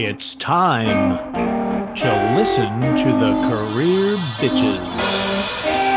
It's 0.00 0.36
time 0.36 1.18
to 1.96 2.34
listen 2.36 2.80
to 2.80 3.10
the 3.18 3.32
Career 3.50 4.14
Bitches 4.38 4.86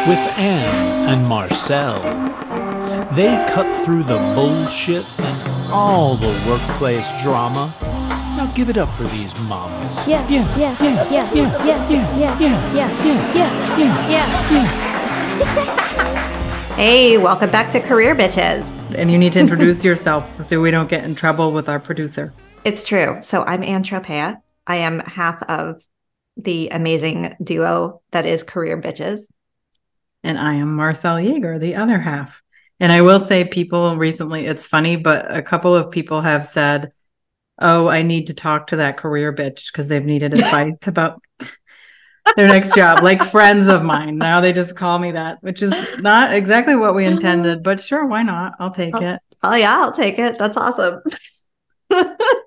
with 0.08 0.18
Ann 0.40 1.08
and 1.08 1.28
Marcelle. 1.28 2.02
They 3.14 3.28
cut 3.54 3.68
through 3.86 4.06
the 4.06 4.18
bullshit 4.34 5.06
and 5.20 5.72
all 5.72 6.18
the 6.18 6.34
workplace 6.50 7.12
drama. 7.22 7.72
Now 7.79 8.51
give 8.56 8.69
it 8.69 8.78
up 8.79 8.92
for 8.97 9.04
these 9.04 9.40
mamas. 9.42 9.96
Yeah, 10.08 10.28
yeah, 10.28 10.58
yeah, 10.58 10.76
yeah, 10.81 11.08
yeah, 11.12 11.31
yeah, 11.31 11.62
yeah, 11.62 11.63
yeah, 11.63 12.18
yeah, 12.18 12.40
yeah, 12.74 12.90
yeah, 13.36 14.10
yeah, 14.10 14.10
yeah. 14.10 14.26
Hey, 16.76 17.20
welcome 17.20 17.52
back 17.52 17.70
to 17.70 17.80
Career 17.80 18.16
Bitches. 18.16 18.80
And 18.95 19.12
you 19.12 19.20
need 19.20 19.34
to 19.34 19.40
introduce 19.40 19.86
yourself 19.86 20.26
so 20.44 20.59
we 20.59 20.72
don't 20.72 20.90
get 20.90 21.04
in 21.04 21.13
trouble 21.13 21.52
with 21.52 21.70
our 21.70 21.80
producer. 21.80 22.34
It's 22.64 22.84
true. 22.84 23.20
So 23.24 23.44
I'm 23.44 23.64
Ann 23.64 23.84
Tropea. 23.84 24.40
I 24.68 24.76
am 24.78 25.00
half 25.00 25.42
of 25.44 25.84
the 26.38 26.70
amazing 26.70 27.36
duo 27.44 28.02
that 28.12 28.28
is 28.28 28.44
Career 28.44 28.80
Bitches. 28.80 29.32
And 30.24 30.38
I 30.38 30.56
am 30.56 30.76
Marcelle 30.76 31.18
Yeager, 31.18 31.60
the 31.60 31.76
other 31.76 31.98
half. 31.98 32.44
And 32.80 32.92
I 32.92 33.02
will 33.02 33.20
say, 33.20 33.46
people 33.46 33.98
recently, 33.98 34.46
it's 34.46 34.68
funny, 34.68 34.96
but 34.96 35.36
a 35.36 35.42
couple 35.42 35.76
of 35.76 35.92
people 35.92 36.22
have 36.22 36.46
said, 36.46 36.92
Oh, 37.60 37.88
I 37.88 38.02
need 38.02 38.28
to 38.28 38.34
talk 38.34 38.68
to 38.68 38.78
that 38.78 38.98
career 38.98 39.34
bitch 39.34 39.72
because 39.72 39.88
they've 39.88 40.04
needed 40.04 40.34
advice 40.36 40.88
about 40.88 41.22
their 42.36 42.48
next 42.48 42.76
job, 42.76 43.04
like 43.04 43.24
friends 43.24 43.68
of 43.68 43.84
mine. 43.84 44.18
Now 44.18 44.40
they 44.40 44.54
just 44.54 44.76
call 44.76 45.00
me 45.00 45.12
that, 45.12 45.40
which 45.41 45.64
is 45.64 46.00
not 46.00 46.34
exactly 46.34 46.76
what 46.76 46.96
we 46.96 47.05
intended, 47.05 47.64
but 47.64 47.80
sure, 47.80 48.05
why 48.05 48.22
not? 48.22 48.54
I'll 48.60 48.72
take 48.72 48.96
oh, 48.96 49.00
it. 49.00 49.20
Oh, 49.44 49.55
yeah, 49.55 49.80
I'll 49.80 49.91
take 49.91 50.20
it. 50.20 50.38
That's 50.38 50.58
awesome. 50.58 51.02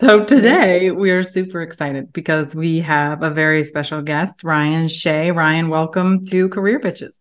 so 0.00 0.24
today 0.26 0.90
we 0.90 1.10
are 1.10 1.22
super 1.22 1.62
excited 1.62 2.12
because 2.12 2.54
we 2.54 2.80
have 2.80 3.22
a 3.22 3.30
very 3.30 3.64
special 3.64 4.02
guest, 4.02 4.44
Ryan 4.44 4.88
Shay. 4.88 5.30
Ryan, 5.30 5.68
welcome 5.68 6.24
to 6.26 6.48
Career 6.48 6.80
Bitches. 6.80 7.18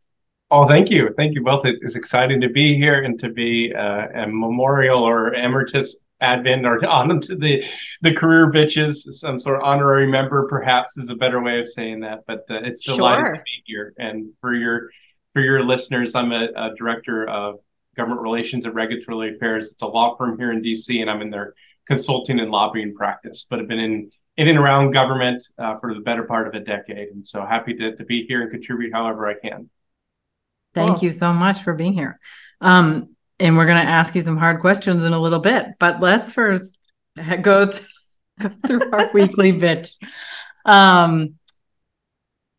Oh, 0.52 0.68
thank 0.68 0.92
you. 0.92 1.10
Thank 1.18 1.34
you 1.34 1.44
both. 1.44 1.66
It's 1.66 1.96
exciting 1.96 2.42
to 2.42 2.50
be 2.50 2.76
here 2.76 3.04
and 3.04 3.20
to 3.20 3.30
be 3.30 3.74
uh, 3.76 4.08
a 4.14 4.28
memorial 4.28 5.04
or 5.04 5.34
emeritus 5.34 5.98
advent 6.22 6.66
or 6.66 6.86
on 6.88 7.20
to 7.20 7.36
the 7.36 7.66
the 8.02 8.14
career 8.14 8.50
bitches 8.50 8.94
some 8.94 9.42
sort 9.42 9.58
of 9.58 9.64
honorary 9.64 10.08
member 10.08 10.48
perhaps 10.48 10.96
is 10.96 11.10
a 11.10 11.16
better 11.16 11.42
way 11.42 11.60
of 11.60 11.68
saying 11.68 12.00
that 12.00 12.20
but 12.28 12.46
uh, 12.50 12.62
it's 12.64 12.82
delighted 12.82 13.26
sure. 13.26 13.36
to 13.36 13.42
be 13.44 13.64
here 13.66 13.94
and 13.98 14.32
for 14.40 14.54
your 14.54 14.90
for 15.34 15.42
your 15.42 15.66
listeners 15.66 16.16
i'm 16.16 16.32
a, 16.32 16.48
a 16.56 16.74
director 16.78 17.28
of 17.28 17.60
government 17.96 18.22
relations 18.22 18.66
and 18.66 18.76
regulatory 18.76 19.36
affairs. 19.36 19.74
It's 19.74 19.82
a 19.82 19.88
law 19.88 20.16
firm 20.18 20.38
here 20.38 20.52
in 20.52 20.62
DC, 20.62 21.00
and 21.00 21.10
I'm 21.10 21.22
in 21.22 21.30
their 21.30 21.54
consulting 21.88 22.40
and 22.40 22.52
lobbying 22.52 22.94
practice. 22.96 23.46
But 23.50 23.60
I've 23.60 23.68
been 23.68 23.80
in 23.80 24.12
in 24.36 24.48
and 24.48 24.58
around 24.58 24.92
government 24.92 25.44
uh, 25.60 25.76
for 25.76 25.94
the 25.94 26.00
better 26.00 26.24
part 26.24 26.48
of 26.48 26.54
a 26.56 26.60
decade, 26.60 27.10
and 27.10 27.26
so 27.26 27.46
happy 27.46 27.74
to 27.76 27.96
to 27.96 28.06
be 28.06 28.26
here 28.28 28.42
and 28.42 28.52
contribute 28.52 28.94
however 28.94 29.28
I 29.28 29.36
can. 29.36 29.70
Thank 30.74 30.96
cool. 30.96 31.04
you 31.04 31.10
so 31.12 31.34
much 31.34 31.62
for 31.62 31.74
being 31.74 31.94
here. 31.94 32.20
Um, 32.62 33.16
and 33.40 33.58
we're 33.58 33.66
going 33.66 33.84
to 33.84 33.92
ask 33.92 34.16
you 34.16 34.22
some 34.22 34.38
hard 34.38 34.62
questions 34.62 35.04
in 35.04 35.14
a 35.14 35.20
little 35.20 35.40
bit, 35.40 35.68
but 35.80 36.00
let's 36.00 36.34
first 36.34 36.78
go, 37.42 37.66
th- 37.68 37.84
go 38.40 38.50
through 38.68 38.92
our 38.92 39.10
weekly 39.14 39.54
bitch. 39.54 39.94
Um, 40.66 41.36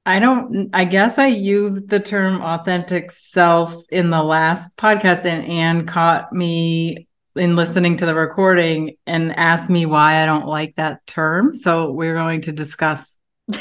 I 0.06 0.20
don't, 0.20 0.68
I 0.74 0.84
guess 0.84 1.18
I 1.18 1.28
used 1.28 1.88
the 1.88 2.00
term 2.00 2.42
authentic 2.42 3.10
self 3.10 3.84
in 3.90 4.10
the 4.10 4.22
last 4.22 4.76
podcast, 4.76 5.24
and 5.24 5.46
Ann 5.46 5.86
caught 5.86 6.32
me 6.32 7.08
in 7.36 7.56
listening 7.56 7.96
to 7.98 8.06
the 8.06 8.14
recording 8.14 8.96
and 9.06 9.36
asked 9.36 9.70
me 9.70 9.86
why 9.86 10.22
I 10.22 10.26
don't 10.26 10.46
like 10.46 10.76
that 10.76 11.06
term. 11.06 11.54
So 11.54 11.90
we're 11.90 12.14
going 12.14 12.42
to 12.42 12.52
discuss. 12.52 13.16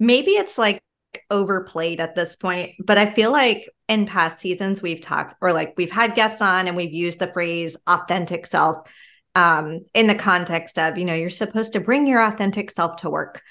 Maybe 0.00 0.32
it's 0.32 0.58
like 0.58 0.82
overplayed 1.30 2.00
at 2.00 2.14
this 2.14 2.36
point, 2.36 2.72
but 2.84 2.98
I 2.98 3.12
feel 3.12 3.30
like 3.30 3.68
in 3.88 4.06
past 4.06 4.40
seasons 4.40 4.82
we've 4.82 5.00
talked 5.00 5.34
or 5.40 5.52
like 5.52 5.74
we've 5.76 5.90
had 5.90 6.14
guests 6.14 6.42
on 6.42 6.66
and 6.66 6.76
we've 6.76 6.92
used 6.92 7.18
the 7.18 7.28
phrase 7.28 7.76
authentic 7.86 8.46
self 8.46 8.88
um, 9.36 9.80
in 9.94 10.06
the 10.06 10.14
context 10.14 10.78
of, 10.78 10.98
you 10.98 11.04
know, 11.04 11.14
you're 11.14 11.30
supposed 11.30 11.72
to 11.74 11.80
bring 11.80 12.06
your 12.06 12.22
authentic 12.22 12.70
self 12.70 12.96
to 12.96 13.10
work 13.10 13.42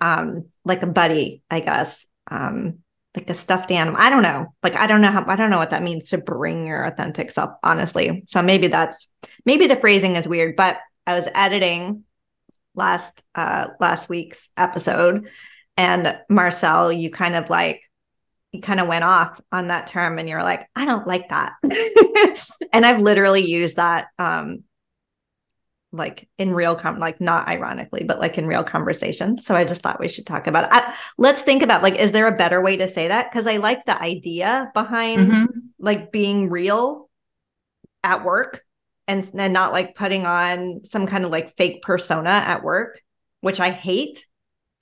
um, 0.00 0.46
like 0.64 0.82
a 0.82 0.86
buddy, 0.88 1.42
I 1.50 1.60
guess, 1.60 2.06
um, 2.30 2.78
like 3.16 3.28
a 3.28 3.34
stuffed 3.34 3.70
animal. 3.70 4.00
I 4.00 4.08
don't 4.08 4.22
know. 4.22 4.54
Like 4.62 4.76
I 4.76 4.86
don't 4.86 5.02
know 5.02 5.10
how 5.10 5.24
I 5.26 5.36
don't 5.36 5.50
know 5.50 5.58
what 5.58 5.70
that 5.70 5.82
means 5.82 6.10
to 6.10 6.18
bring 6.18 6.66
your 6.66 6.84
authentic 6.84 7.30
self, 7.30 7.52
honestly. 7.62 8.22
So 8.26 8.42
maybe 8.42 8.68
that's 8.68 9.08
maybe 9.44 9.66
the 9.66 9.76
phrasing 9.76 10.16
is 10.16 10.28
weird, 10.28 10.56
but 10.56 10.78
I 11.06 11.14
was 11.14 11.28
editing 11.34 12.04
last 12.74 13.22
uh 13.34 13.68
last 13.80 14.08
week's 14.08 14.48
episode 14.56 15.28
and 15.76 16.18
Marcelle, 16.28 16.92
you 16.92 17.10
kind 17.10 17.34
of 17.34 17.50
like 17.50 17.82
you 18.52 18.60
kind 18.60 18.80
of 18.80 18.88
went 18.88 19.04
off 19.04 19.40
on 19.50 19.68
that 19.68 19.86
term 19.86 20.18
and 20.18 20.28
you're 20.28 20.42
like, 20.42 20.68
I 20.76 20.84
don't 20.84 21.06
like 21.06 21.30
that. 21.30 21.52
and 22.72 22.84
I've 22.84 23.00
literally 23.00 23.44
used 23.44 23.76
that 23.76 24.08
um 24.18 24.64
like 25.92 26.28
in 26.38 26.54
real 26.54 26.74
com 26.74 26.98
like 26.98 27.20
not 27.20 27.46
ironically 27.48 28.02
but 28.02 28.18
like 28.18 28.38
in 28.38 28.46
real 28.46 28.64
conversation. 28.64 29.38
So 29.38 29.54
i 29.54 29.64
just 29.64 29.82
thought 29.82 30.00
we 30.00 30.08
should 30.08 30.26
talk 30.26 30.46
about 30.46 30.64
it. 30.64 30.70
I, 30.72 30.94
let's 31.18 31.42
think 31.42 31.62
about 31.62 31.82
like 31.82 31.96
is 31.96 32.12
there 32.12 32.26
a 32.26 32.36
better 32.36 32.62
way 32.62 32.76
to 32.76 32.88
say 32.88 33.08
that? 33.08 33.30
Because 33.30 33.46
i 33.46 33.58
like 33.58 33.84
the 33.84 34.00
idea 34.00 34.70
behind 34.74 35.32
mm-hmm. 35.32 35.44
like 35.78 36.12
being 36.12 36.48
real 36.48 37.08
at 38.02 38.24
work 38.24 38.64
and, 39.06 39.28
and 39.34 39.52
not 39.52 39.72
like 39.72 39.94
putting 39.94 40.26
on 40.26 40.84
some 40.84 41.06
kind 41.06 41.24
of 41.24 41.30
like 41.30 41.56
fake 41.56 41.82
persona 41.82 42.30
at 42.30 42.62
work 42.62 43.00
which 43.40 43.60
i 43.60 43.70
hate 43.70 44.26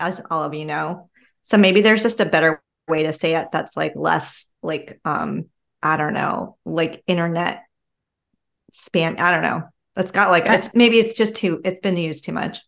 as 0.01 0.21
all 0.31 0.43
of 0.43 0.55
you 0.55 0.65
know. 0.65 1.09
So 1.43 1.57
maybe 1.59 1.83
there's 1.83 2.03
just 2.03 2.21
a 2.21 2.27
better 2.27 2.63
way 2.89 3.05
to 3.05 3.13
say 3.13 3.37
it 3.37 3.49
that's 3.53 3.77
like 3.77 3.93
less 3.95 4.47
like 4.63 4.99
um 5.05 5.45
i 5.81 5.97
don't 5.97 6.13
know 6.13 6.57
like 6.65 7.05
internet 7.07 7.63
spam 8.73 9.21
i 9.21 9.31
don't 9.31 9.43
know 9.43 9.63
it's 10.01 10.13
got 10.13 10.31
like 10.31 10.45
it's 10.47 10.71
maybe 10.75 10.99
it's 10.99 11.15
just 11.15 11.37
too 11.37 11.61
it's 11.65 11.81
been 11.81 11.97
used 11.97 12.25
too 12.25 12.33
much. 12.33 12.59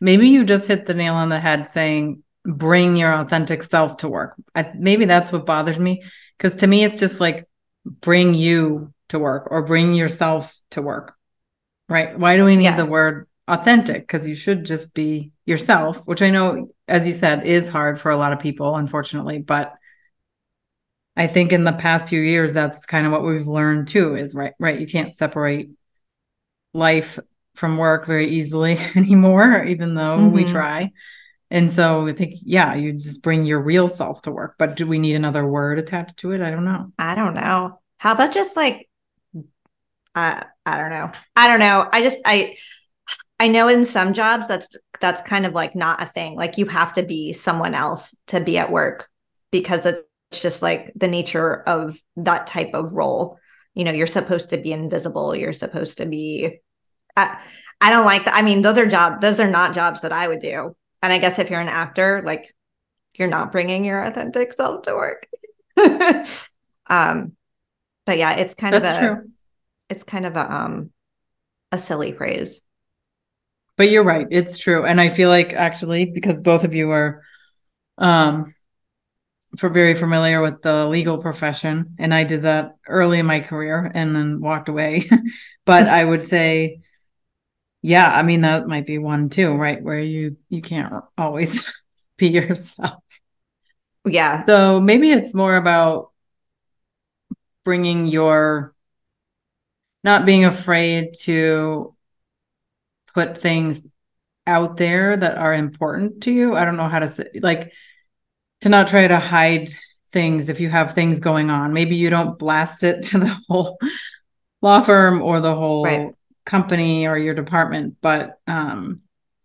Maybe 0.00 0.28
you 0.28 0.44
just 0.44 0.68
hit 0.68 0.86
the 0.86 0.94
nail 0.94 1.14
on 1.14 1.28
the 1.28 1.40
head 1.40 1.70
saying 1.70 2.22
bring 2.44 2.96
your 2.96 3.12
authentic 3.12 3.62
self 3.62 3.98
to 3.98 4.08
work. 4.08 4.34
I, 4.54 4.72
maybe 4.76 5.04
that's 5.04 5.32
what 5.32 5.46
bothers 5.46 5.78
me 5.78 6.02
because 6.38 6.54
to 6.60 6.66
me 6.66 6.84
it's 6.84 6.98
just 6.98 7.20
like 7.20 7.48
bring 7.84 8.34
you 8.34 8.92
to 9.08 9.18
work 9.18 9.48
or 9.50 9.62
bring 9.62 9.94
yourself 9.94 10.56
to 10.70 10.82
work. 10.82 11.14
Right? 11.88 12.18
Why 12.18 12.36
do 12.36 12.44
we 12.44 12.56
need 12.56 12.64
yeah. 12.64 12.76
the 12.76 12.86
word 12.86 13.28
authentic? 13.48 14.02
Because 14.02 14.28
you 14.28 14.34
should 14.34 14.64
just 14.64 14.94
be 14.94 15.32
yourself, 15.44 15.98
which 16.06 16.22
I 16.22 16.30
know, 16.30 16.70
as 16.88 17.06
you 17.06 17.12
said, 17.12 17.46
is 17.46 17.68
hard 17.68 18.00
for 18.00 18.10
a 18.10 18.16
lot 18.16 18.32
of 18.32 18.38
people, 18.38 18.76
unfortunately. 18.76 19.38
But 19.38 19.74
I 21.16 21.26
think 21.26 21.52
in 21.52 21.64
the 21.64 21.72
past 21.72 22.08
few 22.08 22.20
years, 22.20 22.54
that's 22.54 22.86
kind 22.86 23.06
of 23.06 23.12
what 23.12 23.24
we've 23.24 23.46
learned 23.46 23.88
too. 23.88 24.16
Is 24.16 24.34
right, 24.34 24.54
right. 24.58 24.80
You 24.80 24.86
can't 24.86 25.14
separate 25.14 25.70
life 26.72 27.18
from 27.54 27.76
work 27.76 28.06
very 28.06 28.30
easily 28.30 28.78
anymore, 28.96 29.64
even 29.64 29.94
though 29.94 30.18
mm-hmm. 30.18 30.32
we 30.32 30.44
try. 30.44 30.92
And 31.50 31.70
so 31.70 32.06
I 32.06 32.12
think, 32.12 32.36
yeah, 32.42 32.74
you 32.74 32.94
just 32.94 33.22
bring 33.22 33.44
your 33.44 33.60
real 33.60 33.86
self 33.86 34.22
to 34.22 34.30
work. 34.30 34.54
But 34.58 34.74
do 34.74 34.86
we 34.86 34.98
need 34.98 35.16
another 35.16 35.46
word 35.46 35.78
attached 35.78 36.16
to 36.18 36.32
it? 36.32 36.40
I 36.40 36.50
don't 36.50 36.64
know. 36.64 36.92
I 36.98 37.14
don't 37.14 37.34
know. 37.34 37.78
How 37.98 38.12
about 38.12 38.32
just 38.32 38.56
like, 38.56 38.88
uh, 40.14 40.42
I 40.64 40.76
don't 40.78 40.90
know. 40.90 41.12
I 41.36 41.48
don't 41.48 41.60
know. 41.60 41.86
I 41.92 42.02
just, 42.02 42.20
I, 42.24 42.56
I 43.38 43.48
know 43.48 43.68
in 43.68 43.84
some 43.84 44.12
jobs 44.12 44.46
that's 44.46 44.76
that's 45.00 45.20
kind 45.20 45.46
of 45.46 45.52
like 45.52 45.74
not 45.74 46.00
a 46.00 46.06
thing. 46.06 46.36
Like 46.36 46.58
you 46.58 46.66
have 46.66 46.92
to 46.92 47.02
be 47.02 47.32
someone 47.32 47.74
else 47.74 48.14
to 48.28 48.40
be 48.40 48.56
at 48.56 48.70
work 48.70 49.08
because 49.50 49.84
it's 49.84 50.40
just 50.40 50.62
like 50.62 50.92
the 50.94 51.08
nature 51.08 51.62
of 51.62 51.98
that 52.16 52.46
type 52.46 52.70
of 52.72 52.92
role 52.92 53.38
you 53.74 53.84
know 53.84 53.92
you're 53.92 54.06
supposed 54.06 54.50
to 54.50 54.56
be 54.58 54.72
invisible 54.72 55.34
you're 55.34 55.52
supposed 55.52 55.98
to 55.98 56.06
be 56.06 56.60
I, 57.16 57.40
I 57.80 57.90
don't 57.90 58.04
like 58.06 58.24
that 58.26 58.34
i 58.34 58.42
mean 58.42 58.62
those 58.62 58.78
are 58.78 58.86
jobs 58.86 59.20
those 59.20 59.40
are 59.40 59.50
not 59.50 59.74
jobs 59.74 60.02
that 60.02 60.12
i 60.12 60.26
would 60.26 60.40
do. 60.40 60.74
And 61.02 61.12
i 61.12 61.18
guess 61.18 61.38
if 61.38 61.50
you're 61.50 61.60
an 61.60 61.68
actor 61.68 62.22
like 62.24 62.54
you're 63.14 63.28
not 63.28 63.52
bringing 63.52 63.84
your 63.84 64.02
authentic 64.02 64.52
self 64.52 64.82
to 64.82 64.94
work. 64.94 65.26
Um 66.88 67.32
but 68.04 68.18
yeah 68.18 68.32
it's 68.32 68.54
kind 68.54 68.74
That's 68.74 68.90
of 68.90 68.96
a 68.96 69.06
true. 69.16 69.30
it's 69.88 70.02
kind 70.02 70.26
of 70.26 70.36
a 70.36 70.52
um 70.52 70.90
a 71.70 71.78
silly 71.78 72.12
phrase. 72.12 72.66
But 73.78 73.90
you're 73.90 74.04
right. 74.04 74.26
It's 74.30 74.58
true. 74.58 74.84
And 74.84 75.00
i 75.00 75.08
feel 75.08 75.28
like 75.28 75.52
actually 75.52 76.06
because 76.06 76.42
both 76.42 76.64
of 76.64 76.74
you 76.74 76.90
are 76.90 77.22
um 77.98 78.54
for 79.58 79.68
very 79.68 79.94
familiar 79.94 80.40
with 80.40 80.62
the 80.62 80.86
legal 80.86 81.18
profession 81.18 81.94
and 81.98 82.14
i 82.14 82.24
did 82.24 82.42
that 82.42 82.76
early 82.88 83.18
in 83.18 83.26
my 83.26 83.40
career 83.40 83.90
and 83.94 84.16
then 84.16 84.40
walked 84.40 84.68
away. 84.68 85.04
But 85.64 85.86
i 85.86 86.04
would 86.04 86.22
say 86.22 86.80
yeah 87.82 88.10
i 88.10 88.22
mean 88.22 88.40
that 88.40 88.66
might 88.66 88.86
be 88.86 88.98
one 88.98 89.28
too 89.28 89.54
right 89.54 89.80
where 89.82 90.00
you 90.00 90.36
you 90.48 90.60
can't 90.60 90.92
always 91.16 91.64
be 92.16 92.28
yourself. 92.28 93.02
Yeah. 94.04 94.42
So 94.42 94.80
maybe 94.80 95.10
it's 95.10 95.34
more 95.34 95.56
about 95.56 96.10
bringing 97.64 98.08
your 98.08 98.74
not 100.04 100.26
being 100.26 100.44
afraid 100.44 101.14
to 101.20 101.94
put 103.14 103.38
things 103.38 103.82
out 104.46 104.76
there 104.76 105.16
that 105.16 105.38
are 105.38 105.54
important 105.54 106.24
to 106.24 106.32
you. 106.32 106.56
I 106.56 106.64
don't 106.64 106.76
know 106.76 106.88
how 106.88 106.98
to 106.98 107.08
say 107.08 107.26
like 107.40 107.72
to 108.62 108.68
not 108.68 108.88
try 108.88 109.06
to 109.06 109.18
hide 109.18 109.70
things 110.10 110.48
if 110.48 110.60
you 110.60 110.70
have 110.70 110.94
things 110.94 111.20
going 111.20 111.50
on. 111.50 111.72
Maybe 111.72 111.96
you 111.96 112.10
don't 112.10 112.38
blast 112.38 112.82
it 112.82 113.02
to 113.04 113.18
the 113.18 113.38
whole 113.48 113.78
law 114.60 114.80
firm 114.80 115.22
or 115.22 115.40
the 115.40 115.54
whole 115.54 115.84
right. 115.84 116.14
company 116.44 117.06
or 117.06 117.18
your 117.18 117.34
department, 117.34 117.96
but 118.00 118.38
um 118.46 119.00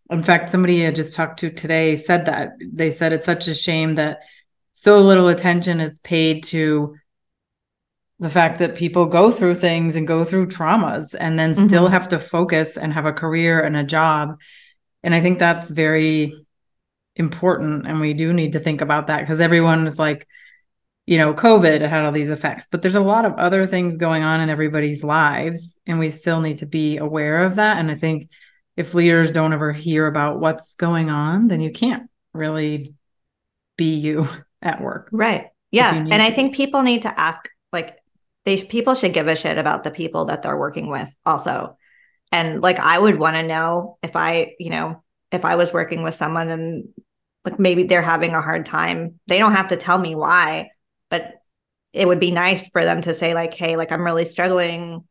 in 0.10 0.24
fact 0.24 0.50
somebody 0.50 0.86
I 0.86 0.92
just 0.92 1.14
talked 1.14 1.40
to 1.40 1.50
today 1.50 1.96
said 1.96 2.28
that 2.28 2.54
they 2.62 2.92
said 2.92 3.14
it's 3.14 3.26
such 3.26 3.48
a 3.48 3.54
shame 3.54 3.96
that 3.96 4.22
so 4.74 5.00
little 5.00 5.28
attention 5.28 5.80
is 5.80 6.00
paid 6.00 6.44
to 6.46 6.96
the 8.20 8.30
fact 8.30 8.60
that 8.60 8.76
people 8.76 9.06
go 9.06 9.32
through 9.32 9.56
things 9.56 9.96
and 9.96 10.08
go 10.08 10.24
through 10.24 10.48
traumas 10.48 11.14
and 11.20 11.38
then 11.38 11.54
mm-hmm. 11.54 11.68
still 11.68 11.88
have 11.88 12.10
to 12.10 12.20
focus 12.20 12.78
and 12.78 12.94
have 12.94 13.06
a 13.06 13.14
career 13.14 13.60
and 13.60 13.76
a 13.76 13.84
job 13.84 14.40
and 15.04 15.14
i 15.14 15.22
think 15.22 15.40
that's 15.40 15.70
very 15.70 16.47
important 17.18 17.88
and 17.88 18.00
we 18.00 18.14
do 18.14 18.32
need 18.32 18.54
to 18.54 18.60
think 18.60 18.82
about 18.82 19.08
that 19.08 19.22
because 19.22 19.40
everyone 19.40 19.88
is 19.88 19.98
like 19.98 20.28
you 21.06 21.18
know 21.18 21.34
covid 21.34 21.82
had 21.82 22.06
all 22.06 22.12
these 22.12 22.30
effects 22.30 22.68
but 22.70 22.82
there's 22.82 22.96
a 22.96 23.02
lot 23.02 23.26
of 23.26 23.34
other 23.34 23.66
things 23.66 23.98
going 23.98 24.24
on 24.24 24.40
in 24.40 24.50
everybody's 24.50 25.04
lives 25.04 25.76
and 25.88 25.98
we 25.98 26.12
still 26.12 26.42
need 26.42 26.60
to 26.60 26.68
be 26.68 26.98
aware 26.98 27.44
of 27.44 27.56
that 27.56 27.78
and 27.78 27.90
i 27.90 27.96
think 27.96 28.30
if 28.76 28.94
leaders 28.94 29.32
don't 29.32 29.54
ever 29.54 29.74
hear 29.74 30.06
about 30.06 30.40
what's 30.40 30.76
going 30.76 31.10
on 31.10 31.48
then 31.48 31.60
you 31.60 31.72
can't 31.72 32.10
really 32.34 32.94
be 33.78 33.96
you 33.96 34.28
at 34.62 34.82
work. 34.82 35.10
Right. 35.12 35.48
Yeah 35.72 35.94
and 35.94 36.14
i 36.14 36.32
think 36.32 36.56
people 36.56 36.82
need 36.82 37.04
to 37.04 37.20
ask 37.20 37.48
like 37.74 37.98
they 38.46 38.62
people 38.62 38.96
should 38.96 39.14
give 39.14 39.28
a 39.28 39.36
shit 39.36 39.58
about 39.58 39.84
the 39.84 39.92
people 39.92 40.26
that 40.26 40.42
they're 40.42 40.58
working 40.58 40.90
with 40.90 41.14
also. 41.26 41.78
And 42.32 42.62
like 42.62 42.80
i 42.80 42.98
would 42.98 43.20
want 43.20 43.36
to 43.36 43.44
know 43.44 43.98
if 44.02 44.16
i 44.16 44.56
you 44.60 44.70
know 44.70 45.04
if 45.32 45.46
i 45.46 45.56
was 45.56 45.74
working 45.74 46.04
with 46.04 46.16
someone 46.16 46.50
and 46.50 46.90
like 47.48 47.60
maybe 47.60 47.84
they're 47.84 48.02
having 48.02 48.34
a 48.34 48.42
hard 48.42 48.66
time. 48.66 49.20
They 49.28 49.40
don't 49.40 49.54
have 49.54 49.70
to 49.70 49.78
tell 49.78 49.98
me 49.98 50.16
why 50.16 50.70
but 51.10 51.34
it 51.94 52.08
would 52.08 52.20
be 52.20 52.32
nice 52.32 52.68
for 52.70 52.84
them 52.84 53.02
to 53.02 53.14
say 53.14 53.34
like 53.34 53.54
hey 53.54 53.76
like 53.76 53.92
i'm 53.92 54.04
really 54.04 54.26
struggling 54.26 55.04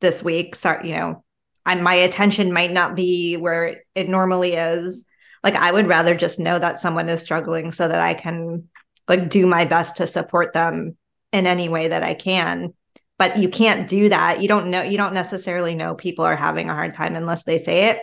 this 0.00 0.22
week. 0.22 0.54
Sorry 0.56 0.88
you 0.88 0.94
know 0.94 1.24
I, 1.66 1.74
my 1.76 1.94
attention 1.94 2.52
might 2.52 2.72
not 2.72 2.94
be 2.94 3.36
where 3.36 3.82
it 3.94 4.08
normally 4.08 4.54
is. 4.54 5.06
Like 5.42 5.54
i 5.54 5.70
would 5.70 5.88
rather 5.88 6.14
just 6.14 6.38
know 6.38 6.58
that 6.58 6.78
someone 6.78 7.08
is 7.08 7.22
struggling 7.22 7.72
so 7.72 7.88
that 7.88 8.00
i 8.00 8.14
can 8.14 8.68
like 9.08 9.28
do 9.28 9.46
my 9.46 9.64
best 9.64 9.96
to 9.96 10.06
support 10.06 10.52
them 10.52 10.96
in 11.32 11.46
any 11.46 11.68
way 11.68 11.88
that 11.88 12.02
i 12.02 12.14
can. 12.14 12.74
But 13.16 13.38
you 13.38 13.48
can't 13.48 13.88
do 13.88 14.08
that. 14.08 14.42
You 14.42 14.48
don't 14.48 14.70
know 14.70 14.82
you 14.82 14.96
don't 14.96 15.14
necessarily 15.14 15.74
know 15.74 15.94
people 15.94 16.24
are 16.24 16.36
having 16.36 16.68
a 16.68 16.74
hard 16.74 16.94
time 16.94 17.14
unless 17.14 17.44
they 17.44 17.58
say 17.58 17.90
it. 17.90 18.00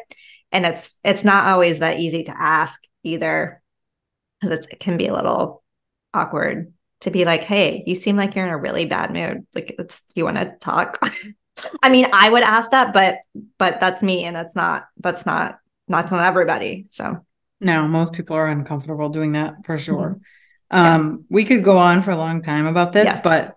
And 0.54 0.66
it's 0.66 0.96
it's 1.04 1.24
not 1.24 1.48
always 1.48 1.80
that 1.80 2.00
easy 2.00 2.24
to 2.24 2.42
ask 2.42 2.80
either 3.04 3.61
because 4.42 4.66
it 4.68 4.80
can 4.80 4.98
be 4.98 5.08
a 5.08 5.14
little 5.14 5.64
awkward 6.14 6.74
to 7.02 7.12
be 7.12 7.26
like 7.26 7.44
hey 7.44 7.84
you 7.86 7.96
seem 7.96 8.16
like 8.16 8.36
you're 8.36 8.46
in 8.46 8.52
a 8.52 8.58
really 8.58 8.86
bad 8.86 9.12
mood 9.12 9.46
like 9.56 9.76
it's 9.80 10.04
you 10.16 10.26
want 10.26 10.38
to 10.38 10.56
talk 10.60 11.00
i 11.84 11.90
mean 11.90 12.08
i 12.14 12.30
would 12.30 12.44
ask 12.44 12.72
that 12.72 12.94
but 12.94 13.20
but 13.58 13.80
that's 13.80 14.04
me 14.04 14.24
and 14.24 14.36
that's 14.36 14.56
not 14.56 14.86
that's 14.98 15.26
not 15.26 15.60
that's 15.88 16.12
not 16.12 16.24
everybody 16.24 16.86
so 16.90 17.26
no 17.60 17.88
most 17.88 18.14
people 18.14 18.36
are 18.36 18.48
uncomfortable 18.48 19.10
doing 19.10 19.34
that 19.34 19.54
for 19.66 19.78
sure 19.78 20.20
mm-hmm. 20.72 20.78
um 20.78 21.12
yeah. 21.12 21.18
we 21.30 21.46
could 21.46 21.64
go 21.64 21.78
on 21.78 22.02
for 22.02 22.12
a 22.12 22.18
long 22.18 22.42
time 22.42 22.66
about 22.66 22.94
this 22.94 23.06
yes. 23.06 23.22
but 23.24 23.56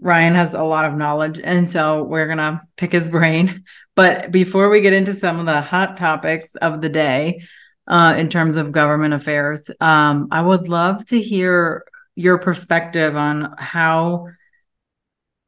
Ryan 0.00 0.34
has 0.34 0.54
a 0.54 0.62
lot 0.62 0.84
of 0.84 0.96
knowledge, 0.96 1.40
and 1.42 1.70
so 1.70 2.02
we're 2.02 2.26
gonna 2.26 2.62
pick 2.76 2.92
his 2.92 3.08
brain. 3.08 3.64
But 3.96 4.32
before 4.32 4.70
we 4.70 4.80
get 4.80 4.92
into 4.92 5.14
some 5.14 5.38
of 5.38 5.46
the 5.46 5.60
hot 5.60 5.96
topics 5.96 6.56
of 6.56 6.80
the 6.80 6.88
day, 6.88 7.44
uh, 7.86 8.14
in 8.16 8.28
terms 8.28 8.56
of 8.56 8.72
government 8.72 9.14
affairs, 9.14 9.70
um, 9.80 10.28
I 10.30 10.40
would 10.40 10.68
love 10.68 11.04
to 11.06 11.20
hear 11.20 11.84
your 12.14 12.38
perspective 12.38 13.16
on 13.16 13.54
how 13.58 14.28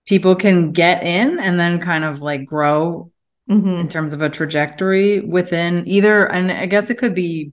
people 0.06 0.34
can 0.34 0.72
get 0.72 1.02
in 1.02 1.38
and 1.38 1.58
then 1.58 1.80
kind 1.80 2.04
of 2.04 2.22
like 2.22 2.44
grow 2.44 3.10
mm-hmm. 3.50 3.80
in 3.80 3.88
terms 3.88 4.12
of 4.12 4.22
a 4.22 4.28
trajectory 4.28 5.20
within 5.20 5.86
either. 5.86 6.26
And 6.26 6.50
I 6.50 6.66
guess 6.66 6.90
it 6.90 6.98
could 6.98 7.14
be 7.14 7.52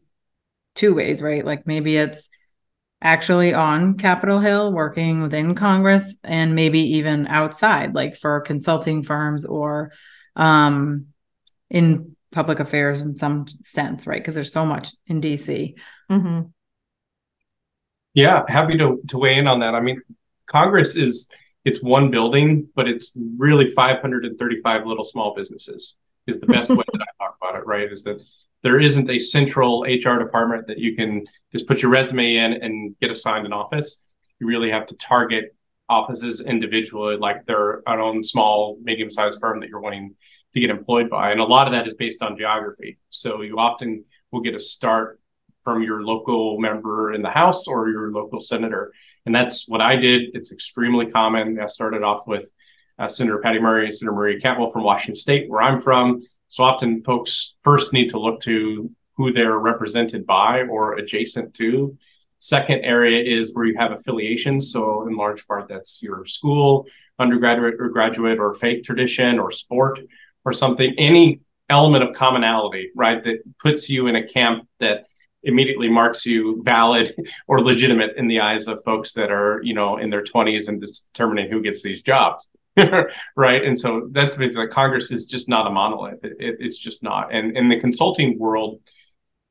two 0.75 0.93
ways, 0.93 1.21
right? 1.21 1.45
Like 1.45 1.65
maybe 1.65 1.97
it's 1.97 2.29
actually 3.01 3.53
on 3.53 3.97
Capitol 3.97 4.39
Hill 4.39 4.71
working 4.71 5.21
within 5.21 5.55
Congress 5.55 6.15
and 6.23 6.55
maybe 6.55 6.79
even 6.97 7.27
outside, 7.27 7.95
like 7.95 8.15
for 8.15 8.41
consulting 8.41 9.03
firms 9.03 9.45
or 9.45 9.91
um, 10.35 11.07
in 11.69 12.12
public 12.33 12.59
affairs 12.59 13.01
in 13.01 13.15
some 13.15 13.45
sense, 13.63 14.05
right? 14.05 14.21
Because 14.21 14.35
there's 14.35 14.51
so 14.51 14.65
much 14.65 14.89
in 15.07 15.21
DC. 15.21 15.75
Mm-hmm. 16.11 16.41
Yeah, 18.13 18.43
happy 18.47 18.77
to 18.77 19.01
to 19.07 19.17
weigh 19.17 19.37
in 19.37 19.47
on 19.47 19.61
that. 19.61 19.73
I 19.73 19.79
mean, 19.79 20.01
Congress 20.45 20.95
is 20.95 21.31
it's 21.65 21.81
one 21.81 22.11
building, 22.11 22.67
but 22.75 22.87
it's 22.87 23.11
really 23.15 23.67
535 23.67 24.85
little 24.85 25.03
small 25.03 25.33
businesses. 25.35 25.95
Is 26.27 26.39
the 26.39 26.47
best 26.47 26.69
way 26.71 26.83
that 26.91 27.01
I 27.01 27.23
talk 27.23 27.37
about 27.41 27.59
it, 27.59 27.65
right? 27.65 27.91
Is 27.91 28.03
that 28.03 28.21
there 28.61 28.79
isn't 28.79 29.09
a 29.09 29.19
central 29.19 29.83
HR 29.83 30.19
department 30.19 30.67
that 30.67 30.79
you 30.79 30.95
can 30.95 31.25
just 31.51 31.67
put 31.67 31.81
your 31.81 31.91
resume 31.91 32.35
in 32.35 32.53
and 32.53 32.97
get 32.99 33.11
assigned 33.11 33.45
an 33.45 33.53
office. 33.53 34.05
You 34.39 34.47
really 34.47 34.71
have 34.71 34.85
to 34.87 34.95
target 34.95 35.55
offices 35.89 36.41
individually, 36.41 37.17
like 37.17 37.45
their 37.45 37.87
own 37.87 38.23
small, 38.23 38.77
medium 38.81 39.11
sized 39.11 39.39
firm 39.39 39.59
that 39.59 39.69
you're 39.69 39.81
wanting 39.81 40.15
to 40.53 40.59
get 40.59 40.69
employed 40.69 41.09
by. 41.09 41.31
And 41.31 41.39
a 41.39 41.45
lot 41.45 41.67
of 41.67 41.73
that 41.73 41.87
is 41.87 41.95
based 41.95 42.21
on 42.21 42.37
geography. 42.37 42.97
So 43.09 43.41
you 43.41 43.57
often 43.57 44.05
will 44.31 44.41
get 44.41 44.55
a 44.55 44.59
start 44.59 45.19
from 45.63 45.81
your 45.81 46.03
local 46.03 46.59
member 46.59 47.13
in 47.13 47.21
the 47.21 47.29
House 47.29 47.67
or 47.67 47.89
your 47.89 48.11
local 48.11 48.41
senator. 48.41 48.93
And 49.25 49.33
that's 49.33 49.67
what 49.67 49.81
I 49.81 49.95
did. 49.95 50.31
It's 50.33 50.51
extremely 50.51 51.07
common. 51.07 51.59
I 51.59 51.67
started 51.67 52.03
off 52.03 52.27
with 52.27 52.49
uh, 52.99 53.07
Senator 53.07 53.39
Patty 53.39 53.59
Murray, 53.59 53.89
Senator 53.89 54.15
Maria 54.15 54.39
Cantwell 54.39 54.69
from 54.69 54.83
Washington 54.83 55.15
State, 55.15 55.49
where 55.49 55.61
I'm 55.61 55.81
from. 55.81 56.21
So 56.49 56.63
often 56.63 57.01
folks 57.01 57.55
first 57.63 57.93
need 57.93 58.09
to 58.09 58.19
look 58.19 58.41
to 58.41 58.91
who 59.15 59.31
they're 59.31 59.57
represented 59.57 60.25
by 60.25 60.63
or 60.63 60.93
adjacent 60.93 61.53
to. 61.55 61.97
Second 62.39 62.83
area 62.83 63.23
is 63.23 63.53
where 63.53 63.65
you 63.65 63.75
have 63.77 63.93
affiliations. 63.93 64.71
So 64.71 65.07
in 65.07 65.15
large 65.15 65.47
part, 65.47 65.69
that's 65.69 66.03
your 66.03 66.25
school, 66.25 66.85
undergraduate 67.17 67.75
or 67.79 67.89
graduate 67.89 68.37
or 68.37 68.53
faith 68.53 68.83
tradition 68.83 69.39
or 69.39 69.51
sport 69.51 70.01
or 70.45 70.53
something, 70.53 70.93
any 70.97 71.41
element 71.69 72.03
of 72.03 72.15
commonality, 72.15 72.91
right? 72.95 73.23
That 73.23 73.43
puts 73.59 73.89
you 73.89 74.07
in 74.07 74.15
a 74.15 74.27
camp 74.27 74.67
that 74.79 75.05
immediately 75.43 75.89
marks 75.89 76.25
you 76.25 76.61
valid 76.63 77.13
or 77.47 77.61
legitimate 77.61 78.15
in 78.17 78.27
the 78.27 78.39
eyes 78.39 78.67
of 78.67 78.83
folks 78.83 79.13
that 79.13 79.31
are, 79.31 79.61
you 79.63 79.73
know, 79.73 79.97
in 79.97 80.09
their 80.09 80.23
20s 80.23 80.67
and 80.67 80.81
determining 80.81 81.49
who 81.49 81.61
gets 81.61 81.81
these 81.81 82.01
jobs. 82.01 82.47
right? 83.35 83.63
And 83.63 83.77
so 83.77 84.09
that's 84.11 84.35
basically 84.35 84.67
Congress 84.67 85.11
is 85.11 85.27
just 85.27 85.47
not 85.47 85.67
a 85.67 85.69
monolith. 85.69 86.23
It, 86.23 86.33
it, 86.39 86.55
it's 86.59 86.77
just 86.77 87.03
not. 87.03 87.33
And 87.33 87.55
in 87.55 87.69
the 87.69 87.79
consulting 87.79 88.39
world, 88.39 88.79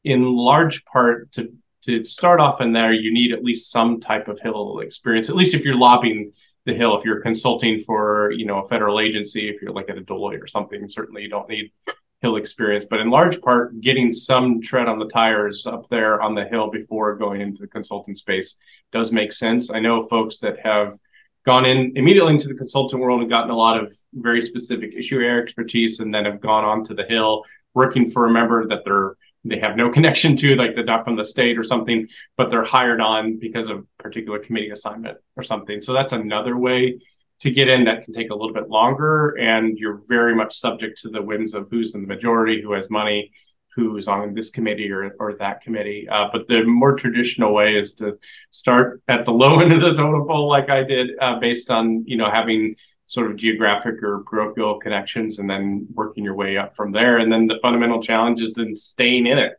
in 0.05 0.25
large 0.25 0.85
part, 0.85 1.31
to 1.33 1.53
to 1.83 2.05
start 2.05 2.39
off 2.39 2.61
in 2.61 2.73
there, 2.73 2.93
you 2.93 3.13
need 3.13 3.33
at 3.33 3.43
least 3.43 3.73
some 3.73 4.01
type 4.01 4.29
of 4.29 4.41
Hill 4.41 4.79
experience. 4.81 5.29
At 5.29 5.35
least 5.37 5.55
if 5.55 5.65
you're 5.65 5.77
lobbying 5.77 6.33
the 6.65 6.75
Hill, 6.75 6.97
if 6.97 7.05
you're 7.05 7.21
consulting 7.21 7.81
for 7.81 8.31
you 8.33 8.47
know 8.47 8.59
a 8.59 8.69
federal 8.69 9.01
agency, 9.01 9.49
if 9.49 9.61
you're 9.61 9.73
like 9.73 9.91
at 9.91 9.99
a 9.99 10.03
Deloitte 10.03 10.43
or 10.43 10.47
something, 10.47 10.89
certainly 10.89 11.23
you 11.23 11.29
don't 11.29 11.49
need 11.49 11.73
Hill 12.21 12.37
experience. 12.37 12.87
But 12.89 13.01
in 13.01 13.11
large 13.11 13.41
part, 13.41 13.81
getting 13.81 14.13
some 14.13 14.61
tread 14.61 14.89
on 14.89 14.99
the 14.99 15.09
tires 15.09 15.67
up 15.67 15.89
there 15.89 16.23
on 16.23 16.35
the 16.35 16.45
Hill 16.45 16.71
before 16.71 17.17
going 17.17 17.41
into 17.41 17.63
the 17.63 17.69
consulting 17.69 18.15
space 18.15 18.57
does 18.93 19.13
make 19.13 19.33
sense. 19.33 19.73
I 19.73 19.81
know 19.81 20.03
folks 20.03 20.39
that 20.39 20.59
have 20.65 20.97
gone 21.45 21.65
in 21.65 21.93
immediately 21.97 22.33
into 22.33 22.49
the 22.49 22.55
consulting 22.55 23.01
world 23.01 23.21
and 23.21 23.31
gotten 23.31 23.51
a 23.51 23.57
lot 23.57 23.83
of 23.83 23.93
very 24.15 24.41
specific 24.41 24.95
issue 24.95 25.17
area 25.17 25.43
expertise 25.43 26.01
and 26.01 26.15
then 26.15 26.25
have 26.25 26.41
gone 26.41 26.65
on 26.65 26.85
to 26.85 26.95
the 26.95 27.05
hill 27.05 27.45
working 27.75 28.09
for 28.09 28.27
a 28.27 28.31
member 28.31 28.67
that 28.69 28.85
they're 28.85 29.17
they 29.45 29.59
have 29.59 29.77
no 29.77 29.91
connection 29.97 30.37
to 30.37 30.55
like 30.57 30.75
they're 30.75 30.85
not 30.85 31.05
from 31.05 31.17
the 31.17 31.25
state 31.25 31.59
or 31.59 31.65
something 31.65 32.09
but 32.37 32.51
they're 32.51 32.65
hired 32.65 33.01
on 33.01 33.39
because 33.39 33.69
of 33.69 33.87
particular 33.99 34.39
committee 34.39 34.71
assignment 34.71 35.19
or 35.37 35.43
something 35.43 35.81
so 35.81 35.93
that's 35.93 36.13
another 36.13 36.57
way 36.57 36.99
to 37.41 37.51
get 37.51 37.69
in 37.69 37.85
that 37.85 38.05
can 38.05 38.15
take 38.15 38.31
a 38.31 38.35
little 38.35 38.53
bit 38.53 38.69
longer 38.69 39.31
and 39.39 39.77
you're 39.79 40.01
very 40.07 40.35
much 40.35 40.55
subject 40.55 41.01
to 41.03 41.09
the 41.09 41.21
whims 41.21 41.55
of 41.55 41.67
who's 41.71 41.95
in 41.95 42.03
the 42.03 42.07
majority 42.07 42.63
who 42.63 42.73
has 42.73 42.89
money 42.89 43.33
who's 43.75 44.09
on 44.09 44.35
this 44.35 44.51
committee 44.51 44.91
or, 44.91 45.15
or 45.19 45.35
that 45.35 45.63
committee. 45.63 46.09
Uh, 46.09 46.29
but 46.33 46.47
the 46.49 46.63
more 46.65 46.95
traditional 46.95 47.55
way 47.55 47.77
is 47.77 47.95
to 47.95 48.19
start 48.51 49.03
at 49.09 49.25
the 49.25 49.31
low 49.31 49.59
end 49.63 49.73
of 49.73 49.81
the 49.81 49.95
totem 49.95 50.27
pole, 50.27 50.49
like 50.49 50.71
I 50.71 50.83
did, 50.83 51.11
uh, 51.21 51.39
based 51.39 51.71
on 51.71 52.05
you 52.07 52.17
know 52.17 52.31
having 52.31 52.77
sort 53.13 53.31
of 53.31 53.37
geographic 53.37 54.03
or 54.03 54.21
parochial 54.21 54.79
connections, 54.79 55.39
and 55.39 55.49
then 55.49 55.87
working 55.93 56.25
your 56.25 56.35
way 56.35 56.57
up 56.57 56.75
from 56.75 56.93
there. 56.93 57.19
And 57.19 57.31
then 57.31 57.47
the 57.47 57.59
fundamental 57.61 58.03
challenge 58.03 58.41
is 58.41 58.55
then 58.55 58.75
staying 58.75 59.27
in 59.27 59.39
it. 59.39 59.53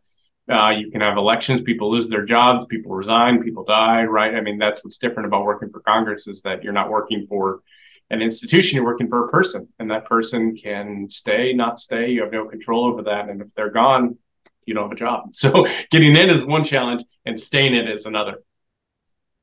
Uh, 0.50 0.70
you 0.70 0.90
can 0.90 1.00
have 1.00 1.16
elections, 1.16 1.62
people 1.62 1.90
lose 1.90 2.08
their 2.08 2.24
jobs, 2.24 2.64
people 2.66 2.92
resign, 2.92 3.42
people 3.42 3.64
die, 3.64 4.02
right? 4.02 4.34
I 4.34 4.40
mean, 4.40 4.58
that's 4.58 4.82
what's 4.84 4.98
different 4.98 5.26
about 5.26 5.44
working 5.44 5.70
for 5.70 5.80
Congress 5.80 6.26
is 6.26 6.42
that 6.42 6.64
you're 6.64 6.72
not 6.72 6.90
working 6.90 7.26
for 7.26 7.60
an 8.10 8.20
institution, 8.20 8.76
you're 8.76 8.84
working 8.84 9.08
for 9.08 9.26
a 9.26 9.30
person, 9.30 9.68
and 9.78 9.90
that 9.90 10.04
person 10.04 10.56
can 10.56 11.08
stay, 11.08 11.52
not 11.52 11.78
stay. 11.78 12.10
You 12.10 12.22
have 12.22 12.32
no 12.32 12.46
control 12.46 12.86
over 12.86 13.04
that. 13.04 13.28
And 13.28 13.40
if 13.40 13.54
they're 13.54 13.70
gone, 13.70 14.18
you 14.66 14.74
don't 14.74 14.84
have 14.84 14.92
a 14.92 14.96
job. 14.96 15.30
So 15.32 15.66
getting 15.92 16.16
in 16.16 16.28
is 16.28 16.44
one 16.44 16.64
challenge, 16.64 17.04
and 17.24 17.38
staying 17.38 17.74
in 17.74 17.86
is 17.86 18.04
another. 18.06 18.38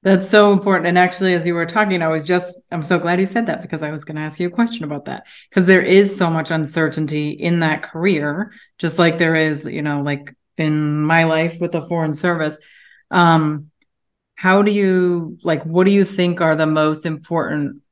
That's 0.03 0.27
so 0.27 0.51
important. 0.51 0.87
And 0.87 0.97
actually, 0.97 1.33
as 1.35 1.45
you 1.45 1.53
were 1.53 1.67
talking, 1.67 2.01
I 2.01 2.07
was 2.07 2.23
just, 2.23 2.59
I'm 2.71 2.81
so 2.81 2.97
glad 2.97 3.19
you 3.19 3.27
said 3.27 3.45
that 3.45 3.61
because 3.61 3.83
I 3.83 3.91
was 3.91 4.03
going 4.03 4.15
to 4.15 4.23
ask 4.23 4.39
you 4.39 4.47
a 4.47 4.51
question 4.51 4.83
about 4.83 5.05
that. 5.05 5.27
Because 5.49 5.65
there 5.65 5.83
is 5.83 6.15
so 6.17 6.29
much 6.31 6.49
uncertainty 6.49 7.29
in 7.29 7.59
that 7.59 7.83
career, 7.83 8.51
just 8.79 8.97
like 8.97 9.19
there 9.19 9.35
is, 9.35 9.63
you 9.63 9.83
know, 9.83 10.01
like 10.01 10.35
in 10.57 11.03
my 11.03 11.25
life 11.25 11.57
with 11.61 11.71
the 11.71 11.83
foreign 11.83 12.15
service. 12.15 12.57
Um, 13.11 13.69
how 14.33 14.63
do 14.63 14.71
you, 14.71 15.37
like, 15.43 15.63
what 15.65 15.83
do 15.83 15.91
you 15.91 16.03
think 16.03 16.41
are 16.41 16.55
the 16.55 16.65
most 16.65 17.05
important 17.05 17.83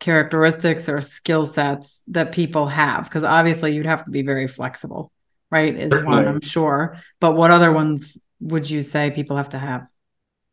characteristics 0.00 0.88
or 0.88 1.02
skill 1.02 1.44
sets 1.44 2.02
that 2.08 2.32
people 2.32 2.66
have? 2.66 3.04
Because 3.04 3.24
obviously, 3.24 3.74
you'd 3.74 3.84
have 3.84 4.06
to 4.06 4.10
be 4.10 4.22
very 4.22 4.48
flexible, 4.48 5.12
right? 5.50 5.76
Is 5.76 5.90
Certainly. 5.90 6.16
one, 6.16 6.28
I'm 6.28 6.40
sure. 6.40 6.98
But 7.20 7.36
what 7.36 7.50
other 7.50 7.72
ones 7.72 8.18
would 8.40 8.70
you 8.70 8.80
say 8.80 9.10
people 9.10 9.36
have 9.36 9.50
to 9.50 9.58
have? 9.58 9.86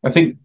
I 0.04 0.10
think 0.10 0.36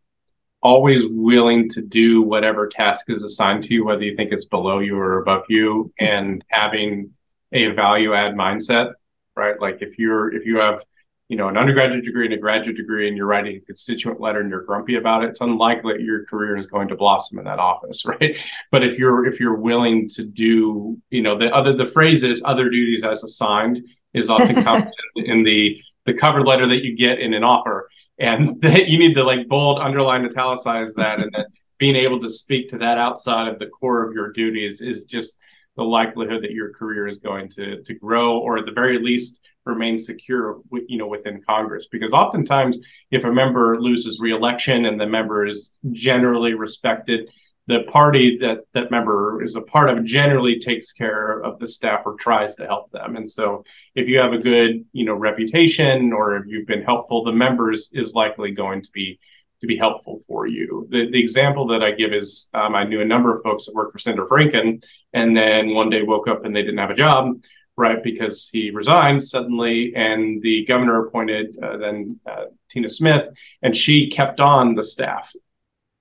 always 0.65 1.05
willing 1.05 1.69
to 1.69 1.79
do 1.79 2.23
whatever 2.23 2.67
task 2.67 3.11
is 3.11 3.23
assigned 3.23 3.63
to 3.63 3.71
you, 3.71 3.85
whether 3.85 4.01
you 4.01 4.15
think 4.15 4.31
it's 4.31 4.45
below 4.45 4.79
you 4.79 4.97
or 4.97 5.19
above 5.19 5.43
you, 5.47 5.93
and 5.99 6.43
having 6.47 7.11
a 7.53 7.67
value 7.67 8.15
add 8.15 8.33
mindset, 8.33 8.93
right? 9.35 9.61
Like 9.61 9.83
if 9.83 9.99
you're 9.99 10.33
if 10.33 10.43
you 10.43 10.57
have 10.57 10.83
you 11.29 11.37
know 11.37 11.49
an 11.49 11.57
undergraduate 11.57 12.03
degree 12.03 12.25
and 12.25 12.33
a 12.33 12.37
graduate 12.37 12.77
degree 12.77 13.07
and 13.07 13.15
you're 13.15 13.27
writing 13.27 13.57
a 13.57 13.59
constituent 13.59 14.19
letter 14.19 14.39
and 14.39 14.49
you're 14.49 14.61
grumpy 14.61 14.95
about 14.95 15.23
it 15.23 15.29
it's 15.29 15.41
unlikely 15.41 15.93
that 15.93 16.01
your 16.03 16.23
career 16.25 16.55
is 16.55 16.67
going 16.67 16.87
to 16.87 16.95
blossom 16.95 17.39
in 17.39 17.45
that 17.45 17.57
office 17.57 18.05
right 18.11 18.39
but 18.71 18.83
if 18.83 18.99
you're 18.99 19.25
if 19.25 19.39
you're 19.39 19.55
willing 19.55 20.07
to 20.07 20.23
do 20.23 20.95
you 21.09 21.23
know 21.23 21.35
the 21.35 21.47
other 21.47 21.75
the 21.75 21.85
phrase 21.85 22.23
is 22.23 22.43
other 22.45 22.69
duties 22.69 23.03
as 23.03 23.23
assigned 23.23 23.83
is 24.13 24.29
often 24.29 24.63
comes 24.69 24.91
in, 25.15 25.25
in 25.25 25.43
the 25.43 25.81
the 26.05 26.13
cover 26.13 26.45
letter 26.45 26.67
that 26.67 26.83
you 26.83 26.95
get 26.95 27.19
in 27.19 27.33
an 27.33 27.43
offer 27.43 27.89
and 28.19 28.61
that 28.61 28.87
you 28.87 28.97
need 28.97 29.13
to 29.15 29.23
like 29.23 29.47
bold, 29.47 29.79
underline, 29.79 30.25
italicize 30.25 30.93
that, 30.95 31.19
and 31.19 31.31
then 31.33 31.45
being 31.77 31.95
able 31.95 32.19
to 32.21 32.29
speak 32.29 32.69
to 32.69 32.77
that 32.77 32.97
outside 32.97 33.47
of 33.47 33.59
the 33.59 33.67
core 33.67 34.07
of 34.07 34.13
your 34.13 34.31
duties 34.31 34.81
is 34.81 35.03
just 35.03 35.37
the 35.75 35.83
likelihood 35.83 36.41
that 36.41 36.51
your 36.51 36.71
career 36.71 37.07
is 37.07 37.17
going 37.17 37.49
to 37.49 37.81
to 37.83 37.93
grow, 37.95 38.39
or 38.39 38.57
at 38.57 38.65
the 38.65 38.71
very 38.71 38.99
least 39.01 39.41
remain 39.65 39.97
secure, 39.97 40.61
you 40.87 40.97
know, 40.97 41.07
within 41.07 41.41
Congress. 41.41 41.87
Because 41.91 42.13
oftentimes, 42.13 42.79
if 43.11 43.25
a 43.25 43.31
member 43.31 43.79
loses 43.81 44.19
reelection 44.19 44.85
and 44.85 44.99
the 44.99 45.07
member 45.07 45.45
is 45.45 45.71
generally 45.91 46.53
respected, 46.53 47.29
the 47.67 47.83
party 47.91 48.37
that 48.41 48.59
that 48.73 48.91
member 48.91 49.43
is 49.43 49.55
a 49.55 49.61
part 49.61 49.89
of 49.89 50.03
generally 50.03 50.59
takes 50.59 50.93
care 50.93 51.39
of 51.39 51.59
the 51.59 51.67
staff 51.67 52.01
or 52.05 52.15
tries 52.15 52.55
to 52.55 52.67
help 52.67 52.91
them. 52.91 53.15
And 53.15 53.29
so 53.29 53.63
if 53.95 54.07
you 54.07 54.19
have 54.19 54.33
a 54.33 54.37
good 54.37 54.85
you 54.93 55.05
know 55.05 55.15
reputation 55.15 56.13
or 56.13 56.37
if 56.37 56.45
you've 56.47 56.67
been 56.67 56.83
helpful 56.83 57.23
the 57.23 57.31
members 57.31 57.89
is 57.93 58.13
likely 58.13 58.51
going 58.51 58.81
to 58.83 58.89
be 58.91 59.19
to 59.61 59.67
be 59.67 59.77
helpful 59.77 60.19
for 60.27 60.45
you. 60.47 60.85
The, 60.91 61.09
the 61.09 61.19
example 61.19 61.65
that 61.67 61.81
i 61.81 61.91
give 61.91 62.13
is 62.13 62.49
um, 62.53 62.75
i 62.75 62.83
knew 62.83 63.01
a 63.01 63.05
number 63.05 63.33
of 63.33 63.41
folks 63.41 63.65
that 63.65 63.73
worked 63.73 63.93
for 63.93 63.99
senator 63.99 64.25
franken 64.25 64.83
and 65.13 65.35
then 65.35 65.73
one 65.73 65.89
day 65.89 66.03
woke 66.03 66.27
up 66.27 66.45
and 66.45 66.55
they 66.55 66.61
didn't 66.61 66.77
have 66.77 66.91
a 66.91 66.95
job 66.95 67.41
right 67.77 68.03
because 68.03 68.49
he 68.51 68.69
resigned 68.71 69.23
suddenly 69.23 69.93
and 69.95 70.41
the 70.41 70.65
governor 70.65 71.05
appointed 71.07 71.57
uh, 71.63 71.77
then 71.77 72.19
uh, 72.29 72.45
tina 72.69 72.89
smith 72.89 73.27
and 73.63 73.75
she 73.75 74.09
kept 74.09 74.39
on 74.39 74.75
the 74.75 74.83
staff 74.83 75.33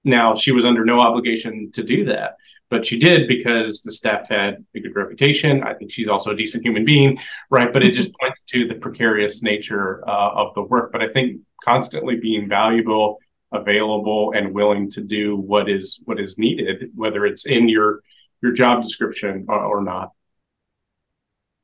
now, 0.04 0.34
she 0.34 0.52
was 0.52 0.66
under 0.66 0.84
no 0.84 1.00
obligation 1.00 1.70
to 1.73 1.82
do 1.82 2.04
that, 2.04 2.37
but 2.68 2.84
she 2.84 2.99
did 2.99 3.26
because 3.26 3.80
the 3.82 3.92
staff 3.92 4.28
had 4.28 4.64
a 4.75 4.80
good 4.80 4.94
reputation. 4.94 5.62
I 5.62 5.73
think 5.75 5.90
she's 5.90 6.08
also 6.08 6.32
a 6.32 6.37
decent 6.37 6.64
human 6.64 6.84
being, 6.84 7.18
right? 7.50 7.73
But 7.73 7.82
it 7.82 7.92
just 7.92 8.11
mm-hmm. 8.11 8.26
points 8.26 8.44
to 8.44 8.68
the 8.68 8.75
precarious 8.75 9.42
nature 9.42 10.06
uh, 10.06 10.30
of 10.34 10.54
the 10.54 10.62
work. 10.62 10.92
But 10.92 11.02
I 11.02 11.08
think 11.08 11.40
constantly 11.62 12.16
being 12.16 12.49
valuable, 12.49 13.18
available, 13.52 14.32
and 14.37 14.52
willing 14.52 14.90
to 14.90 15.00
do 15.00 15.37
what 15.37 15.70
is 15.70 16.02
what 16.04 16.20
is 16.20 16.38
needed, 16.38 16.90
whether 16.94 17.25
it's 17.25 17.46
in 17.46 17.68
your 17.68 18.00
your 18.42 18.52
job 18.52 18.82
description 18.82 19.46
or, 19.49 19.64
or 19.64 19.82
not. 19.82 20.11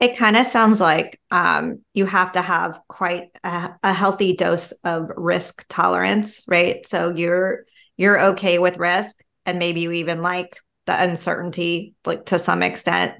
It 0.00 0.16
kind 0.16 0.34
of 0.38 0.46
sounds 0.46 0.80
like 0.80 1.20
um, 1.30 1.80
you 1.92 2.06
have 2.06 2.32
to 2.32 2.40
have 2.40 2.80
quite 2.88 3.36
a, 3.44 3.74
a 3.82 3.92
healthy 3.92 4.34
dose 4.34 4.72
of 4.82 5.10
risk 5.14 5.66
tolerance, 5.68 6.42
right? 6.48 6.86
So 6.86 7.14
you're 7.14 7.66
you're 8.00 8.18
okay 8.18 8.58
with 8.58 8.78
risk 8.78 9.22
and 9.44 9.58
maybe 9.58 9.82
you 9.82 9.92
even 9.92 10.22
like 10.22 10.58
the 10.86 11.02
uncertainty 11.02 11.94
like 12.06 12.24
to 12.24 12.38
some 12.38 12.62
extent. 12.62 13.14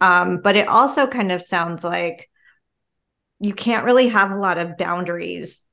Um, 0.00 0.38
but 0.40 0.54
it 0.54 0.68
also 0.68 1.08
kind 1.08 1.32
of 1.32 1.42
sounds 1.42 1.82
like 1.82 2.30
you 3.40 3.52
can't 3.52 3.84
really 3.84 4.08
have 4.08 4.30
a 4.30 4.36
lot 4.36 4.58
of 4.58 4.76
boundaries 4.76 5.64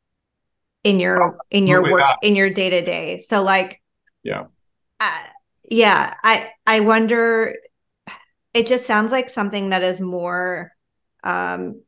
in 0.83 0.99
your 0.99 1.37
in 1.51 1.67
your 1.67 1.83
work 1.83 2.01
in 2.23 2.35
your 2.35 2.49
day 2.49 2.69
to 2.71 2.81
day 2.81 3.19
so 3.19 3.43
like 3.43 3.81
yeah. 4.23 4.45
Uh, 4.99 5.23
yeah 5.69 6.13
i 6.23 6.49
i 6.65 6.79
wonder 6.79 7.53
it 8.53 8.65
just 8.65 8.87
sounds 8.87 9.11
like 9.11 9.29
something 9.29 9.69
that 9.69 9.83
is 9.83 9.99
more 9.99 10.71
um 11.23 11.81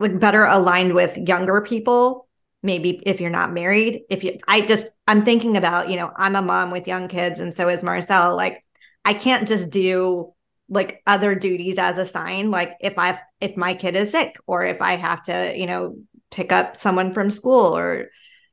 like 0.00 0.18
better 0.18 0.44
aligned 0.44 0.94
with 0.94 1.18
younger 1.18 1.60
people 1.60 2.26
maybe 2.62 3.02
if 3.06 3.20
you're 3.20 3.30
not 3.30 3.52
married 3.52 4.02
if 4.10 4.22
you 4.24 4.36
i 4.46 4.60
just 4.60 4.88
i'm 5.06 5.24
thinking 5.24 5.56
about 5.56 5.88
you 5.88 5.96
know 5.96 6.10
i'm 6.16 6.36
a 6.36 6.42
mom 6.42 6.70
with 6.70 6.88
young 6.88 7.08
kids 7.08 7.40
and 7.40 7.54
so 7.54 7.68
is 7.68 7.82
Marcelle 7.82 8.36
like 8.36 8.64
i 9.04 9.14
can't 9.14 9.48
just 9.48 9.70
do 9.70 10.32
like 10.68 11.02
other 11.06 11.34
duties 11.34 11.78
as 11.78 11.98
a 11.98 12.06
sign 12.06 12.50
like 12.50 12.72
if 12.80 12.98
i 12.98 13.18
if 13.40 13.56
my 13.56 13.74
kid 13.74 13.96
is 13.96 14.12
sick 14.12 14.36
or 14.46 14.64
if 14.64 14.80
i 14.80 14.92
have 14.92 15.22
to 15.22 15.52
you 15.56 15.66
know 15.66 15.96
pick 16.30 16.52
up 16.52 16.76
someone 16.76 17.12
from 17.12 17.30
school 17.30 17.76
or 17.76 18.08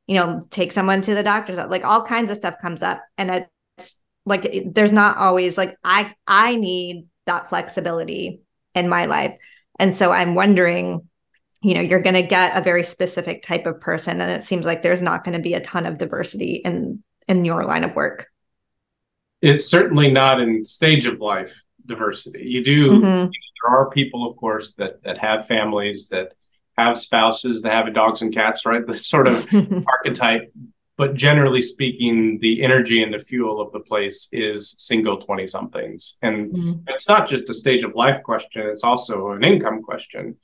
you 0.07 0.15
know 0.15 0.39
take 0.49 0.71
someone 0.71 1.01
to 1.01 1.13
the 1.13 1.23
doctor's 1.23 1.57
like 1.57 1.83
all 1.83 2.03
kinds 2.03 2.31
of 2.31 2.37
stuff 2.37 2.55
comes 2.61 2.81
up 2.81 3.03
and 3.17 3.29
it's 3.77 4.01
like 4.25 4.73
there's 4.73 4.91
not 4.91 5.17
always 5.17 5.57
like 5.57 5.77
i 5.83 6.13
i 6.25 6.55
need 6.55 7.05
that 7.27 7.49
flexibility 7.49 8.41
in 8.73 8.89
my 8.89 9.05
life. 9.05 9.37
And 9.79 9.93
so 9.93 10.11
i'm 10.11 10.33
wondering 10.33 11.07
you 11.61 11.73
know 11.73 11.81
you're 11.81 12.01
going 12.01 12.15
to 12.15 12.21
get 12.21 12.55
a 12.55 12.61
very 12.61 12.83
specific 12.83 13.41
type 13.41 13.65
of 13.65 13.79
person 13.79 14.21
and 14.21 14.31
it 14.31 14.43
seems 14.43 14.65
like 14.65 14.81
there's 14.81 15.01
not 15.01 15.23
going 15.23 15.35
to 15.35 15.41
be 15.41 15.53
a 15.53 15.59
ton 15.59 15.85
of 15.85 15.97
diversity 15.97 16.55
in 16.63 17.03
in 17.27 17.43
your 17.45 17.65
line 17.65 17.83
of 17.83 17.95
work. 17.95 18.27
It's 19.41 19.65
certainly 19.65 20.09
not 20.09 20.39
in 20.39 20.63
stage 20.63 21.05
of 21.05 21.19
life 21.19 21.61
diversity. 21.85 22.43
You 22.45 22.63
do 22.63 22.89
mm-hmm. 22.89 23.29
there 23.31 23.71
are 23.71 23.89
people 23.89 24.29
of 24.29 24.37
course 24.37 24.73
that 24.77 25.03
that 25.03 25.17
have 25.17 25.47
families 25.47 26.09
that 26.09 26.33
have 26.77 26.97
spouses 26.97 27.61
that 27.63 27.71
have 27.71 27.93
dogs 27.93 28.21
and 28.21 28.33
cats 28.33 28.65
right? 28.65 28.85
The 28.85 28.93
sort 28.93 29.27
of 29.27 29.45
archetype. 29.87 30.51
But 30.95 31.13
generally 31.13 31.61
speaking 31.61 32.39
the 32.41 32.63
energy 32.63 33.03
and 33.03 33.13
the 33.13 33.19
fuel 33.19 33.61
of 33.61 33.71
the 33.71 33.79
place 33.79 34.29
is 34.31 34.73
single 34.79 35.17
20 35.17 35.47
somethings 35.47 36.17
and 36.23 36.51
mm-hmm. 36.51 36.71
it's 36.87 37.07
not 37.07 37.27
just 37.27 37.49
a 37.49 37.53
stage 37.53 37.83
of 37.83 37.93
life 37.93 38.23
question 38.23 38.63
it's 38.65 38.83
also 38.83 39.31
an 39.31 39.43
income 39.43 39.83
question 39.83 40.35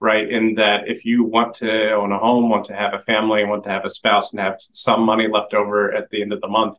right? 0.00 0.30
In 0.30 0.54
that 0.54 0.88
if 0.88 1.04
you 1.04 1.24
want 1.24 1.54
to 1.54 1.92
own 1.92 2.12
a 2.12 2.18
home, 2.18 2.48
want 2.48 2.64
to 2.66 2.74
have 2.74 2.94
a 2.94 2.98
family, 2.98 3.44
want 3.44 3.64
to 3.64 3.70
have 3.70 3.84
a 3.84 3.90
spouse, 3.90 4.32
and 4.32 4.40
have 4.40 4.58
some 4.72 5.02
money 5.02 5.28
left 5.28 5.54
over 5.54 5.92
at 5.92 6.08
the 6.10 6.22
end 6.22 6.32
of 6.32 6.40
the 6.40 6.48
month, 6.48 6.76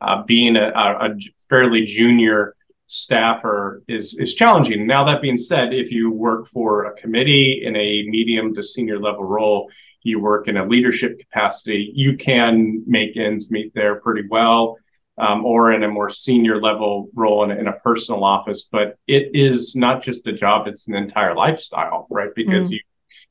uh, 0.00 0.22
being 0.22 0.56
a, 0.56 0.70
a, 0.70 1.10
a, 1.10 1.16
fairly 1.48 1.84
junior 1.84 2.54
staffer 2.86 3.82
is 3.88 4.18
is 4.18 4.34
challenging. 4.34 4.86
Now 4.86 5.04
that 5.04 5.22
being 5.22 5.38
said, 5.38 5.72
if 5.72 5.92
you 5.92 6.10
work 6.10 6.46
for 6.46 6.86
a 6.86 6.94
committee 6.94 7.62
in 7.64 7.76
a 7.76 8.04
medium 8.08 8.54
to 8.54 8.62
senior 8.62 8.98
level 8.98 9.24
role, 9.24 9.70
you 10.02 10.18
work 10.18 10.48
in 10.48 10.56
a 10.56 10.66
leadership 10.66 11.18
capacity, 11.18 11.92
you 11.94 12.16
can 12.16 12.82
make 12.86 13.16
ends 13.16 13.50
meet 13.50 13.72
there 13.74 14.00
pretty 14.00 14.26
well 14.28 14.78
um, 15.22 15.46
or 15.46 15.72
in 15.72 15.84
a 15.84 15.88
more 15.88 16.10
senior 16.10 16.60
level 16.60 17.08
role 17.14 17.44
in, 17.44 17.52
in, 17.52 17.68
a 17.68 17.72
personal 17.74 18.24
office. 18.24 18.68
But 18.70 18.98
it 19.06 19.30
is 19.34 19.76
not 19.76 20.02
just 20.02 20.26
a 20.26 20.32
job; 20.32 20.66
it's 20.66 20.88
an 20.88 20.94
entire 20.94 21.34
lifestyle, 21.34 22.06
right? 22.10 22.30
Because 22.34 22.68
mm. 22.68 22.72
you 22.72 22.80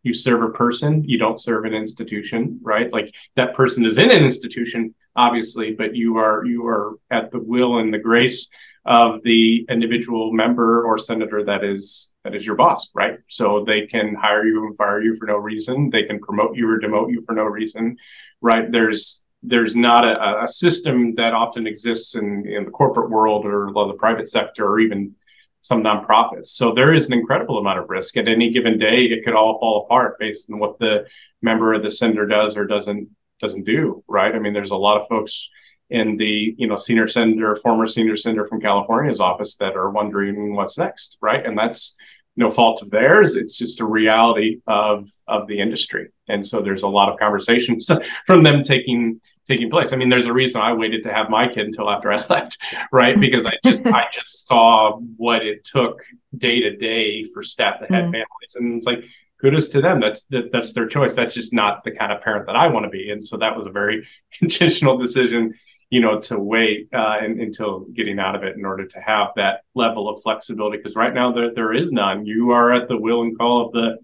you 0.04 0.14
serve 0.14 0.42
a 0.42 0.50
person, 0.50 1.04
you 1.04 1.18
don't 1.20 1.40
serve 1.40 1.66
an 1.66 1.74
institution, 1.74 2.60
right? 2.64 2.92
Like 2.92 3.14
that 3.36 3.56
person 3.56 3.86
is 3.86 4.00
in 4.00 4.10
an 4.10 4.24
institution, 4.24 4.96
obviously, 5.16 5.74
but 5.74 5.96
you 5.96 6.18
are 6.18 6.46
you 6.46 6.66
are 6.66 6.96
at 7.12 7.30
the 7.32 7.40
will 7.40 7.80
and 7.80 7.94
the 7.94 8.00
grace 8.00 8.50
of 8.86 9.22
the 9.24 9.64
individual 9.70 10.34
member 10.34 10.84
or 10.86 10.98
senator 10.98 11.44
that 11.44 11.64
is 11.64 12.14
that 12.24 12.34
is 12.34 12.46
your 12.46 12.56
boss, 12.56 12.90
right? 12.96 13.20
So 13.28 13.64
they 13.66 13.86
can 13.86 14.16
hire 14.16 14.46
you 14.46 14.66
and 14.66 14.76
fire 14.76 15.02
you 15.02 15.16
for 15.16 15.28
no 15.28 15.38
reason. 15.38 15.90
They 15.92 16.04
can 16.04 16.20
promote 16.20 16.56
you 16.56 16.70
or 16.70 16.80
demote 16.80 17.12
you 17.12 17.22
for 17.22 17.36
no 17.36 17.44
reason, 17.44 17.98
right? 18.42 18.72
There's 18.72 19.24
there's 19.44 19.76
not 19.76 20.06
a, 20.06 20.44
a, 20.44 20.48
system 20.48 21.16
that 21.16 21.34
often 21.34 21.66
exists 21.66 22.16
in, 22.16 22.48
in 22.48 22.66
the 22.66 22.72
corporate 22.72 23.10
world 23.10 23.46
or 23.46 23.72
the 23.74 23.98
private 23.98 24.30
sector 24.30 24.68
or 24.68 24.80
even 24.80 25.16
some 25.62 25.84
nonprofits. 25.84 26.48
So 26.48 26.74
there 26.74 26.94
is 26.94 27.08
an 27.08 27.14
incredible 27.14 27.58
amount 27.58 27.80
of 27.80 27.90
risk 27.90 28.18
at 28.18 28.28
any 28.28 28.52
given 28.52 28.78
day. 28.78 29.06
It 29.06 29.24
could 29.24 29.36
all 29.36 29.60
fall 29.60 29.86
apart 29.86 30.20
based 30.20 30.50
on 30.52 30.60
what 30.60 30.80
the 30.80 31.08
member 31.42 31.74
of 31.74 31.84
the 31.84 31.92
sender 31.92 32.28
does 32.28 32.58
or 32.58 32.66
doesn't 32.66 33.10
doesn't 33.40 33.64
do. 33.64 34.04
Right. 34.08 34.36
I 34.36 34.40
mean, 34.40 34.54
there's 34.54 34.72
a 34.72 34.76
lot 34.76 35.02
of 35.02 35.08
folks 35.08 35.50
in 35.90 36.18
the 36.18 36.56
you 36.58 36.68
know 36.68 36.78
senior 36.78 37.08
senator, 37.08 37.56
former 37.56 37.88
senior 37.88 38.16
senator 38.16 38.48
from 38.48 38.62
California's 38.62 39.20
office 39.20 39.58
that 39.58 39.76
are 39.76 39.90
wondering 39.90 40.56
what's 40.56 40.78
next, 40.78 41.18
right? 41.22 41.46
And 41.46 41.58
that's 41.58 41.98
no 42.36 42.50
fault 42.50 42.82
of 42.82 42.90
theirs. 42.90 43.36
It's 43.36 43.58
just 43.58 43.82
a 43.82 43.86
reality 43.86 44.62
of 44.68 45.08
of 45.28 45.48
the 45.48 45.60
industry, 45.60 46.10
and 46.28 46.46
so 46.46 46.62
there's 46.62 46.84
a 46.84 46.88
lot 46.88 47.10
of 47.10 47.20
conversations 47.20 47.92
from 48.28 48.44
them 48.44 48.64
taking 48.64 49.20
taking 49.48 49.70
place. 49.70 49.92
I 49.92 49.98
mean, 49.98 50.10
there's 50.10 50.28
a 50.28 50.34
reason 50.34 50.62
I 50.62 50.74
waited 50.74 51.04
to 51.04 51.14
have 51.14 51.30
my 51.30 51.48
kid 51.48 51.66
until 51.66 51.90
after 51.90 52.12
I 52.12 52.18
left, 52.30 52.58
right? 52.92 53.20
Because 53.20 53.46
I 53.46 53.54
just 53.64 53.86
I 53.86 54.08
just 54.14 54.48
saw 54.48 54.98
what 55.18 55.46
it 55.46 55.64
took 55.64 56.02
day 56.38 56.62
to 56.62 56.76
day 56.76 57.26
for 57.26 57.44
staff 57.44 57.80
that 57.82 57.92
had 57.92 58.06
mm. 58.06 58.12
families, 58.12 58.56
and 58.56 58.78
it's 58.78 58.88
like 58.88 59.04
kudos 59.42 59.68
to 59.70 59.82
them. 59.82 60.00
That's 60.00 60.24
that, 60.26 60.52
that's 60.52 60.74
their 60.74 60.88
choice. 60.88 61.16
That's 61.16 61.34
just 61.34 61.54
not 61.54 61.84
the 61.84 61.92
kind 61.92 62.12
of 62.12 62.22
parent 62.22 62.46
that 62.48 62.56
I 62.56 62.68
want 62.68 62.86
to 62.86 62.90
be, 62.90 63.12
and 63.12 63.24
so 63.24 63.38
that 63.38 63.58
was 63.58 63.68
a 63.68 63.72
very 63.72 64.08
intentional 64.42 64.98
decision 64.98 65.54
you 65.92 66.00
know, 66.00 66.20
to 66.22 66.40
wait 66.40 66.88
uh, 66.94 67.18
in, 67.24 67.40
until 67.40 67.82
getting 67.94 68.18
out 68.18 68.34
of 68.34 68.44
it 68.44 68.56
in 68.56 68.66
order 68.66 68.88
to 68.88 69.00
have 69.02 69.28
that 69.36 69.62
level 69.76 70.10
of 70.10 70.22
flexibility. 70.24 70.78
Because 70.78 70.96
right 70.96 71.14
now 71.14 71.32
there 71.32 71.54
there 71.54 71.74
is 71.74 71.92
none. 71.92 72.26
You 72.26 72.52
are 72.52 72.72
at 72.72 72.88
the 72.88 72.98
will 72.98 73.22
and 73.22 73.38
call 73.38 73.66
of 73.66 73.72
the 73.74 73.98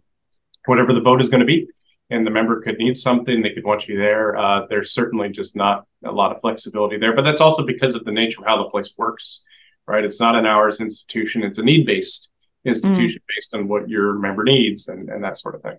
whatever 0.66 0.94
the 0.94 1.00
vote 1.00 1.22
is 1.22 1.30
going 1.30 1.40
to 1.40 1.46
be, 1.46 1.66
and 2.10 2.28
the 2.28 2.32
member 2.32 2.62
could 2.62 2.78
need 2.78 2.98
something. 2.98 3.42
They 3.42 3.54
could 3.54 3.64
want 3.64 3.88
you 3.88 3.98
there. 3.98 4.38
Uh, 4.38 4.68
there's 4.70 4.92
certainly 4.92 5.30
just 5.30 5.56
not 5.56 5.88
a 6.04 6.12
lot 6.12 6.34
of 6.34 6.42
flexibility 6.42 6.98
there. 6.98 7.16
But 7.16 7.24
that's 7.24 7.42
also 7.42 7.66
because 7.66 7.96
of 7.96 8.04
the 8.04 8.12
nature 8.12 8.42
of 8.42 8.48
how 8.48 8.62
the 8.62 8.70
place 8.70 8.94
works. 8.98 9.42
Right? 9.88 10.04
It's 10.04 10.20
not 10.20 10.36
an 10.36 10.46
hours 10.46 10.82
institution. 10.82 11.44
It's 11.44 11.60
a 11.60 11.64
need 11.64 11.86
based 11.86 12.30
institution 12.66 13.22
mm. 13.22 13.36
based 13.36 13.56
on 13.56 13.70
what 13.70 13.90
your 13.90 14.16
member 14.20 14.44
needs 14.44 14.90
and, 14.90 15.08
and 15.10 15.24
that 15.24 15.38
sort 15.38 15.56
of 15.56 15.62
thing. 15.62 15.78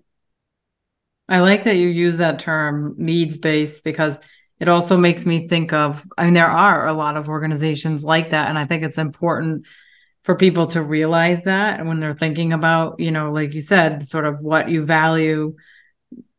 I 1.29 1.41
like 1.41 1.65
that 1.65 1.77
you 1.77 1.89
use 1.89 2.17
that 2.17 2.39
term 2.39 2.95
needs 2.97 3.37
based 3.37 3.85
because 3.85 4.19
it 4.61 4.69
also 4.69 4.97
makes 4.97 5.25
me 5.25 5.49
think 5.49 5.73
of 5.73 6.07
i 6.17 6.25
mean 6.25 6.35
there 6.35 6.51
are 6.51 6.87
a 6.87 6.93
lot 6.93 7.17
of 7.17 7.29
organizations 7.29 8.05
like 8.05 8.31
that 8.31 8.49
and 8.49 8.59
i 8.59 8.65
think 8.65 8.83
it's 8.83 8.99
important 8.99 9.67
for 10.23 10.35
people 10.35 10.67
to 10.67 10.83
realize 10.83 11.43
that 11.43 11.85
when 11.87 12.01
they're 12.01 12.15
thinking 12.15 12.53
about 12.53 13.01
you 13.01 13.11
know 13.11 13.33
like 13.33 13.55
you 13.55 13.61
said 13.61 14.03
sort 14.03 14.27
of 14.27 14.41
what 14.41 14.69
you 14.69 14.85
value 14.85 15.55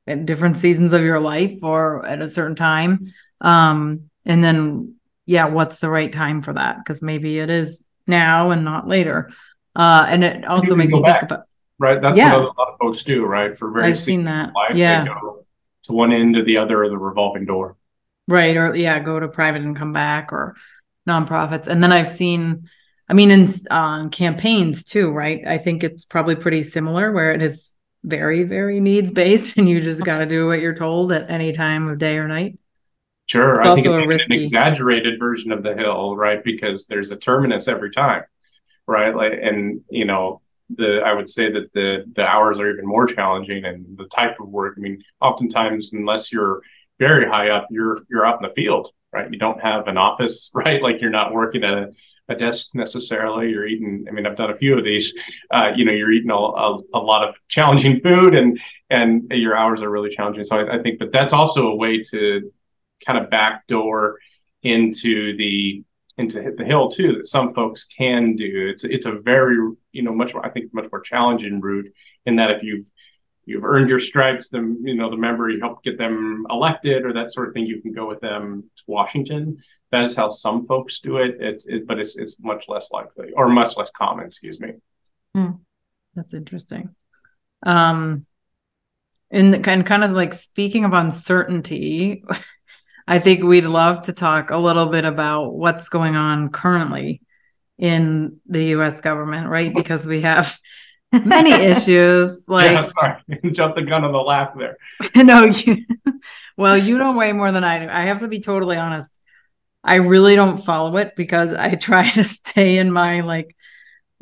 at 0.09 0.25
different 0.25 0.57
seasons 0.57 0.93
of 0.93 1.03
your 1.03 1.19
life 1.19 1.59
or 1.61 2.05
at 2.05 2.21
a 2.21 2.29
certain 2.29 2.55
time. 2.55 3.11
Um 3.39 4.09
and 4.25 4.43
then 4.43 4.95
yeah 5.25 5.45
what's 5.45 5.79
the 5.79 5.89
right 5.89 6.11
time 6.11 6.41
for 6.41 6.53
that? 6.53 6.77
Because 6.77 7.01
maybe 7.01 7.39
it 7.39 7.49
is 7.49 7.83
now 8.07 8.51
and 8.51 8.65
not 8.65 8.87
later. 8.87 9.31
Uh 9.75 10.05
and 10.09 10.23
it 10.23 10.45
also 10.45 10.75
makes 10.75 10.91
me 10.91 11.01
back, 11.01 11.21
think 11.21 11.31
about 11.31 11.45
right? 11.77 12.01
That's 12.01 12.17
yeah. 12.17 12.33
what 12.35 12.41
a 12.41 12.45
lot 12.45 12.73
of 12.73 12.77
folks 12.79 13.03
do 13.03 13.23
right? 13.25 13.57
For 13.57 13.71
very 13.71 13.87
i've 13.87 13.99
seen 13.99 14.25
that. 14.25 14.53
life, 14.53 14.75
yeah. 14.75 15.05
to 15.83 15.93
one 15.93 16.11
end 16.11 16.35
to 16.35 16.43
the 16.43 16.57
other 16.57 16.83
of 16.83 16.89
the 16.89 16.97
revolving 16.97 17.45
door 17.45 17.77
Right. 18.29 18.55
Or 18.55 18.75
yeah, 18.75 18.99
go 18.99 19.19
to 19.19 19.27
private 19.27 19.63
and 19.63 19.75
come 19.75 19.91
back 19.91 20.31
or 20.31 20.55
nonprofits. 21.07 21.65
And 21.65 21.81
then 21.83 21.91
I've 21.91 22.09
seen, 22.09 22.69
I 23.09 23.13
mean, 23.13 23.31
in 23.31 23.51
on 23.71 24.11
campaigns 24.11 24.83
too, 24.83 25.09
right? 25.09 25.41
I 25.47 25.57
think 25.57 25.83
it's 25.83 26.05
probably 26.05 26.35
pretty 26.35 26.61
similar 26.61 27.11
where 27.11 27.31
it 27.31 27.41
is 27.41 27.73
very, 28.03 28.43
very 28.43 28.79
needs 28.79 29.11
based 29.11 29.53
and 29.57 29.67
you 29.67 29.81
just 29.81 30.05
got 30.05 30.19
to 30.19 30.27
do 30.27 30.45
what 30.45 30.59
you're 30.59 30.75
told 30.75 31.11
at 31.11 31.31
any 31.31 31.53
time 31.53 31.87
of 31.87 31.97
day 31.97 32.17
or 32.17 32.27
night. 32.27 32.59
Sure. 33.25 33.59
It's 33.59 33.67
I 33.67 33.75
think 33.75 33.87
it's 33.87 34.25
an 34.27 34.31
exaggerated 34.31 35.19
version 35.19 35.51
of 35.51 35.63
the 35.63 35.73
hill, 35.73 36.15
right? 36.15 36.43
Because 36.43 36.85
there's 36.85 37.11
a 37.11 37.15
terminus 37.15 37.67
every 37.67 37.89
time, 37.89 38.23
right? 38.85 39.15
Like, 39.15 39.33
and 39.41 39.81
you 39.89 40.05
know, 40.05 40.41
the 40.77 41.01
I 41.03 41.13
would 41.13 41.29
say 41.29 41.51
that 41.51 41.73
the 41.73 42.05
the 42.15 42.25
hours 42.25 42.59
are 42.59 42.71
even 42.71 42.85
more 42.85 43.07
challenging 43.07 43.65
and 43.65 43.97
the 43.97 44.05
type 44.05 44.39
of 44.39 44.49
work. 44.49 44.75
I 44.77 44.81
mean, 44.81 45.03
oftentimes, 45.21 45.93
unless 45.93 46.31
you're 46.31 46.61
very 46.99 47.27
high 47.27 47.49
up, 47.49 47.67
you're 47.71 47.99
you're 48.09 48.25
out 48.25 48.41
in 48.41 48.47
the 48.47 48.53
field, 48.53 48.91
right? 49.11 49.31
You 49.31 49.39
don't 49.39 49.61
have 49.61 49.87
an 49.87 49.97
office, 49.97 50.51
right? 50.55 50.81
Like 50.81 51.01
you're 51.01 51.09
not 51.09 51.33
working 51.33 51.63
at 51.63 51.73
a, 51.73 51.91
a 52.27 52.35
desk 52.35 52.75
necessarily. 52.75 53.49
You're 53.49 53.65
eating. 53.65 54.05
I 54.07 54.11
mean, 54.11 54.27
I've 54.27 54.37
done 54.37 54.51
a 54.51 54.55
few 54.55 54.77
of 54.77 54.83
these. 54.83 55.13
Uh, 55.51 55.71
you 55.75 55.85
know, 55.85 55.91
you're 55.91 56.11
eating 56.11 56.29
a, 56.29 56.35
a, 56.35 56.79
a, 56.93 56.99
lot 56.99 57.27
of 57.27 57.35
challenging 57.47 58.01
food, 58.01 58.35
and 58.35 58.59
and 58.89 59.31
your 59.31 59.57
hours 59.57 59.81
are 59.81 59.89
really 59.89 60.09
challenging. 60.09 60.43
So 60.43 60.57
I, 60.57 60.77
I 60.77 60.81
think, 60.83 60.99
but 60.99 61.11
that's 61.11 61.33
also 61.33 61.67
a 61.67 61.75
way 61.75 62.03
to 62.11 62.51
kind 63.05 63.17
of 63.17 63.29
backdoor 63.29 64.19
into 64.61 65.35
the 65.37 65.83
into 66.17 66.53
the 66.57 66.65
hill 66.65 66.89
too 66.89 67.13
that 67.13 67.27
some 67.27 67.53
folks 67.53 67.85
can 67.85 68.35
do. 68.35 68.67
It's 68.69 68.83
it's 68.83 69.05
a 69.05 69.13
very 69.13 69.55
you 69.93 70.03
know 70.03 70.13
much 70.13 70.33
more 70.33 70.45
I 70.45 70.49
think 70.49 70.73
much 70.73 70.87
more 70.91 71.01
challenging 71.01 71.61
route 71.61 71.91
in 72.25 72.35
that 72.35 72.51
if 72.51 72.61
you've 72.61 72.91
you've 73.49 73.65
earned 73.65 73.89
your 73.89 73.99
stripes, 73.99 74.49
then 74.49 74.77
you 74.83 74.95
know 74.95 75.09
the 75.09 75.17
member 75.17 75.49
you 75.49 75.59
helped 75.59 75.83
get 75.83 75.97
them 75.97 76.45
elected 76.49 77.05
or 77.05 77.13
that 77.13 77.33
sort 77.33 77.47
of 77.47 77.53
thing. 77.53 77.65
You 77.65 77.81
can 77.81 77.91
go 77.91 78.07
with 78.07 78.21
them 78.21 78.69
to 78.77 78.83
Washington. 78.87 79.57
That 79.91 80.03
is 80.03 80.15
how 80.15 80.29
some 80.29 80.65
folks 80.67 80.99
do 80.99 81.17
it. 81.17 81.37
It's 81.39 81.67
it, 81.67 81.87
but 81.87 81.99
it's 81.99 82.17
it's 82.17 82.39
much 82.39 82.69
less 82.69 82.91
likely 82.91 83.31
or 83.33 83.49
much 83.49 83.75
less 83.75 83.91
common. 83.91 84.25
Excuse 84.25 84.59
me. 84.59 84.73
Hmm. 85.33 85.51
That's 86.15 86.33
interesting. 86.33 86.95
Um, 87.65 88.25
in 89.31 89.51
the, 89.51 89.59
kind 89.59 89.85
kind 89.85 90.03
of 90.03 90.11
like 90.11 90.33
speaking 90.33 90.85
of 90.85 90.93
uncertainty, 90.93 92.23
I 93.07 93.19
think 93.19 93.43
we'd 93.43 93.65
love 93.65 94.03
to 94.03 94.13
talk 94.13 94.51
a 94.51 94.57
little 94.57 94.87
bit 94.87 95.05
about 95.05 95.55
what's 95.55 95.89
going 95.89 96.15
on 96.15 96.49
currently 96.49 97.21
in 97.79 98.39
the 98.45 98.65
U.S. 98.65 99.01
government, 99.01 99.47
right? 99.47 99.73
Because 99.73 100.05
we 100.05 100.21
have 100.21 100.59
many 101.11 101.51
issues. 101.51 102.43
Like, 102.47 102.71
yeah, 102.71 102.81
sorry, 102.81 103.21
jump 103.51 103.75
the 103.75 103.83
gun 103.83 104.03
on 104.03 104.11
the 104.11 104.17
laugh 104.17 104.53
there. 104.57 104.77
no, 105.15 105.45
you, 105.45 105.85
well, 106.57 106.77
you 106.77 106.97
know 106.97 107.11
way 107.11 107.31
more 107.31 107.51
than 107.51 107.63
I 107.63 107.79
do. 107.79 107.89
I 107.89 108.03
have 108.03 108.21
to 108.21 108.27
be 108.27 108.39
totally 108.39 108.77
honest. 108.77 109.11
I 109.83 109.95
really 109.95 110.35
don't 110.35 110.57
follow 110.57 110.97
it 110.97 111.15
because 111.15 111.53
I 111.53 111.75
try 111.75 112.09
to 112.11 112.23
stay 112.23 112.77
in 112.77 112.91
my 112.91 113.21
like. 113.21 113.55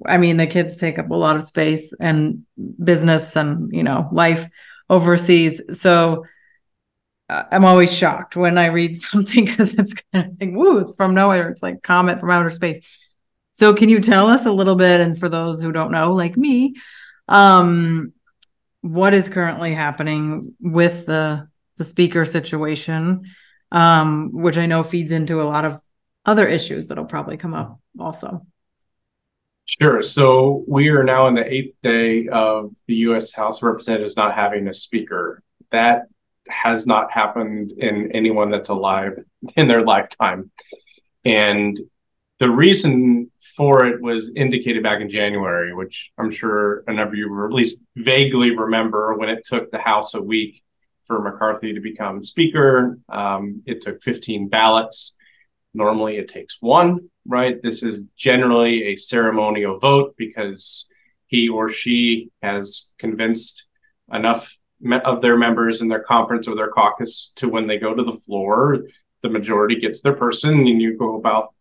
I 0.06 0.17
mean, 0.17 0.38
the 0.38 0.45
kids 0.45 0.78
take 0.78 1.00
up 1.00 1.10
a 1.10 1.15
lot 1.15 1.38
of 1.38 1.43
space 1.43 1.91
and 2.00 2.45
business 2.84 3.36
and 3.36 3.73
you 3.73 3.84
know 3.84 4.10
life 4.12 4.45
overseas. 4.89 5.62
So 5.80 6.26
uh, 7.30 7.43
I'm 7.52 7.65
always 7.65 7.95
shocked 7.95 8.36
when 8.36 8.58
I 8.58 8.67
read 8.67 9.00
something 9.02 9.45
because 9.45 9.73
it's 9.73 9.93
kind 10.13 10.32
of 10.32 10.38
like, 10.39 10.52
woo, 10.56 10.80
it's 10.80 10.93
from 10.95 11.13
nowhere. 11.13 11.50
It's 11.50 11.63
like 11.63 11.84
comet 11.84 12.19
from 12.19 12.32
outer 12.32 12.50
space. 12.50 12.80
So 13.58 13.74
can 13.74 13.89
you 13.89 14.00
tell 14.00 14.28
us 14.28 14.46
a 14.46 14.52
little 14.52 14.76
bit, 14.76 15.02
and 15.02 15.17
for 15.17 15.30
those 15.30 15.63
who 15.63 15.72
don't 15.72 15.91
know, 15.91 16.13
like 16.13 16.38
me, 16.38 16.76
um, 17.28 18.13
what 18.82 19.15
is 19.15 19.30
currently 19.30 19.74
happening 19.74 20.54
with 20.60 21.08
the 21.08 21.48
the 21.78 21.84
speaker 21.84 22.24
situation, 22.24 23.22
um, 23.72 24.30
which 24.32 24.60
I 24.60 24.67
know 24.67 24.84
feeds 24.84 25.12
into 25.12 25.41
a 25.41 25.50
lot 25.50 25.65
of 25.65 25.82
other 26.24 26.48
issues 26.48 26.88
that'll 26.88 27.06
probably 27.06 27.38
come 27.38 27.56
up 27.56 27.80
also. 28.00 28.46
Sure. 29.65 30.04
So 30.04 30.63
we 30.67 30.89
are 30.89 31.04
now 31.04 31.28
in 31.28 31.34
the 31.34 31.52
eighth 31.52 31.74
day 31.82 32.28
of 32.28 32.76
the 32.86 32.96
U.S. 33.08 33.34
House 33.34 33.58
of 33.58 33.63
Representatives 33.63 34.15
not 34.15 34.36
having 34.36 34.67
a 34.67 34.74
speaker. 34.74 35.41
That 35.72 36.04
has 36.48 36.86
not 36.86 37.12
happened 37.12 37.72
in 37.72 38.12
anyone 38.12 38.52
that's 38.52 38.70
alive 38.70 39.13
in 39.56 39.67
their 39.67 39.84
lifetime. 39.84 40.52
And 41.26 41.80
the 42.39 42.50
reason 42.50 43.32
for 43.56 43.86
it 43.86 44.02
was 44.02 44.32
indicated 44.36 44.84
back 44.84 45.02
in 45.02 45.10
January, 45.10 45.73
which 45.73 46.12
I'm 46.17 46.30
sure 46.30 46.84
a 46.88 46.93
number 46.93 47.13
of 47.13 47.17
you 47.17 47.45
at 47.45 47.52
least 47.52 47.80
vaguely 47.95 48.56
remember 48.56 49.15
when 49.15 49.30
it 49.30 49.43
took 49.43 49.71
the 49.71 49.80
House 49.80 50.13
a 50.13 50.21
week 50.21 50.62
for 51.06 51.21
McCarthy 51.21 51.73
to 51.73 51.80
become 51.80 52.23
Speaker. 52.23 53.00
Um, 53.10 53.63
it 53.65 53.82
took 53.82 54.04
15 54.04 54.50
ballots. 54.50 55.15
Normally 55.73 56.17
it 56.17 56.28
takes 56.28 56.58
one, 56.60 57.10
right? 57.26 57.62
This 57.62 57.82
is 57.82 58.02
generally 58.15 58.84
a 58.88 58.95
ceremonial 58.95 59.80
vote 59.80 60.13
because 60.17 60.89
he 61.28 61.50
or 61.50 61.69
she 61.69 62.30
has 62.41 62.93
convinced 63.00 63.67
enough 64.12 64.56
of 65.06 65.21
their 65.21 65.38
members 65.38 65.82
in 65.82 65.88
their 65.88 66.04
conference 66.04 66.47
or 66.47 66.56
their 66.56 66.69
caucus 66.69 67.34
to 67.38 67.50
when 67.50 67.65
they 67.65 67.78
go 67.78 67.95
to 67.95 68.04
the 68.04 68.12
floor, 68.12 68.84
the 69.23 69.30
majority 69.30 69.76
gets 69.80 70.02
their 70.02 70.13
person 70.13 70.54
and 70.54 70.82
you 70.82 70.95
go 70.97 71.15
about 71.15 71.54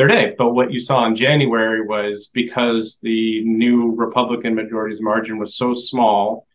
their 0.00 0.08
day. 0.08 0.34
But 0.38 0.54
what 0.54 0.72
you 0.72 0.80
saw 0.80 1.04
in 1.04 1.14
January 1.14 1.84
was 1.84 2.30
because 2.32 2.98
the 3.02 3.44
new 3.44 3.94
Republican 3.94 4.54
majority's 4.54 5.02
margin 5.02 5.38
was 5.38 5.54
so 5.54 5.74
small 5.74 6.46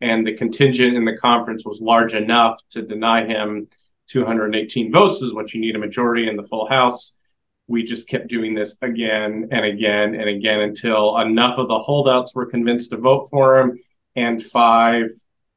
and 0.00 0.26
the 0.26 0.34
contingent 0.34 0.96
in 0.96 1.04
the 1.04 1.14
conference 1.18 1.66
was 1.66 1.82
large 1.82 2.14
enough 2.14 2.58
to 2.70 2.80
deny 2.80 3.26
him 3.26 3.68
218 4.08 4.90
votes 4.90 5.20
is 5.20 5.34
what 5.34 5.52
you 5.52 5.60
need 5.60 5.76
a 5.76 5.78
majority 5.78 6.28
in 6.28 6.36
the 6.36 6.42
full 6.44 6.66
house. 6.66 7.18
We 7.66 7.82
just 7.82 8.08
kept 8.08 8.28
doing 8.28 8.54
this 8.54 8.78
again 8.80 9.48
and 9.50 9.66
again 9.66 10.14
and 10.14 10.26
again 10.30 10.60
until 10.60 11.18
enough 11.18 11.58
of 11.58 11.68
the 11.68 11.78
holdouts 11.78 12.34
were 12.34 12.46
convinced 12.46 12.90
to 12.92 12.96
vote 12.96 13.28
for 13.30 13.60
him 13.60 13.78
and 14.16 14.42
five, 14.42 15.10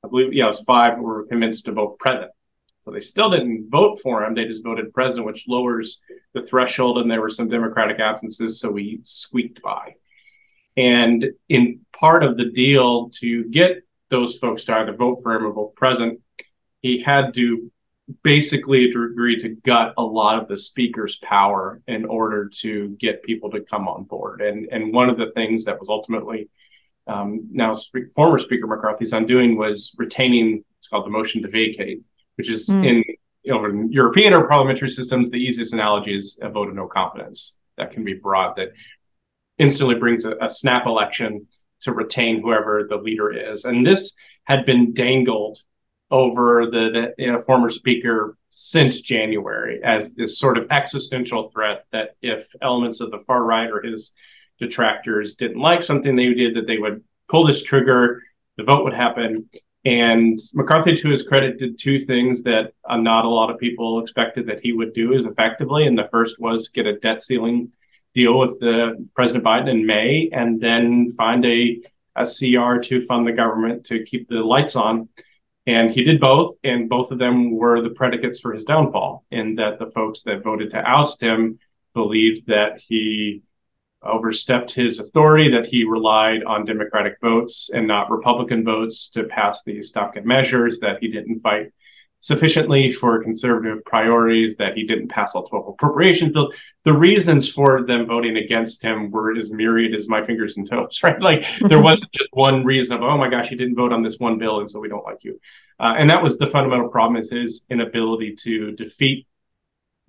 I 0.03 0.09
believe, 0.09 0.33
yeah, 0.33 0.45
it 0.45 0.47
was 0.47 0.61
five 0.63 0.99
were 0.99 1.25
convinced 1.27 1.63
to 1.65 1.71
vote 1.71 1.97
present. 1.97 2.31
So 2.87 2.93
they 2.93 3.01
still 3.01 3.29
didn't 3.29 3.69
vote 3.69 3.99
for 4.01 4.23
him. 4.23 4.33
They 4.33 4.45
just 4.45 4.63
voted 4.63 4.93
president, 4.93 5.27
which 5.27 5.45
lowers 5.45 6.01
the 6.33 6.41
threshold. 6.41 6.99
And 6.99 7.11
there 7.11 7.19
were 7.19 7.29
some 7.29 7.49
Democratic 7.49 7.99
absences. 7.99 8.61
So 8.61 8.71
we 8.71 9.01
squeaked 9.03 9.61
by. 9.61 9.95
And 10.77 11.25
in 11.49 11.81
part 11.91 12.23
of 12.23 12.37
the 12.37 12.45
deal 12.45 13.09
to 13.15 13.43
get 13.49 13.83
those 14.09 14.37
folks 14.37 14.63
to 14.65 14.75
either 14.75 14.93
vote 14.93 15.19
for 15.21 15.35
him 15.35 15.45
or 15.45 15.51
vote 15.51 15.75
president, 15.75 16.21
he 16.81 17.01
had 17.01 17.33
to 17.33 17.69
basically 18.23 18.85
agree 18.85 19.37
to 19.41 19.49
gut 19.49 19.93
a 19.97 20.03
lot 20.03 20.41
of 20.41 20.47
the 20.47 20.57
speaker's 20.57 21.17
power 21.17 21.81
in 21.89 22.05
order 22.05 22.47
to 22.61 22.95
get 23.01 23.21
people 23.21 23.51
to 23.51 23.59
come 23.59 23.89
on 23.89 24.05
board. 24.05 24.39
And 24.39 24.69
and 24.71 24.93
one 24.93 25.09
of 25.09 25.17
the 25.17 25.31
things 25.35 25.65
that 25.65 25.77
was 25.77 25.89
ultimately 25.89 26.47
um, 27.05 27.49
now 27.51 27.75
former 28.15 28.39
Speaker 28.39 28.65
McCarthy's 28.65 29.11
undoing 29.11 29.57
was 29.57 29.93
retaining 29.97 30.63
it's 30.79 30.87
called 30.87 31.05
the 31.05 31.09
motion 31.09 31.41
to 31.41 31.49
vacate, 31.49 32.01
which 32.37 32.49
is 32.49 32.69
mm. 32.69 32.85
in 32.85 33.03
you 33.43 33.53
know, 33.53 33.63
in 33.63 33.89
European 33.91 34.33
or 34.33 34.45
parliamentary 34.45 34.89
systems, 34.89 35.29
the 35.29 35.37
easiest 35.37 35.73
analogy 35.73 36.13
is 36.13 36.37
a 36.41 36.49
vote 36.49 36.67
of 36.67 36.75
no 36.75 36.85
confidence 36.85 37.59
that 37.77 37.91
can 37.91 38.03
be 38.03 38.13
brought 38.13 38.57
that 38.57 38.73
instantly 39.57 39.95
brings 39.95 40.25
a, 40.25 40.35
a 40.41 40.49
snap 40.49 40.85
election 40.85 41.47
to 41.81 41.93
retain 41.93 42.41
whoever 42.41 42.85
the 42.89 42.97
leader 42.97 43.31
is. 43.31 43.63
And 43.63 43.87
this 43.87 44.13
had 44.43 44.65
been 44.65 44.93
dangled 44.93 45.59
over 46.11 46.65
the, 46.65 47.13
the 47.17 47.23
you 47.23 47.31
know, 47.31 47.41
former 47.41 47.69
speaker 47.69 48.37
since 48.49 48.99
January 48.99 49.81
as 49.83 50.13
this 50.15 50.39
sort 50.39 50.57
of 50.57 50.67
existential 50.69 51.49
threat 51.49 51.85
that 51.91 52.15
if 52.21 52.47
elements 52.61 52.99
of 52.99 53.11
the 53.11 53.19
far 53.19 53.43
right 53.43 53.69
or 53.69 53.81
his 53.81 54.13
detractors 54.59 55.35
didn't 55.35 55.61
like 55.61 55.83
something 55.83 56.15
they 56.15 56.33
did, 56.33 56.55
that 56.55 56.67
they 56.67 56.77
would 56.77 57.03
pull 57.29 57.45
this 57.45 57.63
trigger, 57.63 58.21
the 58.57 58.63
vote 58.63 58.83
would 58.83 58.93
happen. 58.93 59.49
And 59.87 60.37
McCarthy, 60.53 60.95
to 60.95 61.09
his 61.09 61.23
credit, 61.23 61.59
did 61.59 61.79
two 61.79 61.97
things 61.97 62.43
that 62.43 62.73
uh, 62.89 62.97
not 62.97 63.23
a 63.23 63.29
lot 63.29 63.49
of 63.49 63.57
people 63.57 64.01
expected 64.01 64.45
that 64.47 64.59
he 64.59 64.73
would 64.73 64.91
do 64.93 65.13
as 65.13 65.23
effectively. 65.23 65.87
And 65.87 65.97
the 65.97 66.09
first 66.11 66.41
was 66.41 66.67
get 66.67 66.85
a 66.85 66.99
debt 66.99 67.23
ceiling 67.23 67.71
deal 68.13 68.37
with 68.37 68.59
the 68.59 69.07
President 69.15 69.45
Biden 69.45 69.69
in 69.69 69.85
May, 69.85 70.29
and 70.33 70.59
then 70.59 71.07
find 71.15 71.45
a 71.45 71.79
a 72.17 72.25
CR 72.25 72.79
to 72.79 73.05
fund 73.05 73.25
the 73.25 73.31
government 73.31 73.85
to 73.85 74.03
keep 74.03 74.27
the 74.27 74.41
lights 74.41 74.75
on. 74.75 75.07
And 75.67 75.89
he 75.89 76.03
did 76.03 76.19
both, 76.19 76.55
and 76.65 76.89
both 76.89 77.11
of 77.11 77.19
them 77.19 77.55
were 77.55 77.81
the 77.81 77.91
predicates 77.91 78.41
for 78.41 78.51
his 78.51 78.65
downfall. 78.65 79.23
In 79.31 79.55
that 79.55 79.79
the 79.79 79.87
folks 79.87 80.23
that 80.23 80.43
voted 80.43 80.71
to 80.71 80.83
oust 80.83 81.23
him 81.23 81.59
believed 81.93 82.47
that 82.47 82.79
he 82.79 83.41
overstepped 84.03 84.71
his 84.71 84.99
authority, 84.99 85.49
that 85.51 85.65
he 85.65 85.83
relied 85.83 86.43
on 86.43 86.65
Democratic 86.65 87.17
votes 87.21 87.69
and 87.73 87.87
not 87.87 88.09
Republican 88.09 88.63
votes 88.63 89.09
to 89.09 89.23
pass 89.23 89.63
these 89.63 89.89
stopgap 89.89 90.25
measures, 90.25 90.79
that 90.79 90.97
he 91.01 91.07
didn't 91.07 91.39
fight 91.39 91.71
sufficiently 92.19 92.91
for 92.91 93.23
conservative 93.23 93.83
priorities, 93.85 94.55
that 94.55 94.75
he 94.75 94.83
didn't 94.83 95.09
pass 95.09 95.35
all 95.35 95.43
12 95.43 95.69
appropriation 95.69 96.31
bills. 96.31 96.53
The 96.83 96.93
reasons 96.93 97.51
for 97.51 97.85
them 97.85 98.05
voting 98.05 98.37
against 98.37 98.83
him 98.83 99.11
were 99.11 99.35
as 99.37 99.51
myriad 99.51 99.93
as 99.93 100.07
my 100.07 100.23
fingers 100.23 100.57
and 100.57 100.67
toes, 100.67 100.99
right? 101.03 101.21
Like 101.21 101.45
there 101.67 101.81
wasn't 101.89 102.11
just 102.11 102.29
one 102.33 102.63
reason 102.63 102.97
of, 102.97 103.03
oh 103.03 103.17
my 103.17 103.29
gosh, 103.29 103.51
you 103.51 103.57
didn't 103.57 103.75
vote 103.75 103.93
on 103.93 104.03
this 104.03 104.17
one 104.19 104.37
bill, 104.37 104.59
and 104.59 104.69
so 104.69 104.79
we 104.79 104.89
don't 104.89 105.05
like 105.05 105.23
you. 105.23 105.39
Uh, 105.79 105.95
and 105.97 106.09
that 106.09 106.23
was 106.23 106.37
the 106.37 106.47
fundamental 106.47 106.89
problem 106.89 107.17
is 107.17 107.29
his 107.29 107.63
inability 107.69 108.33
to 108.35 108.71
defeat 108.71 109.27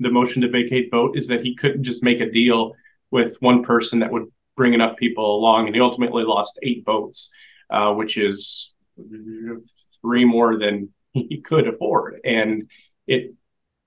the 0.01 0.11
motion 0.11 0.43
to 0.43 0.49
vacate 0.49 0.91
vote 0.91 1.17
is 1.17 1.27
that 1.27 1.43
he 1.43 1.55
couldn't 1.55 1.83
just 1.83 2.03
make 2.03 2.21
a 2.21 2.31
deal 2.31 2.73
with 3.11 3.37
one 3.41 3.65
person 3.65 4.01
that 4.01 4.13
would 4.13 4.27
bring 4.57 4.75
enough 4.75 4.97
people 4.97 5.37
along. 5.37 5.67
And 5.67 5.75
he 5.75 5.81
ultimately 5.81 6.25
lost 6.25 6.59
eight 6.63 6.85
votes, 6.85 7.33
uh, 7.71 7.93
which 7.95 8.19
is 8.19 8.75
three 10.01 10.25
more 10.25 10.59
than 10.59 10.93
he 11.13 11.41
could 11.41 11.69
afford. 11.69 12.21
And 12.25 12.71
it 13.07 13.35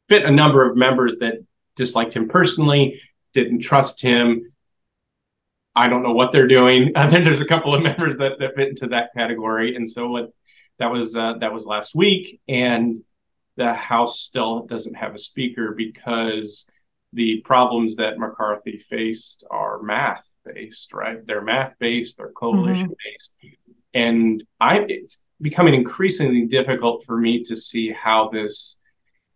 fit 0.09 0.25
a 0.25 0.31
number 0.31 0.69
of 0.69 0.75
members 0.75 1.17
that 1.17 1.35
disliked 1.75 2.15
him 2.15 2.27
personally, 2.27 3.01
didn't 3.33 3.59
trust 3.59 4.01
him. 4.01 4.51
I 5.73 5.87
don't 5.87 6.03
know 6.03 6.11
what 6.11 6.31
they're 6.31 6.47
doing. 6.47 6.91
And 6.95 7.11
then 7.11 7.23
there's 7.23 7.41
a 7.41 7.45
couple 7.45 7.73
of 7.73 7.81
members 7.81 8.17
that, 8.17 8.39
that 8.39 8.55
fit 8.55 8.69
into 8.69 8.87
that 8.87 9.11
category. 9.15 9.75
And 9.75 9.89
so 9.89 10.09
what 10.09 10.31
that 10.79 10.91
was 10.91 11.15
uh, 11.15 11.33
that 11.39 11.53
was 11.53 11.65
last 11.65 11.93
week, 11.95 12.41
and 12.47 13.03
the 13.55 13.73
House 13.73 14.19
still 14.19 14.65
doesn't 14.65 14.95
have 14.95 15.13
a 15.13 15.19
speaker 15.19 15.73
because 15.77 16.67
the 17.13 17.41
problems 17.41 17.95
that 17.97 18.17
McCarthy 18.17 18.77
faced 18.77 19.43
are 19.51 19.81
math 19.81 20.31
based, 20.45 20.93
right? 20.93 21.25
They're 21.25 21.41
math 21.41 21.73
based, 21.79 22.17
they're 22.17 22.31
coalition 22.31 22.87
mm-hmm. 22.87 23.11
based. 23.11 23.35
And 23.93 24.43
I 24.59 24.85
it's 24.87 25.21
becoming 25.41 25.73
increasingly 25.73 26.45
difficult 26.45 27.03
for 27.03 27.17
me 27.17 27.43
to 27.43 27.55
see 27.55 27.91
how 27.91 28.29
this 28.29 28.79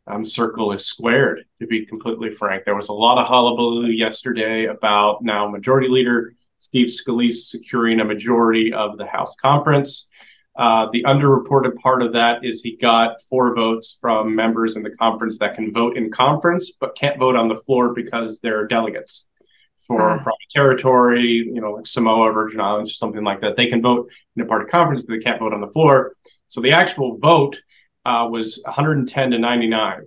um, 0.08 0.24
circle 0.24 0.72
is 0.72 0.86
squared, 0.86 1.46
to 1.60 1.68
be 1.68 1.86
completely 1.86 2.30
frank. 2.30 2.64
There 2.64 2.76
was 2.76 2.90
a 2.90 2.94
lot 2.94 3.18
of 3.18 3.28
hullabaloo 3.28 3.88
yesterday 3.88 4.66
about 4.66 5.24
now 5.24 5.50
Majority 5.50 5.88
Leader 5.90 6.34
Steve 6.58 6.88
Scalise 6.88 7.48
securing 7.48 8.00
a 8.00 8.06
majority 8.06 8.74
of 8.74 8.98
the 8.98 9.06
House 9.06 9.36
conference. 9.36 10.10
Uh, 10.58 10.88
the 10.94 11.04
underreported 11.04 11.76
part 11.76 12.02
of 12.02 12.14
that 12.14 12.46
is 12.46 12.62
he 12.62 12.78
got 12.78 13.22
four 13.30 13.54
votes 13.54 13.98
from 14.00 14.36
members 14.36 14.78
in 14.78 14.84
the 14.84 14.90
conference 14.92 15.38
that 15.40 15.54
can 15.54 15.74
vote 15.74 15.98
in 15.98 16.10
conference, 16.10 16.72
but 16.80 16.96
can't 16.96 17.20
vote 17.20 17.36
on 17.36 17.50
the 17.50 17.56
floor 17.56 17.94
because 17.94 18.40
they're 18.40 18.66
delegates 18.66 19.28
for 19.78 20.02
ah. 20.02 20.18
from 20.18 20.32
a 20.32 20.52
territory, 20.52 21.50
you 21.54 21.60
know, 21.60 21.72
like 21.72 21.86
Samoa, 21.86 22.32
Virgin 22.32 22.62
Islands, 22.62 22.92
or 22.92 22.96
something 22.96 23.24
like 23.24 23.42
that. 23.42 23.58
They 23.58 23.68
can 23.68 23.82
vote 23.82 24.10
in 24.36 24.44
a 24.44 24.46
part 24.46 24.62
of 24.62 24.70
conference, 24.70 25.02
but 25.02 25.14
they 25.14 25.20
can't 25.20 25.40
vote 25.40 25.54
on 25.54 25.62
the 25.62 25.68
floor. 25.68 26.16
So 26.48 26.62
the 26.62 26.72
actual 26.72 27.18
vote 27.18 27.62
uh, 28.06 28.28
was 28.30 28.62
110 28.66 29.32
to 29.32 29.38
99, 29.38 30.02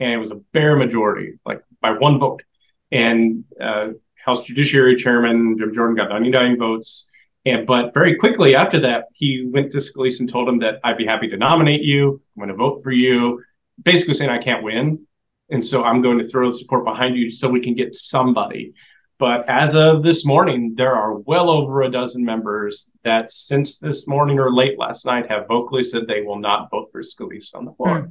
and 0.00 0.12
it 0.12 0.18
was 0.18 0.32
a 0.32 0.36
bare 0.52 0.76
majority, 0.76 1.38
like 1.46 1.62
by 1.80 1.92
one 1.92 2.18
vote. 2.18 2.42
And 2.90 3.44
uh, 3.60 3.88
House 4.22 4.44
Judiciary 4.44 4.96
Chairman 4.96 5.56
Jim 5.58 5.72
Jordan 5.72 5.96
got 5.96 6.10
99 6.10 6.58
votes. 6.58 7.10
And 7.44 7.66
but 7.66 7.94
very 7.94 8.16
quickly 8.16 8.54
after 8.54 8.80
that, 8.80 9.04
he 9.14 9.46
went 9.46 9.72
to 9.72 9.78
Scalise 9.78 10.20
and 10.20 10.28
told 10.28 10.48
him 10.48 10.58
that 10.60 10.80
I'd 10.84 10.98
be 10.98 11.06
happy 11.06 11.28
to 11.28 11.36
nominate 11.36 11.82
you. 11.82 12.20
I'm 12.36 12.40
going 12.40 12.48
to 12.48 12.54
vote 12.54 12.82
for 12.82 12.92
you. 12.92 13.42
Basically 13.82 14.14
saying 14.14 14.30
I 14.30 14.42
can't 14.42 14.64
win, 14.64 15.06
and 15.50 15.64
so 15.64 15.84
I'm 15.84 16.02
going 16.02 16.18
to 16.18 16.26
throw 16.26 16.50
the 16.50 16.56
support 16.56 16.84
behind 16.84 17.16
you 17.16 17.30
so 17.30 17.48
we 17.48 17.60
can 17.60 17.74
get 17.74 17.94
somebody. 17.94 18.74
But 19.18 19.48
as 19.48 19.74
of 19.74 20.02
this 20.02 20.24
morning, 20.24 20.74
there 20.76 20.94
are 20.94 21.14
well 21.14 21.50
over 21.50 21.82
a 21.82 21.90
dozen 21.90 22.24
members 22.24 22.90
that 23.02 23.32
since 23.32 23.78
this 23.78 24.06
morning 24.06 24.38
or 24.38 24.52
late 24.52 24.78
last 24.78 25.06
night 25.06 25.28
have 25.28 25.48
vocally 25.48 25.82
said 25.82 26.06
they 26.06 26.22
will 26.22 26.38
not 26.38 26.70
vote 26.70 26.90
for 26.92 27.02
Scalise 27.02 27.54
on 27.54 27.64
the 27.64 27.72
floor. 27.72 28.00
Hmm. 28.00 28.10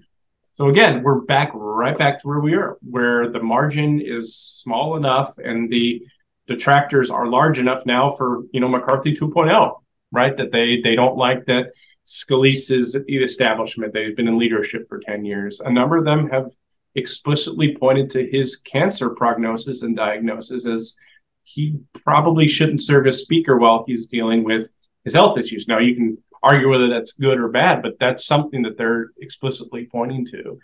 So 0.54 0.70
again, 0.70 1.04
we're 1.04 1.22
back 1.22 1.52
right 1.54 1.98
back 1.98 2.20
to 2.20 2.28
where 2.28 2.40
we 2.40 2.56
are, 2.56 2.78
where 2.82 3.30
the 3.30 3.42
margin 3.42 4.02
is 4.04 4.36
small 4.36 4.98
enough 4.98 5.38
and 5.38 5.70
the 5.70 6.02
detractors 6.48 7.12
are 7.12 7.28
large 7.28 7.60
enough 7.60 7.86
now 7.86 8.10
for 8.10 8.44
you 8.52 8.60
know 8.60 8.68
McCarthy 8.68 9.14
2.0, 9.14 9.80
right? 10.12 10.36
That 10.38 10.52
they 10.52 10.82
they 10.82 10.96
don't 10.96 11.18
like 11.18 11.46
that 11.46 11.72
Scalise's 12.06 12.96
establishment. 13.08 13.94
They've 13.94 14.16
been 14.16 14.28
in 14.28 14.40
leadership 14.40 14.88
for 14.88 15.00
10 15.00 15.26
years. 15.26 15.60
A 15.60 15.72
number 15.72 15.98
of 15.98 16.06
them 16.06 16.30
have 16.30 16.50
explicitly 16.96 17.76
pointed 17.78 18.10
to 18.12 18.26
his 18.26 18.56
cancer 18.58 19.10
prognosis 19.10 19.84
and 19.84 19.96
diagnosis 19.96 20.66
as 20.66 20.96
he 21.44 21.78
probably 21.94 22.48
shouldn't 22.48 22.82
serve 22.82 23.08
as 23.08 23.22
speaker 23.22 23.58
while 23.58 23.84
he's 23.86 24.08
dealing 24.08 24.44
with 24.44 24.72
his 25.04 25.14
health 25.14 25.38
issues. 25.38 25.68
Now 25.68 25.80
you 25.80 25.96
can 25.96 26.18
argue 26.42 26.70
whether 26.70 26.90
that's 26.90 27.14
good 27.14 27.40
or 27.40 27.50
bad, 27.50 27.82
but 27.82 28.00
that's 28.00 28.26
something 28.26 28.62
that 28.64 28.78
they're 28.78 29.12
explicitly 29.20 29.88
pointing 29.92 30.26
to. 30.28 30.60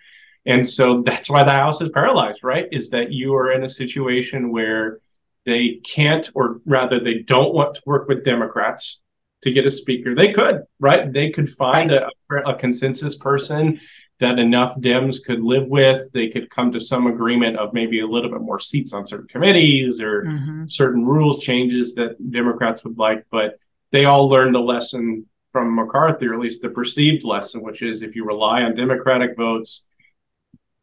And 0.46 0.68
so 0.68 1.02
that's 1.06 1.30
why 1.30 1.44
the 1.44 1.52
House 1.52 1.82
is 1.82 1.90
paralyzed, 1.90 2.40
right? 2.44 2.68
Is 2.72 2.90
that 2.90 3.12
you 3.12 3.36
are 3.36 3.52
in 3.52 3.64
a 3.64 3.70
situation 3.70 4.52
where 4.52 5.00
they 5.46 5.82
can't, 5.84 6.30
or 6.34 6.62
rather, 6.66 7.00
they 7.00 7.20
don't 7.20 7.54
want 7.54 7.76
to 7.76 7.82
work 7.86 8.08
with 8.08 8.24
Democrats 8.24 9.02
to 9.44 9.52
get 9.52 9.66
a 9.66 9.72
speaker. 9.72 10.16
They 10.16 10.32
could, 10.32 10.64
right? 10.80 11.12
They 11.12 11.30
could 11.30 11.50
find 11.50 11.92
a, 11.92 12.10
a 12.46 12.56
consensus 12.56 13.18
person 13.18 13.80
that 14.20 14.40
enough 14.40 14.76
Dems 14.78 15.24
could 15.24 15.42
live 15.42 15.68
with. 15.68 16.10
They 16.14 16.30
could 16.30 16.50
come 16.50 16.72
to 16.72 16.80
some 16.80 17.08
agreement 17.08 17.58
of 17.58 17.74
maybe 17.74 18.00
a 18.00 18.08
little 18.08 18.32
bit 18.32 18.42
more 18.42 18.60
seats 18.60 18.94
on 18.94 19.06
certain 19.06 19.28
committees 19.28 20.00
or 20.02 20.24
mm-hmm. 20.24 20.68
certain 20.68 21.06
rules 21.06 21.44
changes 21.44 21.94
that 21.96 22.32
Democrats 22.32 22.86
would 22.86 22.98
like. 22.98 23.26
But 23.30 23.60
they 23.92 24.06
all 24.06 24.30
learned 24.30 24.56
the 24.56 24.60
lesson 24.60 25.26
from 25.52 25.76
McCarthy, 25.76 26.28
or 26.28 26.34
at 26.34 26.40
least 26.40 26.62
the 26.62 26.70
perceived 26.70 27.24
lesson, 27.26 27.62
which 27.62 27.82
is 27.82 28.02
if 28.02 28.16
you 28.16 28.26
rely 28.26 28.64
on 28.64 28.76
Democratic 28.76 29.36
votes, 29.36 29.88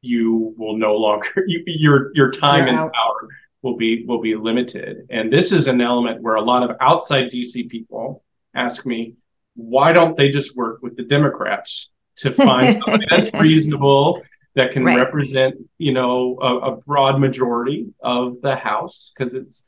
you 0.03 0.55
will 0.57 0.77
no 0.77 0.97
longer 0.97 1.29
you, 1.47 1.63
your 1.67 2.15
your 2.15 2.31
time 2.31 2.69
in 2.69 2.77
power 2.77 3.29
will 3.63 3.77
be 3.77 4.05
will 4.07 4.21
be 4.21 4.35
limited. 4.35 5.07
And 5.11 5.33
this 5.33 5.53
is 5.53 5.69
an 5.69 5.81
element 5.81 6.23
where 6.23 6.37
a 6.37 6.43
lot 6.43 6.69
of 6.69 6.77
outside 6.81 7.31
DC 7.31 7.69
people 7.69 8.25
ask 8.55 8.87
me, 8.87 9.15
why 9.55 9.93
don't 9.93 10.17
they 10.17 10.31
just 10.31 10.57
work 10.57 10.83
with 10.83 10.97
the 10.97 11.05
Democrats 11.05 11.91
to 12.17 12.33
find 12.33 12.73
somebody 12.85 13.07
that's 13.11 13.33
reasonable 13.35 14.23
that 14.55 14.73
can 14.73 14.85
right. 14.85 14.97
represent, 14.97 15.57
you 15.79 15.93
know, 15.93 16.39
a, 16.41 16.73
a 16.73 16.77
broad 16.77 17.21
majority 17.21 17.93
of 18.01 18.41
the 18.41 18.57
House? 18.57 19.13
Because 19.17 19.35
it's 19.35 19.67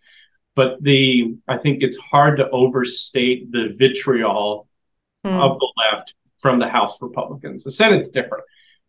but 0.55 0.83
the 0.83 1.37
I 1.48 1.59
think 1.59 1.83
it's 1.83 1.98
hard 1.98 2.38
to 2.38 2.48
overstate 2.50 3.52
the 3.52 3.74
vitriol 3.76 4.68
mm. 5.24 5.31
of 5.31 5.59
the 5.59 5.72
left 5.76 6.14
from 6.38 6.59
the 6.59 6.68
House 6.68 7.00
Republicans. 7.00 7.64
The 7.64 7.70
Senate's 7.70 8.11
different 8.11 8.44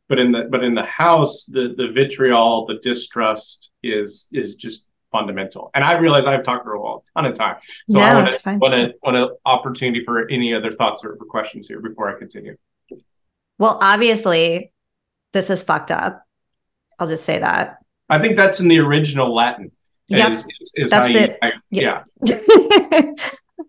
but 0.09 0.19
in 0.19 0.31
the 0.31 0.47
but 0.49 0.63
in 0.63 0.75
the 0.75 0.83
house 0.83 1.45
the 1.45 1.73
the 1.77 1.87
vitriol 1.87 2.65
the 2.65 2.77
distrust 2.83 3.71
is 3.81 4.27
is 4.31 4.55
just 4.55 4.83
fundamental. 5.13 5.71
And 5.73 5.83
I 5.85 5.97
realize 5.97 6.25
I've 6.25 6.43
talked 6.43 6.65
for 6.65 6.75
a 6.75 6.97
ton 7.15 7.25
of 7.25 7.35
time. 7.35 7.55
So 7.87 7.99
no, 7.99 8.05
I 8.05 8.13
want 8.21 8.35
to 8.35 8.49
want 8.57 8.93
want 9.01 9.15
an 9.15 9.29
opportunity 9.45 10.03
for 10.03 10.29
any 10.29 10.53
other 10.53 10.71
thoughts 10.71 11.05
or 11.05 11.15
questions 11.15 11.69
here 11.69 11.79
before 11.79 12.13
I 12.13 12.19
continue. 12.19 12.57
Well, 13.57 13.77
obviously, 13.81 14.73
this 15.31 15.49
is 15.49 15.63
fucked 15.63 15.91
up. 15.91 16.23
I'll 16.99 17.07
just 17.07 17.23
say 17.23 17.39
that. 17.39 17.77
I 18.09 18.19
think 18.19 18.35
that's 18.35 18.59
in 18.59 18.67
the 18.67 18.79
original 18.79 19.33
Latin. 19.33 19.71
Yep. 20.09 20.31
Is, 20.31 20.45
is, 20.59 20.73
is 20.75 20.89
That's 20.91 21.07
how 21.07 21.13
you, 21.13 21.19
the- 21.27 21.45
I- 21.45 21.51
yeah. 21.69 22.03
yeah. 22.25 23.11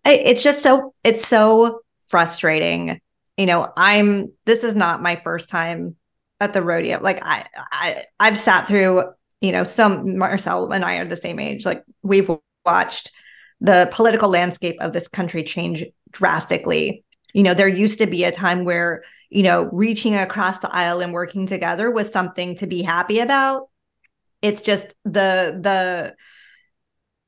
It's 0.06 0.42
just 0.42 0.62
so 0.62 0.92
it's 1.02 1.26
so 1.26 1.80
frustrating. 2.08 3.00
You 3.38 3.46
know, 3.46 3.72
I'm 3.76 4.32
this 4.44 4.62
is 4.62 4.74
not 4.74 5.00
my 5.02 5.16
first 5.24 5.48
time 5.48 5.96
at 6.40 6.52
the 6.52 6.60
rodeo. 6.60 7.00
Like 7.00 7.20
I 7.24 7.46
I 7.72 8.04
I've 8.20 8.38
sat 8.38 8.68
through, 8.68 9.04
you 9.40 9.52
know, 9.52 9.64
some 9.64 10.16
Marcelle 10.18 10.70
and 10.72 10.84
I 10.84 10.96
are 10.96 11.04
the 11.04 11.16
same 11.16 11.38
age. 11.38 11.64
Like 11.64 11.84
we've 12.02 12.30
watched 12.64 13.12
the 13.60 13.88
political 13.92 14.28
landscape 14.28 14.76
of 14.80 14.92
this 14.92 15.08
country 15.08 15.42
change 15.42 15.84
drastically. 16.10 17.04
You 17.32 17.42
know, 17.42 17.54
there 17.54 17.68
used 17.68 17.98
to 17.98 18.06
be 18.06 18.24
a 18.24 18.32
time 18.32 18.64
where, 18.64 19.02
you 19.30 19.42
know, 19.42 19.68
reaching 19.72 20.14
across 20.14 20.60
the 20.60 20.72
aisle 20.72 21.00
and 21.00 21.12
working 21.12 21.46
together 21.46 21.90
was 21.90 22.10
something 22.10 22.56
to 22.56 22.66
be 22.66 22.82
happy 22.82 23.18
about. 23.18 23.68
It's 24.40 24.62
just 24.62 24.94
the 25.04 25.58
the 25.60 26.14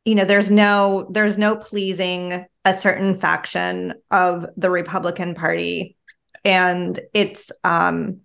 you 0.07 0.14
know 0.14 0.25
there's 0.25 0.51
no 0.51 1.07
there's 1.11 1.37
no 1.37 1.57
pleasing 1.57 2.47
a 2.64 2.73
certain 2.73 3.19
faction 3.19 3.95
of 4.11 4.47
the 4.57 4.71
republican 4.71 5.35
party 5.35 5.97
and 6.45 6.99
it's 7.12 7.51
um 7.64 8.21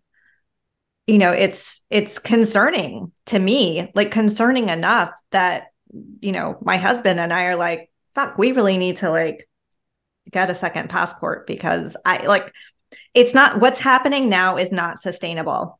you 1.12 1.18
know 1.18 1.32
it's 1.32 1.82
it's 1.90 2.20
concerning 2.20 3.12
to 3.26 3.38
me 3.38 3.92
like 3.96 4.12
concerning 4.12 4.70
enough 4.70 5.12
that 5.32 5.74
you 6.22 6.32
know 6.32 6.58
my 6.62 6.78
husband 6.78 7.20
and 7.20 7.34
i 7.34 7.44
are 7.44 7.58
like 7.58 7.92
fuck 8.16 8.38
we 8.38 8.54
really 8.54 8.78
need 8.78 8.96
to 8.96 9.10
like 9.10 9.50
get 10.32 10.50
a 10.50 10.56
second 10.56 10.90
passport 10.90 11.46
because 11.46 11.98
i 12.06 12.26
like 12.28 12.54
it's 13.14 13.34
not 13.34 13.60
what's 13.60 13.82
happening 13.82 14.30
now 14.30 14.56
is 14.56 14.72
not 14.72 15.00
sustainable 15.00 15.80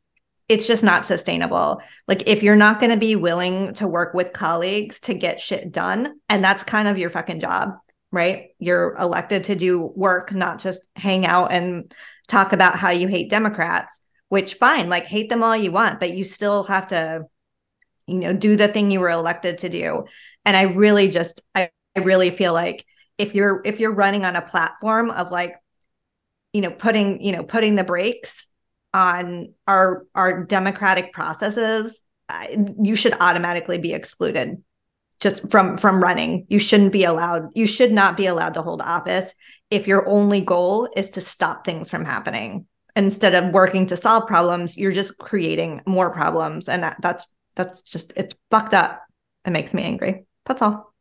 it's 0.50 0.68
just 0.68 0.84
not 0.84 1.06
sustainable. 1.06 1.82
Like 2.10 2.28
if 2.28 2.44
you're 2.44 2.58
not 2.58 2.82
going 2.82 2.90
to 2.90 2.98
be 2.98 3.16
willing 3.16 3.74
to 3.76 3.88
work 3.88 4.14
with 4.14 4.34
colleagues 4.34 5.00
to 5.02 5.14
get 5.14 5.40
shit 5.40 5.72
done, 5.72 6.20
and 6.28 6.44
that's 6.44 6.62
kind 6.62 6.90
of 6.90 6.98
your 6.98 7.10
fucking 7.10 7.40
job, 7.40 7.76
right? 8.12 8.48
You're 8.60 8.94
elected 9.00 9.46
to 9.46 9.56
do 9.56 9.94
work, 9.96 10.34
not 10.34 10.60
just 10.60 10.82
hang 10.98 11.26
out 11.26 11.54
and 11.54 11.90
talk 12.28 12.52
about 12.52 12.76
how 12.76 12.90
you 12.90 13.08
hate 13.08 13.30
Democrats, 13.30 14.02
which 14.32 14.54
fine, 14.54 14.88
like 14.88 15.08
hate 15.08 15.30
them 15.30 15.44
all 15.44 15.58
you 15.58 15.74
want, 15.74 16.00
but 16.00 16.14
you 16.14 16.24
still 16.24 16.64
have 16.64 16.88
to 16.88 17.26
you 18.08 18.20
know, 18.20 18.32
do 18.32 18.56
the 18.56 18.70
thing 18.70 18.90
you 18.90 19.02
were 19.02 19.10
elected 19.10 19.58
to 19.58 19.68
do. 19.68 20.06
And 20.46 20.56
I 20.56 20.62
really 20.62 21.10
just 21.10 21.42
I, 21.54 21.70
I 21.98 22.00
really 22.00 22.30
feel 22.30 22.54
like 22.54 22.86
if 23.18 23.36
you're 23.36 23.62
if 23.66 23.82
you're 23.82 23.94
running 23.94 24.24
on 24.24 24.38
a 24.38 24.42
platform 24.42 25.12
of 25.12 25.32
like 25.32 25.56
you 26.54 26.62
know 26.62 26.72
putting 26.72 27.22
you 27.22 27.34
know 27.34 27.44
putting 27.44 27.76
the 27.76 27.84
brakes 27.84 28.48
on 28.94 29.54
our 29.68 30.06
our 30.16 30.46
democratic 30.46 31.12
processes 31.12 32.02
you 32.82 32.96
should 32.96 33.14
automatically 33.20 33.80
be 33.80 33.94
excluded 33.94 34.64
just 35.20 35.52
from 35.52 35.78
from 35.78 36.02
running 36.02 36.46
you 36.50 36.60
shouldn't 36.60 36.94
be 36.94 37.04
allowed 37.04 37.50
you 37.54 37.68
should 37.68 37.92
not 37.92 38.16
be 38.16 38.28
allowed 38.28 38.54
to 38.54 38.62
hold 38.62 38.82
office 38.82 39.34
if 39.70 39.88
your 39.88 40.08
only 40.08 40.40
goal 40.40 40.90
is 40.96 41.12
to 41.12 41.22
stop 41.22 41.66
things 41.66 41.90
from 41.90 42.06
happening 42.06 42.66
instead 42.96 43.36
of 43.36 43.54
working 43.54 43.86
to 43.86 43.98
solve 43.98 44.28
problems 44.28 44.78
you're 44.78 44.92
just 44.92 45.18
creating 45.18 45.82
more 45.86 46.12
problems 46.12 46.70
and 46.70 46.84
that, 46.84 46.98
that's 47.02 47.28
that's 47.56 47.82
just 47.82 48.14
it's 48.16 48.36
fucked 48.50 48.74
up 48.74 49.02
it 49.46 49.52
makes 49.52 49.74
me 49.74 49.84
angry 49.84 50.26
that's 50.46 50.62
all 50.62 50.94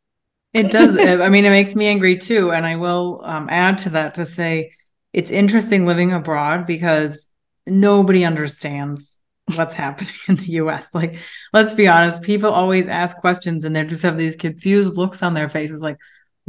It 0.53 0.71
does. 0.71 0.97
I 0.97 1.29
mean, 1.29 1.45
it 1.45 1.49
makes 1.49 1.75
me 1.75 1.87
angry 1.87 2.17
too. 2.17 2.51
And 2.51 2.65
I 2.65 2.75
will 2.75 3.21
um, 3.23 3.47
add 3.49 3.77
to 3.79 3.89
that 3.91 4.15
to 4.15 4.25
say 4.25 4.71
it's 5.13 5.31
interesting 5.31 5.85
living 5.85 6.11
abroad 6.11 6.65
because 6.65 7.29
nobody 7.65 8.25
understands 8.25 9.17
what's 9.55 9.73
happening 9.75 10.13
in 10.27 10.35
the 10.35 10.51
US. 10.63 10.87
Like, 10.93 11.15
let's 11.53 11.73
be 11.73 11.87
honest, 11.87 12.21
people 12.21 12.51
always 12.51 12.87
ask 12.87 13.15
questions 13.17 13.63
and 13.65 13.75
they 13.75 13.85
just 13.85 14.03
have 14.03 14.17
these 14.17 14.35
confused 14.35 14.97
looks 14.97 15.23
on 15.23 15.33
their 15.33 15.49
faces 15.49 15.79
like, 15.79 15.97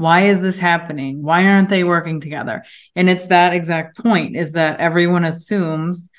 why 0.02 0.22
is 0.22 0.40
this 0.40 0.58
happening? 0.58 1.22
Why 1.22 1.46
aren't 1.46 1.68
they 1.68 1.84
working 1.84 2.20
together? 2.20 2.64
And 2.96 3.08
it's 3.08 3.28
that 3.28 3.54
exact 3.54 3.96
point 3.96 4.36
is 4.36 4.52
that 4.52 4.80
everyone 4.80 5.24
assumes 5.24 6.10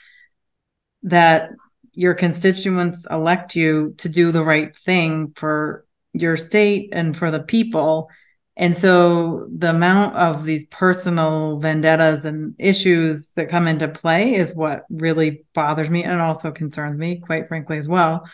that 1.04 1.50
your 1.94 2.14
constituents 2.14 3.06
elect 3.12 3.56
you 3.56 3.94
to 3.98 4.10
do 4.10 4.32
the 4.32 4.44
right 4.44 4.76
thing 4.76 5.34
for 5.36 5.86
your 6.14 6.38
state 6.38 6.90
and 6.94 7.16
for 7.16 7.30
the 7.30 7.42
people. 7.42 8.10
And 8.56 8.76
so 8.76 9.48
the 9.56 9.72
amount 9.72 10.16
of 10.16 10.46
these 10.46 10.66
personal 10.68 11.60
vendettas 11.60 12.24
and 12.24 12.56
issues 12.60 13.32
that 13.32 13.50
come 13.50 13.68
into 13.68 13.88
play 13.88 14.36
is 14.36 14.56
what 14.56 14.86
really 14.90 15.44
bothers 15.54 15.90
me 15.90 16.04
and 16.04 16.22
also 16.22 16.52
concerns 16.52 16.98
me, 16.98 17.20
quite 17.20 17.48
frankly, 17.48 17.78
as 17.78 17.90
well. 17.90 18.28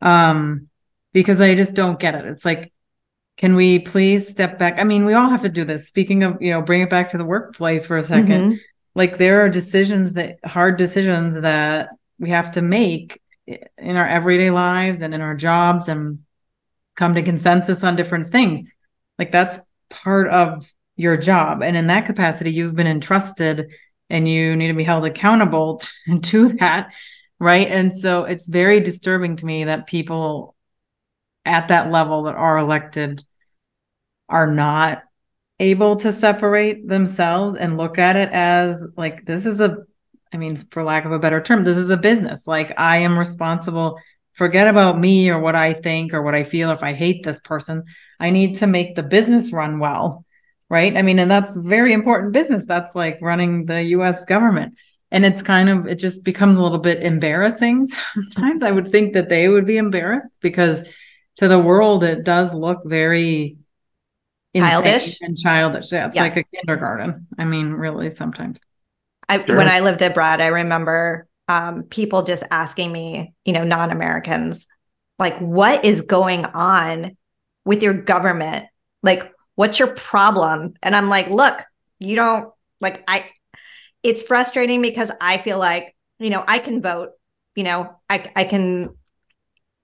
Um, 0.00 0.68
because 1.12 1.40
I 1.40 1.54
just 1.54 1.74
don't 1.74 1.98
get 1.98 2.14
it. 2.14 2.24
It's 2.26 2.44
like, 2.44 2.72
can 3.40 3.54
we 3.54 3.78
please 3.78 4.28
step 4.28 4.58
back? 4.58 4.78
I 4.78 4.84
mean, 4.84 5.06
we 5.06 5.14
all 5.14 5.30
have 5.30 5.40
to 5.40 5.48
do 5.48 5.64
this. 5.64 5.88
Speaking 5.88 6.24
of, 6.24 6.42
you 6.42 6.50
know, 6.50 6.60
bring 6.60 6.82
it 6.82 6.90
back 6.90 7.08
to 7.12 7.18
the 7.18 7.24
workplace 7.24 7.86
for 7.86 7.96
a 7.96 8.02
2nd 8.02 8.52
Mhm. 8.52 8.60
Like 8.94 9.16
there 9.16 9.40
are 9.40 9.48
decisions 9.48 10.12
that 10.14 10.36
hard 10.44 10.76
decisions 10.76 11.40
that 11.40 11.88
we 12.18 12.28
have 12.28 12.50
to 12.50 12.60
make 12.60 13.18
in 13.46 13.96
our 13.96 14.06
everyday 14.06 14.50
lives 14.50 15.00
and 15.00 15.14
in 15.14 15.22
our 15.22 15.34
jobs 15.34 15.88
and 15.88 16.18
come 16.96 17.14
to 17.14 17.22
consensus 17.22 17.82
on 17.82 17.96
different 17.96 18.28
things. 18.28 18.70
Like 19.18 19.32
that's 19.32 19.58
part 19.88 20.28
of 20.28 20.70
your 20.96 21.16
job. 21.16 21.62
And 21.62 21.78
in 21.78 21.86
that 21.86 22.04
capacity, 22.04 22.52
you've 22.52 22.76
been 22.76 22.86
entrusted 22.86 23.70
and 24.10 24.28
you 24.28 24.54
need 24.54 24.68
to 24.68 24.74
be 24.74 24.84
held 24.84 25.06
accountable 25.06 25.80
to 26.24 26.48
that. 26.58 26.92
Right. 27.38 27.68
And 27.68 27.90
so 27.90 28.24
it's 28.24 28.48
very 28.48 28.80
disturbing 28.80 29.36
to 29.36 29.46
me 29.46 29.64
that 29.64 29.86
people 29.86 30.56
at 31.46 31.68
that 31.68 31.90
level 31.90 32.24
that 32.24 32.34
are 32.34 32.58
elected 32.58 33.24
are 34.30 34.46
not 34.46 35.02
able 35.58 35.96
to 35.96 36.12
separate 36.12 36.88
themselves 36.88 37.54
and 37.54 37.76
look 37.76 37.98
at 37.98 38.16
it 38.16 38.30
as 38.32 38.82
like 38.96 39.26
this 39.26 39.44
is 39.44 39.60
a 39.60 39.76
I 40.32 40.36
mean, 40.36 40.56
for 40.70 40.84
lack 40.84 41.04
of 41.04 41.12
a 41.12 41.18
better 41.18 41.40
term, 41.40 41.64
this 41.64 41.76
is 41.76 41.90
a 41.90 41.96
business. 41.96 42.46
Like 42.46 42.72
I 42.78 42.98
am 42.98 43.18
responsible. 43.18 43.98
Forget 44.32 44.68
about 44.68 44.98
me 44.98 45.28
or 45.28 45.40
what 45.40 45.56
I 45.56 45.72
think 45.72 46.14
or 46.14 46.22
what 46.22 46.36
I 46.36 46.44
feel 46.44 46.70
if 46.70 46.82
I 46.82 46.92
hate 46.92 47.24
this 47.24 47.40
person. 47.40 47.82
I 48.20 48.30
need 48.30 48.58
to 48.58 48.66
make 48.66 48.94
the 48.94 49.02
business 49.02 49.52
run 49.52 49.80
well. 49.80 50.24
Right. 50.68 50.96
I 50.96 51.02
mean, 51.02 51.18
and 51.18 51.28
that's 51.28 51.56
very 51.56 51.92
important 51.92 52.32
business. 52.32 52.64
That's 52.64 52.94
like 52.94 53.18
running 53.20 53.66
the 53.66 53.82
US 53.96 54.24
government. 54.24 54.76
And 55.10 55.24
it's 55.24 55.42
kind 55.42 55.68
of, 55.68 55.88
it 55.88 55.96
just 55.96 56.22
becomes 56.22 56.56
a 56.56 56.62
little 56.62 56.78
bit 56.78 57.02
embarrassing. 57.02 57.86
Sometimes 58.14 58.62
I 58.62 58.70
would 58.70 58.88
think 58.88 59.14
that 59.14 59.28
they 59.28 59.48
would 59.48 59.66
be 59.66 59.78
embarrassed 59.78 60.30
because 60.40 60.94
to 61.38 61.48
the 61.48 61.58
world, 61.58 62.04
it 62.04 62.22
does 62.22 62.54
look 62.54 62.82
very 62.84 63.56
Childish? 64.56 65.20
and 65.20 65.36
childish. 65.38 65.92
Yeah. 65.92 66.06
It's 66.06 66.16
Yes. 66.16 66.34
like 66.34 66.46
a 66.46 66.56
kindergarten. 66.56 67.26
I 67.38 67.44
mean, 67.44 67.72
really, 67.72 68.10
sometimes. 68.10 68.60
I 69.28 69.44
Sure. 69.44 69.56
when 69.56 69.68
I 69.68 69.80
lived 69.80 70.02
abroad, 70.02 70.40
I 70.40 70.46
remember 70.48 71.28
um, 71.48 71.84
people 71.84 72.22
just 72.22 72.44
asking 72.50 72.90
me, 72.92 73.34
you 73.44 73.52
know, 73.52 73.64
non-Americans, 73.64 74.66
like, 75.18 75.38
what 75.38 75.84
is 75.84 76.02
going 76.02 76.46
on 76.46 77.16
with 77.64 77.82
your 77.82 77.92
government? 77.94 78.66
Like, 79.02 79.32
what's 79.54 79.78
your 79.78 79.94
problem? 79.94 80.74
And 80.82 80.96
I'm 80.96 81.08
like, 81.08 81.28
look, 81.28 81.60
you 81.98 82.16
don't 82.16 82.52
like 82.80 83.04
I 83.06 83.24
it's 84.02 84.22
frustrating 84.22 84.80
because 84.80 85.10
I 85.20 85.36
feel 85.38 85.58
like, 85.58 85.94
you 86.18 86.30
know, 86.30 86.42
I 86.48 86.58
can 86.58 86.80
vote, 86.80 87.10
you 87.54 87.64
know, 87.64 87.94
I 88.08 88.24
I 88.34 88.44
can 88.44 88.90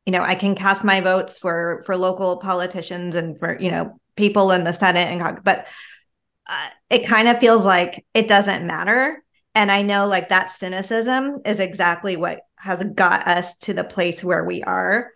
you 0.06 0.12
know, 0.12 0.22
I 0.22 0.36
can 0.36 0.54
cast 0.54 0.84
my 0.84 1.00
votes 1.00 1.36
for 1.36 1.82
for 1.84 1.96
local 1.96 2.38
politicians 2.38 3.14
and 3.16 3.38
for, 3.38 3.58
you 3.60 3.70
know, 3.70 4.00
people 4.16 4.50
in 4.50 4.64
the 4.64 4.72
Senate 4.72 5.08
and 5.08 5.20
Cong- 5.20 5.40
but 5.44 5.66
uh, 6.48 6.68
it 6.90 7.06
kind 7.06 7.28
of 7.28 7.38
feels 7.38 7.66
like 7.66 8.04
it 8.14 8.28
doesn't 8.28 8.66
matter 8.66 9.22
and 9.56 9.72
I 9.72 9.80
know 9.80 10.06
like 10.06 10.28
that 10.28 10.50
cynicism 10.50 11.40
is 11.46 11.60
exactly 11.60 12.18
what 12.18 12.42
has 12.58 12.84
got 12.84 13.26
us 13.26 13.56
to 13.60 13.72
the 13.72 13.84
place 13.84 14.22
where 14.22 14.44
we 14.44 14.62
are. 14.62 15.12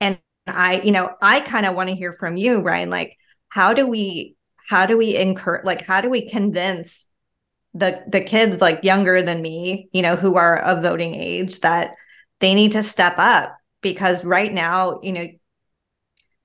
And 0.00 0.18
I, 0.46 0.80
you 0.80 0.90
know, 0.90 1.14
I 1.20 1.40
kind 1.40 1.66
of 1.66 1.74
want 1.74 1.90
to 1.90 1.94
hear 1.94 2.14
from 2.14 2.38
you, 2.38 2.60
Ryan. 2.60 2.88
Like, 2.88 3.18
how 3.50 3.74
do 3.74 3.86
we, 3.86 4.36
how 4.66 4.86
do 4.86 4.96
we 4.96 5.14
incur, 5.14 5.60
like, 5.64 5.82
how 5.82 6.00
do 6.00 6.08
we 6.08 6.30
convince 6.30 7.06
the 7.74 8.02
the 8.08 8.22
kids 8.22 8.62
like 8.62 8.84
younger 8.84 9.22
than 9.22 9.42
me, 9.42 9.90
you 9.92 10.00
know, 10.00 10.16
who 10.16 10.36
are 10.36 10.56
of 10.56 10.82
voting 10.82 11.14
age 11.14 11.60
that 11.60 11.94
they 12.40 12.54
need 12.54 12.72
to 12.72 12.82
step 12.82 13.16
up 13.18 13.54
because 13.82 14.24
right 14.24 14.52
now, 14.52 15.00
you 15.02 15.12
know, 15.12 15.26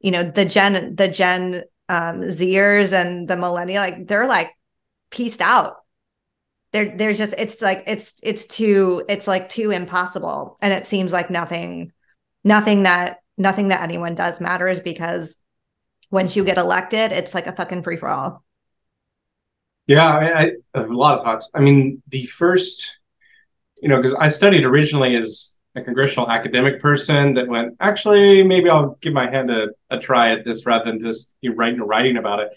you 0.01 0.11
know, 0.11 0.23
the 0.23 0.43
gen 0.43 0.95
the 0.95 1.07
gen 1.07 1.63
um 1.89 2.21
Zers 2.23 2.93
and 2.93 3.27
the 3.27 3.37
millennial, 3.37 3.83
like 3.83 4.07
they're 4.07 4.27
like 4.27 4.51
pieced 5.11 5.41
out. 5.41 5.77
They're 6.71 6.95
they're 6.97 7.13
just 7.13 7.33
it's 7.37 7.61
like 7.61 7.83
it's 7.87 8.15
it's 8.23 8.45
too 8.45 9.03
it's 9.09 9.27
like 9.27 9.49
too 9.49 9.71
impossible. 9.71 10.57
And 10.61 10.73
it 10.73 10.85
seems 10.85 11.11
like 11.11 11.29
nothing 11.29 11.91
nothing 12.43 12.83
that 12.83 13.19
nothing 13.37 13.69
that 13.69 13.81
anyone 13.81 14.15
does 14.15 14.41
matters 14.41 14.79
because 14.79 15.41
once 16.11 16.35
you 16.35 16.43
get 16.43 16.57
elected 16.57 17.11
it's 17.11 17.35
like 17.35 17.47
a 17.47 17.53
fucking 17.55 17.83
free 17.83 17.97
for 17.97 18.09
all 18.09 18.43
Yeah, 19.87 20.07
I, 20.07 20.41
I 20.41 20.51
have 20.75 20.89
a 20.89 20.95
lot 20.95 21.15
of 21.17 21.23
thoughts. 21.23 21.49
I 21.55 21.61
mean, 21.61 22.03
the 22.09 22.25
first, 22.27 22.99
you 23.81 23.89
know, 23.89 23.97
because 23.97 24.13
I 24.13 24.27
studied 24.27 24.63
originally 24.63 25.15
as 25.15 25.58
a 25.79 25.83
congressional 25.83 26.29
academic 26.29 26.81
person 26.81 27.33
that 27.35 27.47
went, 27.47 27.75
actually, 27.79 28.43
maybe 28.43 28.69
I'll 28.69 28.97
give 29.01 29.13
my 29.13 29.29
hand 29.29 29.49
a, 29.51 29.67
a 29.89 29.99
try 29.99 30.31
at 30.31 30.45
this 30.45 30.65
rather 30.65 30.85
than 30.85 31.01
just 31.01 31.31
you 31.41 31.49
know, 31.49 31.55
writing 31.55 31.79
writing 31.81 32.17
about 32.17 32.39
it. 32.39 32.49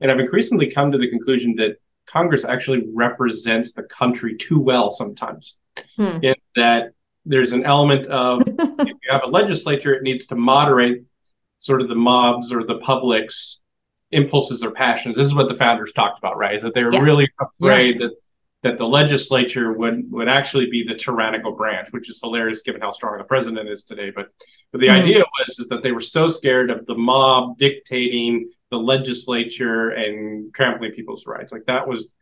And 0.00 0.10
I've 0.10 0.20
increasingly 0.20 0.70
come 0.70 0.92
to 0.92 0.98
the 0.98 1.08
conclusion 1.08 1.54
that 1.56 1.76
Congress 2.06 2.44
actually 2.44 2.88
represents 2.92 3.72
the 3.72 3.82
country 3.84 4.36
too 4.36 4.58
well 4.58 4.90
sometimes. 4.90 5.56
Hmm. 5.96 6.18
In 6.22 6.34
that 6.56 6.92
there's 7.24 7.52
an 7.52 7.64
element 7.64 8.08
of 8.08 8.42
if 8.46 8.88
you 8.88 9.10
have 9.10 9.24
a 9.24 9.28
legislature, 9.28 9.94
it 9.94 10.02
needs 10.02 10.26
to 10.26 10.36
moderate 10.36 11.04
sort 11.58 11.82
of 11.82 11.88
the 11.88 11.94
mobs 11.94 12.52
or 12.52 12.64
the 12.64 12.78
public's 12.78 13.62
impulses 14.10 14.64
or 14.64 14.70
passions. 14.70 15.16
This 15.16 15.26
is 15.26 15.34
what 15.34 15.48
the 15.48 15.54
founders 15.54 15.92
talked 15.92 16.18
about, 16.18 16.36
right? 16.36 16.54
Is 16.54 16.62
that 16.62 16.74
they 16.74 16.82
were 16.82 16.92
yeah. 16.92 17.00
really 17.00 17.28
afraid 17.40 18.00
yeah. 18.00 18.08
that 18.08 18.16
that 18.62 18.76
the 18.76 18.86
legislature 18.86 19.72
would 19.72 20.10
would 20.10 20.28
actually 20.28 20.68
be 20.70 20.84
the 20.86 20.94
tyrannical 20.94 21.52
branch, 21.52 21.88
which 21.92 22.10
is 22.10 22.20
hilarious 22.22 22.62
given 22.62 22.80
how 22.80 22.90
strong 22.90 23.16
the 23.16 23.24
president 23.24 23.68
is 23.68 23.84
today. 23.84 24.10
But 24.14 24.28
but 24.72 24.80
the 24.80 24.88
mm-hmm. 24.88 25.00
idea 25.00 25.18
was 25.18 25.58
is 25.58 25.68
that 25.68 25.82
they 25.82 25.92
were 25.92 26.00
so 26.00 26.28
scared 26.28 26.70
of 26.70 26.86
the 26.86 26.94
mob 26.94 27.56
dictating 27.56 28.50
the 28.70 28.76
legislature 28.76 29.90
and 29.90 30.52
trampling 30.54 30.92
people's 30.92 31.26
rights. 31.26 31.52
Like 31.52 31.64
that 31.66 31.88
was 31.88 32.16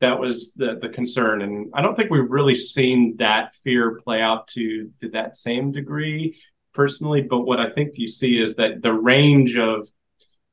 that 0.00 0.18
was 0.18 0.52
the 0.54 0.78
the 0.80 0.88
concern, 0.88 1.42
and 1.42 1.70
I 1.74 1.80
don't 1.80 1.94
think 1.94 2.10
we've 2.10 2.30
really 2.30 2.56
seen 2.56 3.16
that 3.18 3.54
fear 3.62 4.00
play 4.04 4.20
out 4.20 4.48
to 4.48 4.90
to 5.00 5.10
that 5.10 5.36
same 5.36 5.70
degree 5.70 6.36
personally. 6.72 7.22
But 7.22 7.42
what 7.42 7.60
I 7.60 7.70
think 7.70 7.92
you 7.94 8.08
see 8.08 8.40
is 8.40 8.56
that 8.56 8.82
the 8.82 8.92
range 8.92 9.56
of 9.56 9.88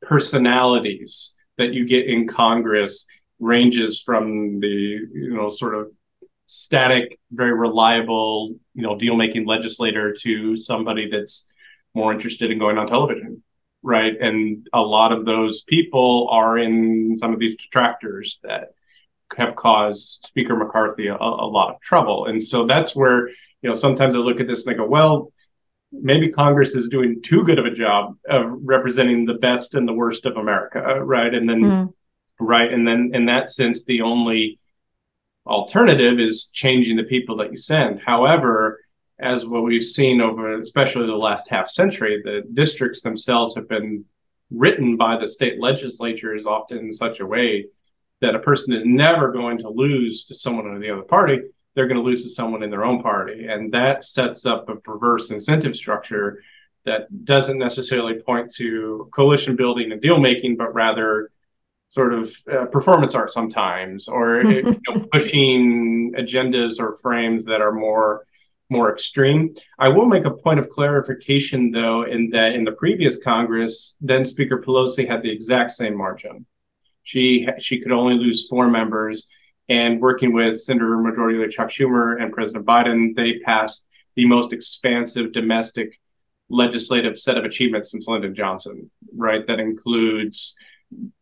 personalities 0.03 1.37
that 1.57 1.73
you 1.73 1.85
get 1.85 2.07
in 2.07 2.27
Congress 2.27 3.07
ranges 3.41 4.01
from 4.01 4.59
the 4.61 4.67
you 4.67 5.33
know 5.35 5.49
sort 5.49 5.75
of 5.75 5.91
static, 6.51 7.17
very 7.31 7.53
reliable, 7.53 8.53
you 8.73 8.81
know, 8.81 8.97
deal 8.97 9.15
making 9.15 9.45
legislator 9.45 10.13
to 10.13 10.57
somebody 10.57 11.09
that's 11.09 11.47
more 11.95 12.11
interested 12.11 12.51
in 12.51 12.59
going 12.59 12.77
on 12.77 12.87
television, 12.87 13.41
right? 13.83 14.19
And 14.19 14.67
a 14.73 14.81
lot 14.81 15.13
of 15.13 15.23
those 15.23 15.63
people 15.63 16.27
are 16.29 16.57
in 16.57 17.15
some 17.17 17.33
of 17.33 17.39
these 17.39 17.55
detractors 17.55 18.37
that 18.43 18.73
have 19.37 19.55
caused 19.55 20.25
Speaker 20.25 20.57
McCarthy 20.57 21.07
a, 21.07 21.15
a 21.15 21.15
lot 21.15 21.73
of 21.73 21.79
trouble. 21.79 22.25
And 22.25 22.43
so 22.43 22.67
that's 22.67 22.93
where, 22.97 23.29
you 23.29 23.69
know, 23.69 23.73
sometimes 23.73 24.13
I 24.13 24.19
look 24.19 24.41
at 24.41 24.47
this 24.47 24.67
and 24.67 24.75
I 24.75 24.77
go, 24.77 24.85
well, 24.85 25.31
maybe 25.93 26.29
Congress 26.29 26.75
is 26.75 26.89
doing 26.89 27.21
too 27.21 27.45
good 27.45 27.59
of 27.59 27.65
a 27.65 27.71
job 27.71 28.17
of 28.27 28.43
representing 28.61 29.25
the 29.25 29.35
best 29.35 29.75
and 29.75 29.87
the 29.87 29.93
worst 29.93 30.25
of 30.25 30.35
America, 30.35 31.01
right? 31.01 31.33
And 31.33 31.49
then 31.49 31.61
mm 31.61 31.93
right? 32.41 32.71
And 32.71 32.87
then 32.87 33.11
in 33.13 33.25
that 33.25 33.49
sense, 33.49 33.85
the 33.85 34.01
only 34.01 34.59
alternative 35.45 36.19
is 36.19 36.51
changing 36.53 36.97
the 36.97 37.03
people 37.03 37.37
that 37.37 37.51
you 37.51 37.57
send. 37.57 37.99
However, 37.99 38.79
as 39.19 39.45
what 39.45 39.63
we've 39.63 39.83
seen 39.83 40.21
over, 40.21 40.59
especially 40.59 41.05
the 41.05 41.15
last 41.15 41.47
half 41.49 41.69
century, 41.69 42.21
the 42.23 42.43
districts 42.53 43.01
themselves 43.01 43.55
have 43.55 43.69
been 43.69 44.05
written 44.49 44.97
by 44.97 45.17
the 45.17 45.27
state 45.27 45.59
legislatures 45.59 46.45
often 46.45 46.79
in 46.79 46.93
such 46.93 47.19
a 47.19 47.25
way 47.25 47.65
that 48.19 48.35
a 48.35 48.39
person 48.39 48.75
is 48.75 48.83
never 48.85 49.31
going 49.31 49.57
to 49.59 49.69
lose 49.69 50.25
to 50.25 50.35
someone 50.35 50.67
in 50.67 50.81
the 50.81 50.89
other 50.89 51.03
party. 51.03 51.39
They're 51.73 51.87
going 51.87 51.99
to 51.99 52.03
lose 52.03 52.23
to 52.23 52.29
someone 52.29 52.63
in 52.63 52.69
their 52.69 52.83
own 52.83 53.01
party. 53.01 53.47
And 53.47 53.71
that 53.73 54.03
sets 54.03 54.45
up 54.45 54.67
a 54.67 54.75
perverse 54.75 55.31
incentive 55.31 55.75
structure 55.75 56.43
that 56.83 57.25
doesn't 57.25 57.59
necessarily 57.59 58.15
point 58.15 58.51
to 58.55 59.07
coalition 59.13 59.55
building 59.55 59.91
and 59.91 60.01
deal 60.01 60.19
making, 60.19 60.57
but 60.57 60.73
rather 60.73 61.31
sort 61.91 62.13
of 62.13 62.33
uh, 62.49 62.65
performance 62.67 63.15
art 63.15 63.31
sometimes, 63.31 64.07
or 64.07 64.43
you 64.45 64.63
know, 64.63 65.05
pushing 65.11 66.13
agendas 66.17 66.79
or 66.79 66.95
frames 66.95 67.43
that 67.45 67.61
are 67.61 67.73
more 67.73 68.25
more 68.69 68.89
extreme. 68.89 69.53
I 69.77 69.89
will 69.89 70.05
make 70.05 70.23
a 70.23 70.31
point 70.31 70.57
of 70.57 70.69
clarification, 70.69 71.71
though, 71.71 72.03
in 72.03 72.29
that 72.29 72.53
in 72.53 72.63
the 72.63 72.71
previous 72.71 73.21
Congress, 73.21 73.97
then 73.99 74.23
Speaker 74.23 74.61
Pelosi 74.61 75.05
had 75.05 75.21
the 75.21 75.29
exact 75.29 75.71
same 75.71 75.97
margin. 75.97 76.45
She 77.03 77.45
she 77.59 77.81
could 77.81 77.91
only 77.91 78.15
lose 78.15 78.47
four 78.47 78.69
members, 78.69 79.29
and 79.67 79.99
working 79.99 80.31
with 80.31 80.61
Senator 80.61 80.95
Majority 80.97 81.39
Leader 81.39 81.51
Chuck 81.51 81.67
Schumer 81.67 82.21
and 82.21 82.31
President 82.31 82.65
Biden, 82.65 83.13
they 83.17 83.39
passed 83.39 83.85
the 84.15 84.25
most 84.25 84.53
expansive 84.53 85.33
domestic 85.33 85.99
legislative 86.49 87.19
set 87.19 87.37
of 87.37 87.43
achievements 87.43 87.91
since 87.91 88.07
Lyndon 88.07 88.33
Johnson. 88.33 88.89
Right, 89.13 89.45
that 89.47 89.59
includes 89.59 90.55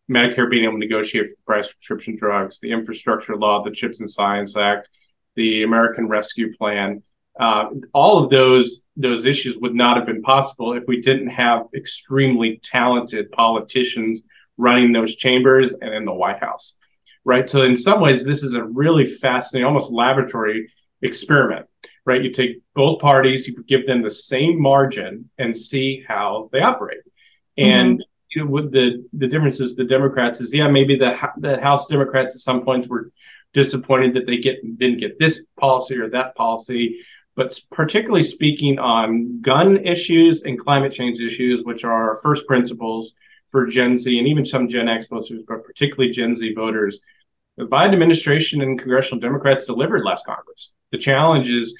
Medicare 0.09 0.49
being 0.49 0.63
able 0.63 0.73
to 0.73 0.79
negotiate 0.79 1.27
for 1.27 1.35
price 1.45 1.71
prescription 1.71 2.15
drugs, 2.15 2.59
the 2.59 2.71
infrastructure 2.71 3.35
law, 3.35 3.63
the 3.63 3.71
Chips 3.71 3.99
and 3.99 4.09
Science 4.09 4.57
Act, 4.57 4.89
the 5.35 5.63
American 5.63 6.07
Rescue 6.07 6.55
Plan. 6.57 7.03
Uh, 7.39 7.69
all 7.93 8.21
of 8.21 8.29
those 8.29 8.85
those 8.97 9.25
issues 9.25 9.57
would 9.57 9.75
not 9.75 9.95
have 9.95 10.05
been 10.05 10.21
possible 10.21 10.73
if 10.73 10.83
we 10.87 10.99
didn't 10.99 11.29
have 11.29 11.67
extremely 11.75 12.59
talented 12.63 13.31
politicians 13.31 14.23
running 14.57 14.91
those 14.91 15.15
chambers 15.15 15.73
and 15.75 15.93
in 15.93 16.03
the 16.03 16.13
White 16.13 16.39
House, 16.39 16.75
right? 17.23 17.47
So 17.47 17.63
in 17.63 17.75
some 17.75 18.01
ways, 18.01 18.25
this 18.25 18.43
is 18.43 18.55
a 18.55 18.63
really 18.63 19.05
fascinating, 19.05 19.65
almost 19.65 19.91
laboratory 19.91 20.69
experiment, 21.01 21.67
right? 22.05 22.21
You 22.21 22.31
take 22.31 22.61
both 22.75 22.99
parties, 22.99 23.47
you 23.47 23.63
give 23.63 23.87
them 23.87 24.01
the 24.01 24.11
same 24.11 24.61
margin, 24.61 25.29
and 25.37 25.55
see 25.55 26.03
how 26.05 26.49
they 26.51 26.59
operate. 26.59 27.03
And 27.57 27.99
mm-hmm 27.99 28.08
you 28.35 28.45
know, 28.45 28.61
the 28.61 29.05
the 29.13 29.27
differences 29.27 29.75
the 29.75 29.83
Democrats 29.83 30.39
is 30.41 30.53
yeah 30.53 30.67
maybe 30.67 30.97
the 30.97 31.17
the 31.37 31.59
House 31.59 31.87
Democrats 31.87 32.35
at 32.35 32.41
some 32.41 32.63
points 32.63 32.87
were 32.87 33.11
disappointed 33.53 34.13
that 34.13 34.25
they 34.25 34.37
get 34.37 34.57
didn't 34.77 34.99
get 34.99 35.17
this 35.19 35.43
policy 35.59 35.97
or 35.97 36.09
that 36.09 36.35
policy, 36.35 36.99
but 37.35 37.59
particularly 37.71 38.23
speaking 38.23 38.77
on 38.79 39.41
gun 39.41 39.77
issues 39.85 40.43
and 40.43 40.59
climate 40.59 40.91
change 40.91 41.19
issues, 41.19 41.63
which 41.63 41.83
are 41.83 42.19
first 42.21 42.45
principles 42.45 43.13
for 43.49 43.65
Gen 43.65 43.97
Z 43.97 44.17
and 44.17 44.27
even 44.27 44.45
some 44.45 44.67
Gen 44.67 44.87
X 44.87 45.07
voters, 45.07 45.31
but 45.47 45.63
particularly 45.63 46.11
Gen 46.11 46.35
Z 46.35 46.53
voters. 46.53 47.01
The 47.57 47.65
Biden 47.65 47.93
administration 47.93 48.61
and 48.61 48.79
congressional 48.79 49.19
Democrats 49.19 49.65
delivered 49.65 50.05
last 50.05 50.25
Congress. 50.25 50.71
The 50.91 50.97
challenge 50.97 51.49
is 51.49 51.77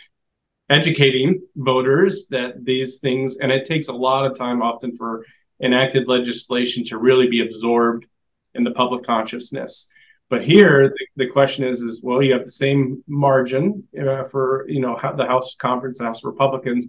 educating 0.69 1.41
voters 1.55 2.27
that 2.29 2.65
these 2.65 2.99
things, 2.99 3.38
and 3.38 3.51
it 3.51 3.65
takes 3.65 3.88
a 3.88 3.93
lot 3.93 4.25
of 4.25 4.38
time 4.38 4.62
often 4.62 4.91
for 4.91 5.25
enacted 5.61 6.07
legislation 6.07 6.83
to 6.85 6.97
really 6.97 7.27
be 7.27 7.41
absorbed 7.41 8.05
in 8.55 8.63
the 8.63 8.71
public 8.71 9.03
consciousness. 9.03 9.93
But 10.29 10.43
here, 10.43 10.89
the, 10.89 11.25
the 11.25 11.31
question 11.31 11.65
is: 11.65 11.81
is 11.81 12.03
well, 12.03 12.21
you 12.21 12.33
have 12.33 12.45
the 12.45 12.51
same 12.51 13.03
margin 13.07 13.87
uh, 13.99 14.23
for 14.23 14.65
you 14.69 14.79
know 14.79 14.97
the 15.17 15.25
House 15.25 15.55
Conference, 15.55 15.97
the 15.97 16.05
House 16.05 16.23
Republicans. 16.23 16.87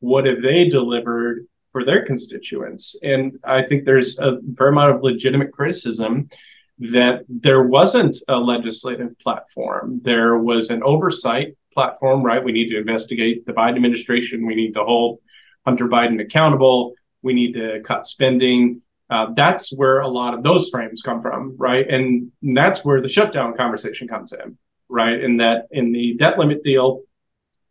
What 0.00 0.26
have 0.26 0.40
they 0.40 0.68
delivered 0.68 1.46
for 1.72 1.84
their 1.84 2.04
constituents? 2.04 2.96
And 3.02 3.38
I 3.44 3.62
think 3.62 3.84
there's 3.84 4.18
a 4.18 4.38
fair 4.56 4.68
amount 4.68 4.94
of 4.94 5.02
legitimate 5.02 5.52
criticism 5.52 6.30
that 6.78 7.24
there 7.28 7.64
wasn't 7.64 8.16
a 8.28 8.36
legislative 8.36 9.18
platform. 9.18 10.00
There 10.02 10.38
was 10.38 10.70
an 10.70 10.82
oversight 10.82 11.56
platform, 11.74 12.22
right? 12.22 12.42
We 12.42 12.52
need 12.52 12.68
to 12.70 12.78
investigate 12.78 13.44
the 13.44 13.52
Biden 13.52 13.76
administration. 13.76 14.46
We 14.46 14.54
need 14.54 14.74
to 14.74 14.84
hold 14.84 15.20
Hunter 15.66 15.88
Biden 15.88 16.20
accountable 16.22 16.94
we 17.28 17.34
need 17.34 17.52
to 17.52 17.80
cut 17.84 18.06
spending. 18.06 18.80
Uh, 19.10 19.26
that's 19.36 19.76
where 19.76 20.00
a 20.00 20.08
lot 20.08 20.32
of 20.32 20.42
those 20.42 20.70
frames 20.70 21.02
come 21.02 21.20
from, 21.20 21.54
right? 21.58 21.86
And 21.86 22.32
that's 22.42 22.84
where 22.86 23.02
the 23.02 23.08
shutdown 23.08 23.54
conversation 23.54 24.08
comes 24.08 24.32
in, 24.32 24.56
right? 24.88 25.20
In 25.20 25.36
that 25.36 25.66
in 25.70 25.92
the 25.92 26.14
debt 26.14 26.38
limit 26.38 26.64
deal, 26.64 27.02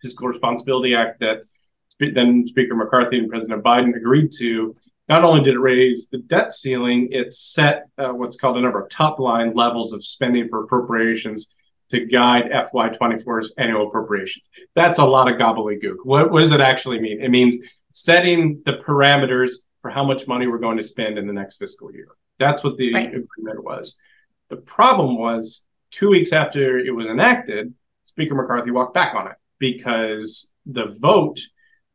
Fiscal 0.04 0.28
Responsibility 0.28 0.94
Act 0.94 1.20
that 1.22 1.42
then 2.00 2.46
Speaker 2.46 2.76
McCarthy 2.76 3.18
and 3.18 3.30
President 3.30 3.64
Biden 3.64 3.96
agreed 3.96 4.32
to, 4.38 4.76
not 5.10 5.24
only 5.24 5.44
did 5.44 5.56
it 5.56 5.60
raise 5.60 6.08
the 6.12 6.20
debt 6.20 6.52
ceiling, 6.52 7.10
it 7.12 7.34
set 7.34 7.88
uh, 7.98 8.10
what's 8.10 8.38
called 8.38 8.58
a 8.58 8.62
number 8.62 8.80
of 8.80 8.90
top 8.92 9.18
line 9.18 9.56
levels 9.56 9.94
of 9.94 10.06
spending 10.06 10.48
for 10.50 10.64
appropriations 10.64 11.56
to 11.90 12.06
guide 12.06 12.52
FY24's 12.52 13.56
annual 13.58 13.88
appropriations. 13.88 14.50
That's 14.76 15.00
a 15.00 15.06
lot 15.06 15.32
of 15.32 15.40
gobbledygook. 15.40 15.98
What, 16.04 16.32
what 16.32 16.44
does 16.44 16.52
it 16.52 16.60
actually 16.60 17.00
mean? 17.00 17.20
It 17.22 17.30
means 17.30 17.58
setting 17.98 18.62
the 18.66 18.74
parameters 18.74 19.54
for 19.82 19.90
how 19.90 20.06
much 20.06 20.28
money 20.28 20.46
we're 20.46 20.60
going 20.60 20.78
to 20.78 20.84
spend 20.84 21.18
in 21.18 21.26
the 21.26 21.34
next 21.34 21.58
fiscal 21.58 21.92
year. 21.92 22.10
That's 22.38 22.64
what 22.64 22.78
the 22.78 22.94
right. 22.94 23.08
agreement 23.08 23.64
was. 23.64 23.98
The 24.50 24.58
problem 24.58 25.18
was 25.18 25.66
two 25.90 26.10
weeks 26.10 26.32
after 26.32 26.78
it 26.78 26.94
was 26.94 27.08
enacted, 27.08 27.74
Speaker 28.04 28.36
McCarthy 28.36 28.70
walked 28.70 28.94
back 28.94 29.16
on 29.16 29.26
it 29.28 29.36
because 29.58 30.52
the 30.68 30.96
vote 31.00 31.40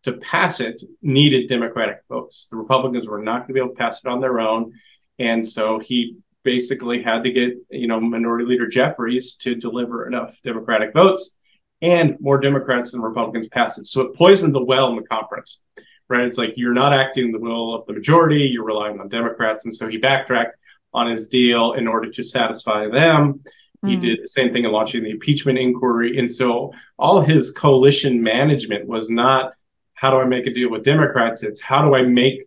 to 0.03 0.15
pass 0.15 0.59
it 0.59 0.83
needed 1.03 1.49
Democratic 1.49 1.99
votes. 2.09 2.49
The 2.51 2.57
Republicans 2.57 3.07
were 3.07 3.23
not 3.23 3.47
going 3.47 3.49
to 3.49 3.55
be 3.55 3.61
able 3.61 3.71
to 3.71 3.77
pass 3.77 4.01
it 4.05 4.09
on 4.09 4.21
their 4.21 4.41
own. 4.41 4.73
And 5.21 5.47
so 5.47 5.79
he 5.79 6.17
basically 6.43 7.01
had 7.01 7.23
to 7.23 7.31
get, 7.31 7.53
you 7.71 7.87
know, 7.87 8.01
Minority 8.01 8.45
Leader 8.45 8.67
Jeffries 8.67 9.37
to 9.37 9.55
deliver 9.55 10.09
enough 10.09 10.37
Democratic 10.43 10.93
votes 10.93 11.37
and 11.81 12.17
more 12.19 12.41
Democrats 12.41 12.91
than 12.91 13.03
Republicans 13.03 13.47
passed 13.47 13.79
it. 13.79 13.87
So 13.87 14.01
it 14.01 14.17
poisoned 14.17 14.53
the 14.53 14.65
well 14.65 14.89
in 14.89 14.97
the 14.97 15.03
conference 15.03 15.61
right? 16.09 16.25
It's 16.25 16.39
like 16.39 16.55
you're 16.57 16.75
not 16.75 16.93
acting 16.93 17.33
the 17.33 17.39
will 17.39 17.75
of 17.75 17.87
the 17.87 17.93
majority, 17.93 18.49
you're 18.53 18.65
relying 18.65 19.01
on 19.01 19.09
Democrats. 19.09 19.65
And 19.65 19.75
so 19.75 19.89
he 19.89 19.97
backtracked 19.97 20.57
on 20.93 21.11
his 21.11 21.29
deal 21.29 21.73
in 21.73 21.89
order 21.89 22.11
to 22.11 22.23
satisfy 22.23 22.89
them. 22.89 23.41
He 23.85 23.93
mm-hmm. 23.93 24.01
did 24.01 24.23
the 24.23 24.29
same 24.29 24.53
thing 24.53 24.65
in 24.65 24.71
launching 24.71 25.03
the 25.03 25.11
impeachment 25.11 25.59
inquiry. 25.59 26.19
And 26.19 26.31
so 26.31 26.73
all 26.99 27.21
his 27.21 27.51
coalition 27.51 28.23
management 28.23 28.87
was 28.87 29.11
not 29.11 29.53
how 29.95 30.11
do 30.11 30.17
I 30.17 30.25
make 30.25 30.47
a 30.47 30.53
deal 30.53 30.71
with 30.71 30.85
Democrats? 30.85 31.43
It's 31.43 31.61
how 31.61 31.83
do 31.83 31.95
I 31.95 32.03
make 32.03 32.47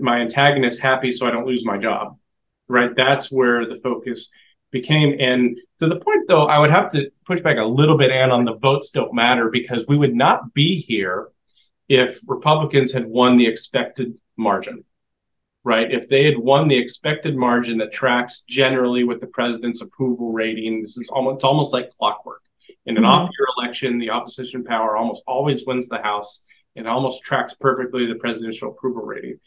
my 0.00 0.18
antagonist 0.18 0.82
happy 0.82 1.12
so 1.12 1.26
I 1.26 1.30
don't 1.30 1.46
lose 1.46 1.64
my 1.64 1.78
job? 1.78 2.18
Right. 2.68 2.94
That's 2.94 3.32
where 3.32 3.66
the 3.66 3.76
focus 3.76 4.30
became. 4.70 5.16
And 5.18 5.58
to 5.78 5.88
the 5.88 5.96
point, 5.96 6.28
though, 6.28 6.46
I 6.46 6.60
would 6.60 6.70
have 6.70 6.90
to 6.92 7.10
push 7.24 7.40
back 7.40 7.56
a 7.56 7.64
little 7.64 7.96
bit, 7.96 8.10
and 8.10 8.30
on 8.30 8.44
the 8.44 8.54
votes 8.54 8.90
don't 8.90 9.14
matter 9.14 9.50
because 9.50 9.86
we 9.88 9.96
would 9.96 10.14
not 10.14 10.54
be 10.54 10.80
here 10.80 11.28
if 11.90 12.20
Republicans 12.26 12.92
had 12.92 13.04
won 13.04 13.36
the 13.36 13.46
expected 13.46 14.18
margin 14.38 14.84
right? 15.64 15.92
If 15.92 16.08
they 16.08 16.24
had 16.24 16.38
won 16.38 16.68
the 16.68 16.78
expected 16.78 17.36
margin 17.36 17.78
that 17.78 17.92
tracks 17.92 18.42
generally 18.48 19.04
with 19.04 19.20
the 19.20 19.26
president's 19.26 19.82
approval 19.82 20.32
rating, 20.32 20.82
this 20.82 20.96
is 20.96 21.10
almost 21.10 21.36
it's 21.36 21.44
almost 21.44 21.72
like 21.72 21.90
clockwork. 21.98 22.42
In 22.86 22.96
an 22.96 23.02
mm-hmm. 23.02 23.12
off-year 23.12 23.46
election, 23.58 23.98
the 23.98 24.10
opposition 24.10 24.64
power 24.64 24.96
almost 24.96 25.22
always 25.26 25.66
wins 25.66 25.88
the 25.88 25.98
House 25.98 26.44
and 26.76 26.88
almost 26.88 27.22
tracks 27.22 27.54
perfectly 27.60 28.06
the 28.06 28.14
presidential 28.14 28.70
approval 28.70 29.02
rating. 29.02 29.38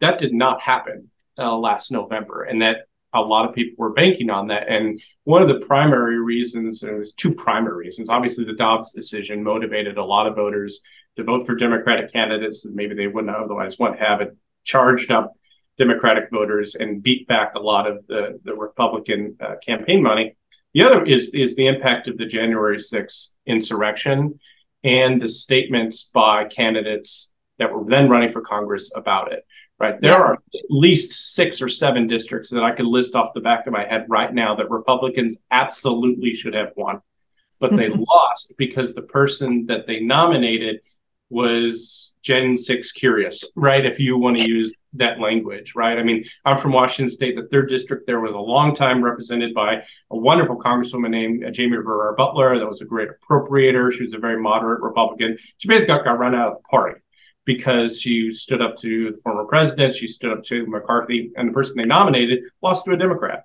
That 0.00 0.18
did 0.18 0.32
not 0.32 0.60
happen 0.60 1.10
uh, 1.36 1.56
last 1.56 1.90
November, 1.90 2.44
and 2.44 2.62
that 2.62 2.86
a 3.12 3.20
lot 3.20 3.48
of 3.48 3.54
people 3.54 3.74
were 3.78 3.92
banking 3.92 4.30
on 4.30 4.48
that. 4.48 4.68
And 4.68 5.00
one 5.24 5.42
of 5.42 5.48
the 5.48 5.66
primary 5.66 6.20
reasons, 6.20 6.82
and 6.82 6.92
there's 6.92 7.12
two 7.12 7.34
primary 7.34 7.86
reasons. 7.86 8.10
Obviously, 8.10 8.44
the 8.44 8.52
Dobbs 8.52 8.92
decision 8.92 9.42
motivated 9.42 9.96
a 9.96 10.04
lot 10.04 10.26
of 10.26 10.36
voters 10.36 10.82
to 11.18 11.24
vote 11.24 11.44
for 11.44 11.56
Democratic 11.56 12.12
candidates 12.12 12.62
that 12.62 12.76
maybe 12.76 12.94
they 12.94 13.08
wouldn't 13.08 13.34
otherwise 13.34 13.76
want 13.76 13.98
to 13.98 14.04
have. 14.04 14.20
It 14.20 14.36
charged 14.62 15.10
up 15.10 15.34
Democratic 15.76 16.30
voters 16.30 16.76
and 16.76 17.02
beat 17.02 17.26
back 17.26 17.56
a 17.56 17.58
lot 17.58 17.88
of 17.90 18.06
the, 18.06 18.40
the 18.44 18.54
Republican 18.54 19.36
uh, 19.40 19.56
campaign 19.64 20.00
money. 20.00 20.36
The 20.74 20.84
other 20.84 21.04
is, 21.04 21.34
is 21.34 21.56
the 21.56 21.66
impact 21.66 22.06
of 22.06 22.18
the 22.18 22.24
January 22.26 22.76
6th 22.76 23.30
insurrection 23.46 24.38
and 24.84 25.20
the 25.20 25.26
statements 25.26 26.08
by 26.14 26.44
candidates 26.44 27.32
that 27.58 27.72
were 27.72 27.84
then 27.84 28.08
running 28.08 28.28
for 28.28 28.40
Congress 28.40 28.92
about 28.94 29.32
it. 29.32 29.44
Right. 29.80 30.00
There 30.00 30.12
yeah. 30.12 30.18
are 30.18 30.32
at 30.34 30.40
least 30.70 31.34
six 31.34 31.60
or 31.60 31.68
seven 31.68 32.06
districts 32.06 32.50
that 32.50 32.62
I 32.62 32.70
could 32.72 32.86
list 32.86 33.16
off 33.16 33.34
the 33.34 33.40
back 33.40 33.66
of 33.66 33.72
my 33.72 33.84
head 33.84 34.06
right 34.08 34.32
now 34.32 34.54
that 34.54 34.70
Republicans 34.70 35.36
absolutely 35.50 36.32
should 36.34 36.54
have 36.54 36.72
won, 36.76 37.00
but 37.58 37.74
they 37.76 37.88
lost 38.08 38.54
because 38.56 38.94
the 38.94 39.02
person 39.02 39.66
that 39.66 39.86
they 39.86 40.00
nominated 40.00 40.80
was 41.30 42.14
Jan 42.22 42.56
6 42.56 42.92
curious, 42.92 43.46
right? 43.54 43.84
If 43.84 43.98
you 43.98 44.16
want 44.16 44.38
to 44.38 44.48
use 44.48 44.74
that 44.94 45.20
language, 45.20 45.74
right? 45.74 45.98
I 45.98 46.02
mean, 46.02 46.24
I'm 46.44 46.56
from 46.56 46.72
Washington 46.72 47.10
State. 47.10 47.36
The 47.36 47.48
third 47.48 47.68
district 47.68 48.06
there 48.06 48.20
was 48.20 48.32
a 48.32 48.38
long 48.38 48.74
time 48.74 49.02
represented 49.02 49.54
by 49.54 49.84
a 50.10 50.16
wonderful 50.16 50.56
congresswoman 50.56 51.10
named 51.10 51.44
Jaime 51.56 51.76
Herrera 51.76 52.16
Beutler. 52.16 52.58
That 52.58 52.68
was 52.68 52.80
a 52.80 52.86
great 52.86 53.08
appropriator. 53.10 53.92
She 53.92 54.04
was 54.04 54.14
a 54.14 54.18
very 54.18 54.40
moderate 54.40 54.80
Republican. 54.80 55.36
She 55.58 55.68
basically 55.68 55.88
got, 55.88 56.04
got 56.04 56.18
run 56.18 56.34
out 56.34 56.52
of 56.52 56.54
the 56.58 56.68
party 56.68 57.00
because 57.44 58.00
she 58.00 58.30
stood 58.30 58.60
up 58.60 58.76
to 58.76 59.12
the 59.12 59.18
former 59.18 59.44
president. 59.44 59.94
She 59.94 60.06
stood 60.06 60.32
up 60.32 60.42
to 60.44 60.66
McCarthy, 60.66 61.32
and 61.36 61.48
the 61.48 61.52
person 61.52 61.76
they 61.76 61.84
nominated 61.84 62.40
lost 62.62 62.84
to 62.84 62.92
a 62.92 62.96
Democrat, 62.96 63.44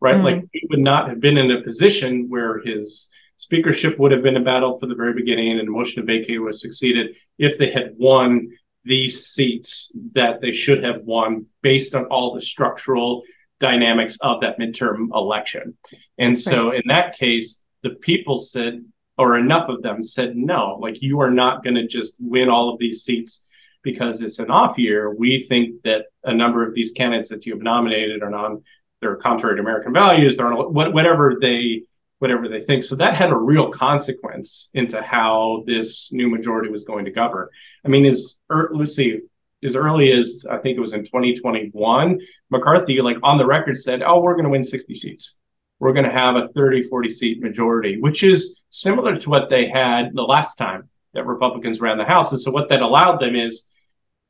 right? 0.00 0.16
Mm-hmm. 0.16 0.24
Like 0.24 0.44
he 0.52 0.66
would 0.70 0.80
not 0.80 1.08
have 1.08 1.20
been 1.20 1.38
in 1.38 1.50
a 1.50 1.62
position 1.62 2.28
where 2.28 2.60
his 2.60 3.08
Speakership 3.40 3.98
would 3.98 4.12
have 4.12 4.22
been 4.22 4.36
a 4.36 4.44
battle 4.44 4.76
for 4.76 4.86
the 4.86 4.94
very 4.94 5.14
beginning, 5.14 5.58
and 5.58 5.66
the 5.66 5.72
motion 5.72 6.02
to 6.02 6.06
vacate 6.06 6.38
would 6.38 6.52
have 6.52 6.60
succeeded 6.60 7.16
if 7.38 7.56
they 7.56 7.70
had 7.70 7.94
won 7.96 8.50
these 8.84 9.24
seats 9.24 9.90
that 10.14 10.42
they 10.42 10.52
should 10.52 10.84
have 10.84 11.04
won 11.04 11.46
based 11.62 11.94
on 11.94 12.04
all 12.04 12.34
the 12.34 12.42
structural 12.42 13.22
dynamics 13.58 14.18
of 14.20 14.42
that 14.42 14.58
midterm 14.58 15.08
election. 15.14 15.74
And 16.18 16.38
so, 16.38 16.68
right. 16.68 16.76
in 16.76 16.82
that 16.88 17.16
case, 17.16 17.64
the 17.82 17.90
people 17.90 18.36
said, 18.36 18.84
or 19.16 19.38
enough 19.38 19.70
of 19.70 19.80
them 19.80 20.02
said, 20.02 20.36
no, 20.36 20.76
like 20.78 21.00
you 21.00 21.20
are 21.20 21.30
not 21.30 21.64
going 21.64 21.76
to 21.76 21.86
just 21.86 22.16
win 22.20 22.50
all 22.50 22.70
of 22.70 22.78
these 22.78 23.04
seats 23.04 23.42
because 23.82 24.20
it's 24.20 24.38
an 24.38 24.50
off 24.50 24.76
year. 24.76 25.14
We 25.14 25.40
think 25.40 25.80
that 25.84 26.08
a 26.24 26.34
number 26.34 26.68
of 26.68 26.74
these 26.74 26.92
candidates 26.92 27.30
that 27.30 27.46
you 27.46 27.54
have 27.54 27.62
nominated 27.62 28.22
are 28.22 28.28
non, 28.28 28.64
they're 29.00 29.16
contrary 29.16 29.56
to 29.56 29.62
American 29.62 29.94
values. 29.94 30.36
They're 30.36 30.52
whatever 30.52 31.38
they 31.40 31.84
whatever 32.20 32.48
they 32.48 32.60
think. 32.60 32.84
So 32.84 32.96
that 32.96 33.16
had 33.16 33.30
a 33.30 33.36
real 33.36 33.70
consequence 33.70 34.68
into 34.74 35.00
how 35.02 35.64
this 35.66 36.12
new 36.12 36.28
majority 36.28 36.70
was 36.70 36.84
going 36.84 37.06
to 37.06 37.10
govern. 37.10 37.48
I 37.84 37.88
mean, 37.88 38.04
as 38.04 38.36
er, 38.52 38.70
let's 38.74 38.94
see, 38.94 39.20
as 39.64 39.74
early 39.74 40.12
as 40.12 40.46
I 40.48 40.58
think 40.58 40.76
it 40.76 40.80
was 40.80 40.92
in 40.92 41.02
2021, 41.02 42.20
McCarthy, 42.50 43.00
like 43.00 43.16
on 43.22 43.38
the 43.38 43.46
record, 43.46 43.76
said, 43.76 44.02
"Oh, 44.02 44.20
we're 44.20 44.34
going 44.34 44.44
to 44.44 44.50
win 44.50 44.64
60 44.64 44.94
seats. 44.94 45.38
We're 45.78 45.94
going 45.94 46.04
to 46.04 46.12
have 46.12 46.36
a 46.36 46.48
30, 46.48 46.82
40 46.82 47.08
seat 47.08 47.42
majority," 47.42 47.98
which 47.98 48.22
is 48.22 48.60
similar 48.68 49.16
to 49.16 49.30
what 49.30 49.48
they 49.48 49.68
had 49.68 50.10
the 50.12 50.22
last 50.22 50.56
time 50.56 50.88
that 51.14 51.26
Republicans 51.26 51.80
ran 51.80 51.96
the 51.96 52.04
House. 52.04 52.32
And 52.32 52.40
so 52.40 52.50
what 52.50 52.68
that 52.68 52.82
allowed 52.82 53.18
them 53.18 53.34
is 53.34 53.70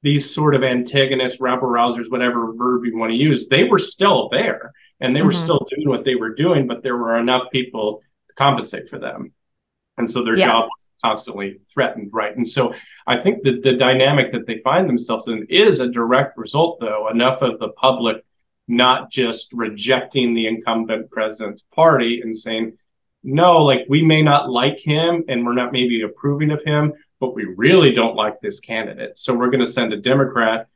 these 0.02 0.32
sort 0.32 0.54
of 0.54 0.62
antagonists, 0.62 1.40
rabble 1.40 1.68
rousers, 1.68 2.08
whatever 2.08 2.52
verb 2.54 2.84
you 2.84 2.96
want 2.96 3.10
to 3.10 3.16
use, 3.16 3.48
they 3.48 3.64
were 3.64 3.78
still 3.80 4.28
there 4.30 4.72
and 5.00 5.14
they 5.14 5.22
were 5.22 5.30
mm-hmm. 5.30 5.42
still 5.42 5.66
doing 5.70 5.88
what 5.88 6.04
they 6.04 6.14
were 6.14 6.34
doing, 6.34 6.66
but 6.66 6.82
there 6.82 6.96
were 6.96 7.18
enough 7.18 7.50
people 7.50 8.02
to 8.28 8.34
compensate 8.34 8.88
for 8.88 8.98
them. 8.98 9.32
And 9.98 10.10
so 10.10 10.24
their 10.24 10.36
yeah. 10.36 10.46
job 10.46 10.64
was 10.64 10.88
constantly 11.04 11.60
threatened, 11.72 12.10
right? 12.12 12.34
And 12.34 12.48
so 12.48 12.74
I 13.06 13.18
think 13.18 13.42
that 13.44 13.62
the 13.62 13.74
dynamic 13.74 14.32
that 14.32 14.46
they 14.46 14.58
find 14.58 14.88
themselves 14.88 15.28
in 15.28 15.46
is 15.50 15.80
a 15.80 15.90
direct 15.90 16.38
result, 16.38 16.80
though, 16.80 17.08
enough 17.08 17.42
of 17.42 17.58
the 17.58 17.68
public 17.70 18.24
not 18.66 19.10
just 19.10 19.52
rejecting 19.52 20.32
the 20.32 20.46
incumbent 20.46 21.10
president's 21.10 21.64
party 21.74 22.20
and 22.22 22.36
saying, 22.36 22.78
no, 23.22 23.62
like 23.62 23.80
we 23.88 24.00
may 24.00 24.22
not 24.22 24.48
like 24.48 24.78
him 24.78 25.24
and 25.28 25.44
we're 25.44 25.54
not 25.54 25.72
maybe 25.72 26.00
approving 26.02 26.50
of 26.50 26.62
him, 26.62 26.92
but 27.18 27.34
we 27.34 27.44
really 27.56 27.92
don't 27.92 28.16
like 28.16 28.40
this 28.40 28.60
candidate. 28.60 29.18
So 29.18 29.34
we're 29.34 29.50
going 29.50 29.64
to 29.64 29.70
send 29.70 29.92
a 29.92 30.00
Democrat 30.00 30.68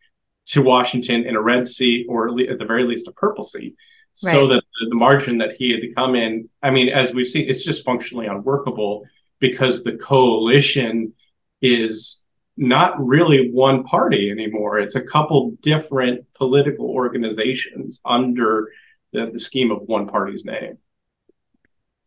to 0.47 0.61
Washington 0.61 1.25
in 1.25 1.37
a 1.37 1.41
red 1.41 1.67
seat 1.67 2.07
or 2.09 2.29
at 2.29 2.59
the 2.59 2.65
very 2.67 2.85
least 2.85 3.09
a 3.09 3.13
purple 3.13 3.45
seat 3.45 3.77
right. 4.23 4.33
so 4.33 4.49
that 4.49 4.63
the, 4.89 4.95
margin 4.95 5.39
that 5.39 5.53
he 5.53 5.71
had 5.73 5.81
to 5.81 5.93
come 5.93 6.15
in, 6.15 6.49
I 6.63 6.71
mean, 6.71 6.89
as 6.89 7.15
we've 7.15 7.27
seen, 7.27 7.49
it's 7.49 7.65
just 7.65 7.85
functionally 7.85 8.27
unworkable 8.27 9.05
because 9.41 9.83
the 9.83 9.93
coalition 9.93 11.13
is 11.61 12.25
not 12.57 13.05
really 13.05 13.51
one 13.51 13.85
party 13.85 14.31
anymore. 14.31 14.79
It's 14.79 14.95
a 14.95 15.03
couple 15.03 15.53
different 15.61 16.27
political 16.35 16.87
organizations 16.87 18.01
under 18.05 18.71
the, 19.13 19.31
the 19.33 19.41
scheme 19.41 19.71
of 19.71 19.83
one 19.83 20.07
party's 20.07 20.45
name. 20.45 20.79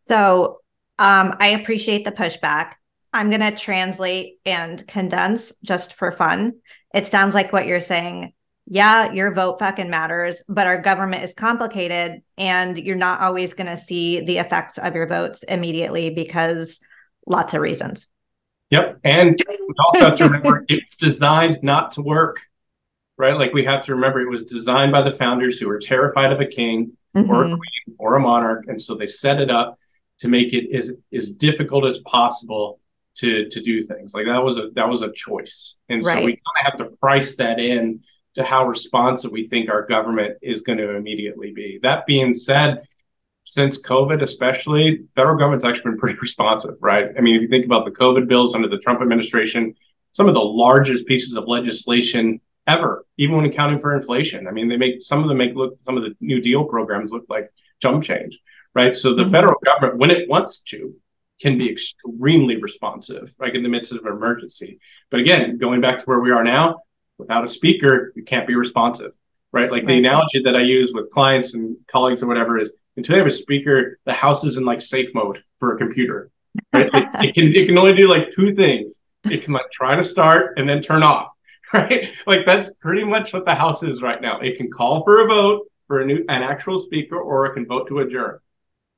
So 0.07 0.61
um, 0.99 1.35
I 1.39 1.49
appreciate 1.49 2.05
the 2.05 2.11
pushback. 2.11 2.73
I'm 3.11 3.29
going 3.29 3.41
to 3.41 3.51
translate 3.51 4.39
and 4.45 4.85
condense 4.87 5.53
just 5.63 5.93
for 5.93 6.11
fun. 6.11 6.53
It 6.93 7.07
sounds 7.07 7.33
like 7.33 7.51
what 7.51 7.67
you're 7.67 7.81
saying 7.81 8.33
yeah, 8.69 9.13
your 9.13 9.33
vote 9.33 9.59
fucking 9.59 9.89
matters, 9.89 10.43
but 10.49 10.67
our 10.67 10.81
government 10.81 11.23
is 11.23 11.33
complicated 11.33 12.21
and 12.37 12.77
you're 12.77 12.97
not 12.97 13.21
always 13.21 13.53
going 13.53 13.67
to 13.67 13.77
see 13.77 14.19
the 14.21 14.39
effects 14.39 14.77
of 14.77 14.93
your 14.93 15.07
votes 15.07 15.43
immediately 15.43 16.09
because 16.09 16.81
lots 17.25 17.53
of 17.53 17.61
reasons. 17.61 18.07
Yep. 18.69 18.99
And 19.05 19.39
we 19.47 19.73
also 19.85 20.05
have 20.09 20.17
to 20.17 20.25
remember 20.25 20.65
it's 20.67 20.97
designed 20.97 21.59
not 21.63 21.93
to 21.93 22.01
work, 22.01 22.41
right? 23.17 23.37
Like 23.37 23.53
we 23.53 23.63
have 23.63 23.85
to 23.85 23.95
remember 23.95 24.19
it 24.19 24.29
was 24.29 24.43
designed 24.43 24.91
by 24.91 25.01
the 25.01 25.11
founders 25.11 25.57
who 25.57 25.67
were 25.67 25.79
terrified 25.79 26.33
of 26.33 26.41
a 26.41 26.45
king 26.45 26.91
mm-hmm. 27.15 27.31
or 27.31 27.45
a 27.45 27.47
queen 27.47 27.95
or 27.97 28.15
a 28.15 28.19
monarch. 28.19 28.65
And 28.67 28.81
so 28.81 28.95
they 28.95 29.07
set 29.07 29.39
it 29.39 29.49
up 29.49 29.79
to 30.19 30.27
make 30.27 30.51
it 30.51 30.75
as, 30.75 30.91
as 31.13 31.31
difficult 31.31 31.85
as 31.85 31.99
possible 31.99 32.81
to, 33.15 33.47
to 33.47 33.61
do 33.61 33.81
things 33.81 34.13
like 34.13 34.25
that 34.25 34.43
was 34.43 34.57
a, 34.57 34.71
that 34.75 34.89
was 34.89 35.03
a 35.03 35.11
choice. 35.13 35.77
And 35.87 36.03
right. 36.03 36.19
so 36.19 36.25
we 36.25 36.33
kind 36.33 36.41
of 36.59 36.65
have 36.65 36.77
to 36.79 36.97
price 36.97 37.37
that 37.37 37.59
in 37.59 38.01
to 38.37 38.43
how 38.43 38.67
responsive 38.67 39.31
we 39.31 39.47
think 39.47 39.69
our 39.69 39.85
government 39.85 40.37
is 40.41 40.61
going 40.61 40.77
to 40.77 40.95
immediately 40.95 41.51
be. 41.51 41.79
That 41.81 42.05
being 42.05 42.33
said, 42.33 42.87
since 43.43 43.81
COVID, 43.81 44.21
especially, 44.21 45.05
federal 45.15 45.37
government's 45.37 45.65
actually 45.65 45.91
been 45.91 45.97
pretty 45.97 46.19
responsive, 46.21 46.75
right? 46.79 47.09
I 47.17 47.21
mean, 47.21 47.35
if 47.35 47.41
you 47.41 47.47
think 47.47 47.65
about 47.65 47.85
the 47.85 47.91
COVID 47.91 48.27
bills 48.27 48.53
under 48.53 48.67
the 48.67 48.77
Trump 48.77 49.01
administration, 49.01 49.73
some 50.11 50.27
of 50.27 50.35
the 50.35 50.39
largest 50.39 51.07
pieces 51.07 51.35
of 51.35 51.47
legislation 51.47 52.39
ever, 52.67 53.05
even 53.17 53.35
when 53.37 53.45
accounting 53.45 53.79
for 53.79 53.95
inflation. 53.95 54.47
I 54.47 54.51
mean, 54.51 54.67
they 54.67 54.77
make 54.77 55.01
some 55.01 55.23
of 55.23 55.29
them 55.29 55.37
make 55.37 55.55
look 55.55 55.79
some 55.83 55.97
of 55.97 56.03
the 56.03 56.15
New 56.19 56.41
Deal 56.41 56.65
programs 56.65 57.11
look 57.11 57.25
like 57.29 57.51
jump 57.81 58.03
change, 58.03 58.37
right? 58.75 58.95
So 58.95 59.15
the 59.15 59.23
mm-hmm. 59.23 59.31
federal 59.31 59.59
government, 59.65 59.99
when 59.99 60.11
it 60.11 60.29
wants 60.29 60.61
to, 60.61 60.93
can 61.39 61.57
be 61.57 61.71
extremely 61.71 62.57
responsive, 62.57 63.33
like 63.39 63.53
in 63.53 63.63
the 63.63 63.69
midst 63.69 63.91
of 63.91 64.05
an 64.05 64.11
emergency. 64.11 64.79
But 65.09 65.21
again, 65.21 65.57
going 65.57 65.81
back 65.81 65.99
to 65.99 66.05
where 66.05 66.19
we 66.19 66.31
are 66.31 66.43
now, 66.43 66.81
without 67.17 67.43
a 67.43 67.47
speaker, 67.47 68.13
you 68.15 68.23
can't 68.23 68.47
be 68.47 68.55
responsive, 68.55 69.13
right? 69.51 69.71
Like 69.71 69.83
right. 69.83 69.87
the 69.87 69.97
analogy 69.97 70.41
that 70.43 70.55
I 70.55 70.61
use 70.61 70.91
with 70.93 71.09
clients 71.11 71.53
and 71.53 71.77
colleagues 71.87 72.23
or 72.23 72.27
whatever 72.27 72.59
is 72.59 72.71
until 72.95 73.15
you 73.15 73.19
have 73.19 73.27
a 73.27 73.35
speaker, 73.35 73.99
the 74.05 74.13
house 74.13 74.43
is 74.43 74.57
in 74.57 74.65
like 74.65 74.81
safe 74.81 75.13
mode 75.13 75.43
for 75.59 75.75
a 75.75 75.77
computer. 75.77 76.29
Right? 76.73 76.89
it, 76.93 77.09
it, 77.23 77.35
can 77.35 77.55
it 77.55 77.65
can 77.67 77.77
only 77.77 77.93
do 77.93 78.07
like 78.07 78.33
two 78.35 78.55
things. 78.55 78.99
It 79.25 79.43
can 79.43 79.53
like 79.53 79.69
try 79.71 79.95
to 79.95 80.03
start 80.03 80.57
and 80.57 80.67
then 80.67 80.81
turn 80.81 81.03
off, 81.03 81.29
right? 81.73 82.07
Like 82.25 82.45
that's 82.45 82.69
pretty 82.79 83.03
much 83.03 83.33
what 83.33 83.45
the 83.45 83.55
house 83.55 83.83
is 83.83 84.01
right 84.01 84.21
now. 84.21 84.39
It 84.39 84.57
can 84.57 84.71
call 84.71 85.03
for 85.03 85.23
a 85.23 85.27
vote 85.27 85.67
for 85.87 86.01
a 86.01 86.05
new 86.05 86.25
an 86.27 86.43
actual 86.43 86.79
speaker, 86.79 87.17
or 87.17 87.45
it 87.45 87.53
can 87.53 87.65
vote 87.65 87.87
to 87.89 87.99
adjourn. 87.99 88.39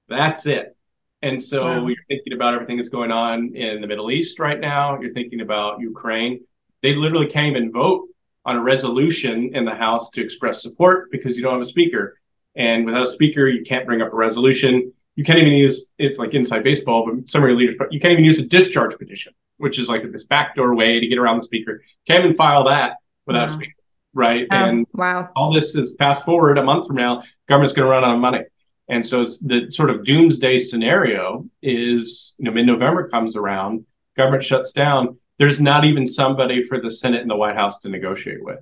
That's 0.07 0.45
it. 0.45 0.75
And 1.21 1.41
so 1.41 1.65
Wow. 1.65 1.87
you're 1.87 1.97
thinking 2.07 2.33
about 2.33 2.53
everything 2.53 2.77
that's 2.77 2.89
going 2.89 3.11
on 3.11 3.53
in 3.53 3.81
the 3.81 3.87
Middle 3.87 4.09
East 4.09 4.39
right 4.39 4.59
now. 4.59 4.99
You're 4.99 5.11
thinking 5.11 5.41
about 5.41 5.81
Ukraine. 5.81 6.41
They 6.81 6.95
literally 6.95 7.27
can't 7.27 7.47
even 7.47 7.71
vote 7.71 8.07
on 8.49 8.55
a 8.55 8.61
resolution 8.61 9.51
in 9.53 9.63
the 9.63 9.75
House 9.75 10.09
to 10.11 10.23
express 10.23 10.61
support 10.61 11.11
because 11.11 11.37
you 11.37 11.43
don't 11.43 11.53
have 11.53 11.61
a 11.61 11.65
speaker. 11.65 12.17
And 12.55 12.83
without 12.85 13.03
a 13.03 13.11
speaker, 13.11 13.47
you 13.47 13.63
can't 13.63 13.85
bring 13.85 14.01
up 14.01 14.11
a 14.11 14.15
resolution. 14.15 14.91
You 15.15 15.23
can't 15.23 15.39
even 15.39 15.53
use 15.53 15.91
it's 15.99 16.17
like 16.17 16.33
inside 16.33 16.63
baseball, 16.63 17.05
but 17.05 17.29
some 17.29 17.43
of 17.43 17.49
your 17.49 17.57
leaders, 17.57 17.75
but 17.77 17.93
you 17.93 17.99
can't 17.99 18.13
even 18.13 18.25
use 18.25 18.39
a 18.39 18.47
discharge 18.47 18.97
petition, 18.97 19.33
which 19.57 19.77
is 19.77 19.87
like 19.87 20.11
this 20.11 20.25
backdoor 20.25 20.75
way 20.75 20.99
to 20.99 21.07
get 21.07 21.19
around 21.19 21.37
the 21.37 21.43
speaker. 21.43 21.83
Can't 22.07 22.23
even 22.23 22.35
file 22.35 22.63
that 22.65 22.97
without 23.27 23.49
a 23.49 23.51
speaker, 23.51 23.73
right? 24.13 24.47
Oh, 24.49 24.55
And 24.55 24.87
wow. 24.93 25.29
all 25.35 25.53
this 25.53 25.75
is 25.75 25.95
fast 25.99 26.25
forward 26.25 26.57
a 26.57 26.63
month 26.63 26.87
from 26.87 26.95
now, 26.95 27.21
government's 27.47 27.73
going 27.73 27.85
to 27.85 27.91
run 27.91 28.03
out 28.03 28.15
of 28.15 28.19
money. 28.19 28.41
And 28.87 29.05
so 29.05 29.21
it's 29.21 29.37
the 29.37 29.67
sort 29.69 29.91
of 29.91 30.03
doomsday 30.03 30.57
scenario 30.57 31.45
is, 31.61 32.33
you 32.39 32.45
know, 32.45 32.51
mid-November 32.51 33.07
comes 33.09 33.35
around, 33.35 33.85
government 34.17 34.43
shuts 34.43 34.73
down. 34.73 35.19
There's 35.39 35.61
not 35.61 35.85
even 35.85 36.05
somebody 36.05 36.61
for 36.61 36.79
the 36.81 36.91
Senate 36.91 37.21
and 37.21 37.29
the 37.29 37.35
White 37.35 37.55
House 37.55 37.79
to 37.79 37.89
negotiate 37.89 38.43
with, 38.43 38.59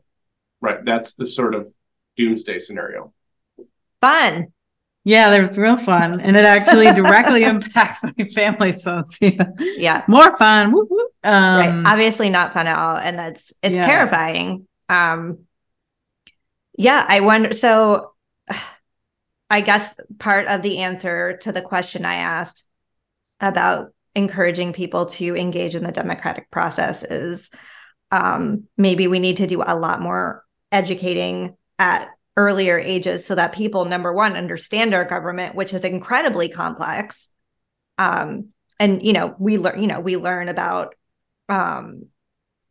right? 0.61 0.83
That's 0.85 1.15
the 1.15 1.25
sort 1.25 1.55
of 1.55 1.67
doomsday 2.17 2.59
scenario. 2.59 3.13
Fun. 3.99 4.53
Yeah, 5.03 5.29
that's 5.29 5.57
real 5.57 5.77
fun. 5.77 6.19
And 6.19 6.37
it 6.37 6.43
actually 6.45 6.91
directly 6.93 7.43
impacts 7.45 8.03
my 8.03 8.25
family. 8.35 8.73
So 8.73 8.99
it's 9.09 9.17
yeah, 9.21 9.45
Yeah. 9.77 10.03
more 10.07 10.35
fun. 10.37 10.71
Whoop, 10.71 10.87
whoop. 10.91 11.11
Um, 11.23 11.57
right. 11.83 11.83
Obviously 11.93 12.29
not 12.29 12.53
fun 12.53 12.67
at 12.67 12.77
all. 12.77 12.97
And 12.97 13.17
that's 13.17 13.53
it's 13.63 13.77
Yeah. 13.77 13.85
terrifying. 13.85 14.67
Um 14.89 15.45
yeah, 16.77 17.05
I 17.07 17.21
wonder 17.21 17.53
so 17.53 18.13
I 19.49 19.61
guess 19.61 19.97
part 20.19 20.47
of 20.47 20.61
the 20.61 20.79
answer 20.79 21.37
to 21.37 21.51
the 21.53 21.61
question 21.61 22.05
I 22.05 22.15
asked 22.15 22.65
about 23.39 23.93
encouraging 24.17 24.73
people 24.73 25.05
to 25.05 25.35
engage 25.35 25.75
in 25.75 25.83
the 25.83 25.91
democratic 25.91 26.49
process 26.49 27.03
is 27.03 27.51
um, 28.11 28.63
maybe 28.75 29.07
we 29.07 29.19
need 29.19 29.37
to 29.37 29.47
do 29.47 29.61
a 29.65 29.77
lot 29.77 30.01
more 30.01 30.43
educating 30.71 31.55
at 31.77 32.09
earlier 32.35 32.79
ages 32.79 33.25
so 33.25 33.35
that 33.35 33.53
people 33.53 33.85
number 33.85 34.11
one 34.11 34.35
understand 34.35 34.93
our 34.93 35.05
government 35.05 35.55
which 35.55 35.73
is 35.73 35.85
incredibly 35.85 36.49
complex. 36.49 37.29
Um, 37.99 38.49
and 38.79 39.05
you 39.05 39.13
know 39.13 39.35
we 39.37 39.59
learn 39.59 39.81
you 39.81 39.87
know 39.87 39.99
we 39.99 40.17
learn 40.17 40.49
about 40.49 40.95
um, 41.47 42.07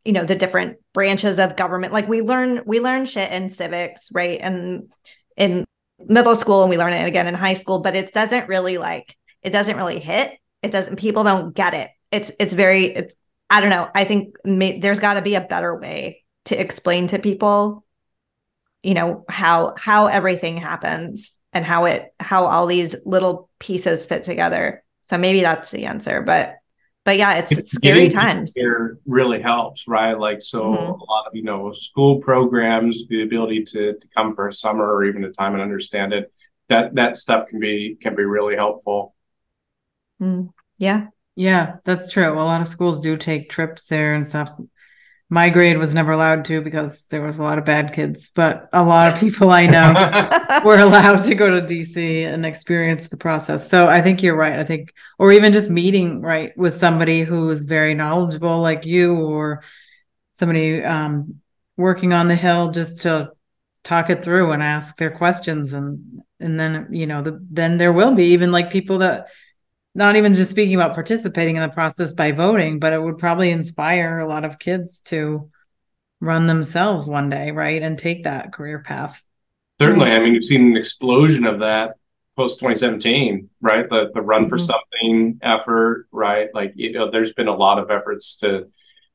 you 0.04 0.12
know 0.12 0.24
the 0.24 0.34
different 0.34 0.78
branches 0.92 1.38
of 1.38 1.56
government. 1.56 1.92
Like 1.92 2.08
we 2.08 2.22
learn 2.22 2.62
we 2.66 2.80
learn 2.80 3.04
shit 3.04 3.30
in 3.30 3.50
civics 3.50 4.10
right 4.12 4.40
and 4.42 4.92
in 5.36 5.64
middle 6.00 6.34
school 6.34 6.62
and 6.62 6.70
we 6.70 6.76
learn 6.76 6.92
it 6.92 7.06
again 7.06 7.26
in 7.28 7.34
high 7.34 7.54
school 7.54 7.78
but 7.78 7.96
it 7.96 8.12
doesn't 8.12 8.48
really 8.48 8.78
like 8.78 9.16
it 9.42 9.50
doesn't 9.50 9.76
really 9.76 9.98
hit 9.98 10.32
it 10.62 10.70
doesn't 10.70 10.96
people 10.96 11.24
don't 11.24 11.54
get 11.54 11.74
it 11.74 11.90
it's 12.10 12.30
it's 12.40 12.54
very 12.54 12.84
it's 12.86 13.14
i 13.50 13.60
don't 13.60 13.70
know 13.70 13.88
i 13.94 14.04
think 14.04 14.36
may, 14.44 14.78
there's 14.78 15.00
got 15.00 15.14
to 15.14 15.22
be 15.22 15.34
a 15.34 15.40
better 15.40 15.78
way 15.78 16.22
to 16.44 16.60
explain 16.60 17.06
to 17.08 17.18
people 17.18 17.84
you 18.82 18.94
know 18.94 19.24
how 19.28 19.74
how 19.78 20.06
everything 20.06 20.56
happens 20.56 21.32
and 21.52 21.64
how 21.64 21.86
it 21.86 22.14
how 22.20 22.46
all 22.46 22.66
these 22.66 22.94
little 23.04 23.50
pieces 23.58 24.04
fit 24.04 24.22
together 24.22 24.84
so 25.06 25.18
maybe 25.18 25.40
that's 25.40 25.70
the 25.70 25.86
answer 25.86 26.22
but 26.22 26.56
but 27.04 27.16
yeah 27.16 27.34
it's, 27.34 27.56
it's 27.56 27.72
scary 27.72 28.08
times 28.08 28.52
Here 28.54 28.98
really 29.06 29.40
helps, 29.40 29.86
right? 29.86 30.18
Like, 30.18 30.42
so 30.42 30.60
Mhm. 30.72 31.00
a 31.00 31.04
lot 31.04 31.26
of, 31.26 31.34
you 31.34 31.42
know, 31.42 31.72
school 31.72 32.18
programs, 32.20 33.06
the 33.08 33.22
ability 33.22 33.64
to, 33.64 33.92
to 33.94 34.08
come 34.16 34.34
for 34.34 34.48
a 34.48 34.52
summer 34.52 34.84
or 34.84 35.04
even 35.04 35.24
a 35.24 35.30
time 35.30 35.54
and 35.54 35.62
understand 35.62 36.12
it, 36.12 36.32
that, 36.68 36.94
that 36.96 37.16
stuff 37.16 37.46
can 37.48 37.60
be, 37.60 37.96
can 38.00 38.16
be 38.16 38.24
really 38.24 38.56
helpful. 38.56 39.14
Mm, 40.20 40.50
yeah 40.78 41.08
Yeah, 41.34 41.76
that's 41.84 42.10
true. 42.10 42.32
A 42.32 42.34
lot 42.34 42.60
of 42.60 42.66
schools 42.66 43.00
do 43.00 43.16
take 43.16 43.50
trips 43.50 43.84
there 43.84 44.14
and 44.14 44.26
stuff. 44.26 44.50
My 45.28 45.50
grade 45.50 45.78
was 45.78 45.92
never 45.92 46.12
allowed 46.12 46.44
to 46.46 46.60
because 46.62 47.04
there 47.10 47.22
was 47.22 47.38
a 47.38 47.42
lot 47.42 47.58
of 47.58 47.64
bad 47.64 47.92
kids, 47.92 48.30
but 48.34 48.68
a 48.72 48.84
lot 48.84 49.12
of 49.12 49.20
people 49.20 49.50
I 49.50 49.66
know 49.66 49.92
were 50.64 50.78
allowed 50.78 51.22
to 51.24 51.34
go 51.34 51.50
to 51.50 51.62
DC 51.66 52.24
and 52.24 52.46
experience 52.46 53.08
the 53.08 53.16
process. 53.16 53.68
So 53.68 53.88
I 53.88 54.02
think 54.02 54.22
you're 54.22 54.36
right. 54.36 54.58
I 54.58 54.64
think, 54.64 54.92
or 55.18 55.32
even 55.32 55.52
just 55.52 55.70
meeting 55.70 56.20
right 56.22 56.56
with 56.56 56.78
somebody 56.78 57.22
who 57.22 57.50
is 57.50 57.66
very 57.66 57.94
knowledgeable, 57.94 58.60
like 58.62 58.86
you, 58.86 59.16
or 59.16 59.62
somebody 60.34 60.82
um, 60.84 61.40
working 61.76 62.12
on 62.12 62.28
the 62.28 62.36
hill, 62.36 62.70
just 62.70 63.02
to 63.02 63.30
talk 63.84 64.10
it 64.10 64.24
through 64.24 64.52
and 64.52 64.62
ask 64.62 64.96
their 64.96 65.10
questions, 65.10 65.72
and 65.72 66.22
and 66.40 66.58
then 66.58 66.88
you 66.90 67.06
know, 67.06 67.22
the 67.22 67.44
then 67.50 67.78
there 67.78 67.92
will 67.92 68.14
be 68.14 68.26
even 68.26 68.52
like 68.52 68.70
people 68.70 68.98
that 68.98 69.28
not 69.96 70.16
even 70.16 70.34
just 70.34 70.50
speaking 70.50 70.74
about 70.74 70.94
participating 70.94 71.56
in 71.56 71.62
the 71.62 71.68
process 71.68 72.12
by 72.12 72.32
voting, 72.32 72.78
but 72.78 72.92
it 72.92 73.02
would 73.02 73.18
probably 73.18 73.50
inspire 73.50 74.18
a 74.18 74.28
lot 74.28 74.44
of 74.44 74.58
kids 74.58 75.00
to 75.06 75.50
run 76.20 76.46
themselves 76.46 77.08
one 77.08 77.30
day, 77.30 77.50
right, 77.50 77.82
and 77.82 77.98
take 77.98 78.24
that 78.24 78.52
career 78.52 78.80
path. 78.80 79.24
Certainly. 79.80 80.10
I 80.10 80.20
mean, 80.20 80.34
you've 80.34 80.44
seen 80.44 80.70
an 80.70 80.76
explosion 80.76 81.46
of 81.46 81.60
that 81.60 81.96
post 82.36 82.60
2017, 82.60 83.48
right? 83.62 83.88
The 83.88 84.10
the 84.12 84.20
run 84.20 84.48
for 84.48 84.56
Mhm. 84.56 84.60
something 84.60 85.38
effort, 85.42 86.06
right? 86.12 86.48
Like, 86.54 86.72
you 86.76 86.92
know, 86.92 87.10
there's 87.10 87.32
been 87.32 87.48
a 87.48 87.56
lot 87.56 87.78
of 87.78 87.90
efforts 87.90 88.36
to 88.36 88.66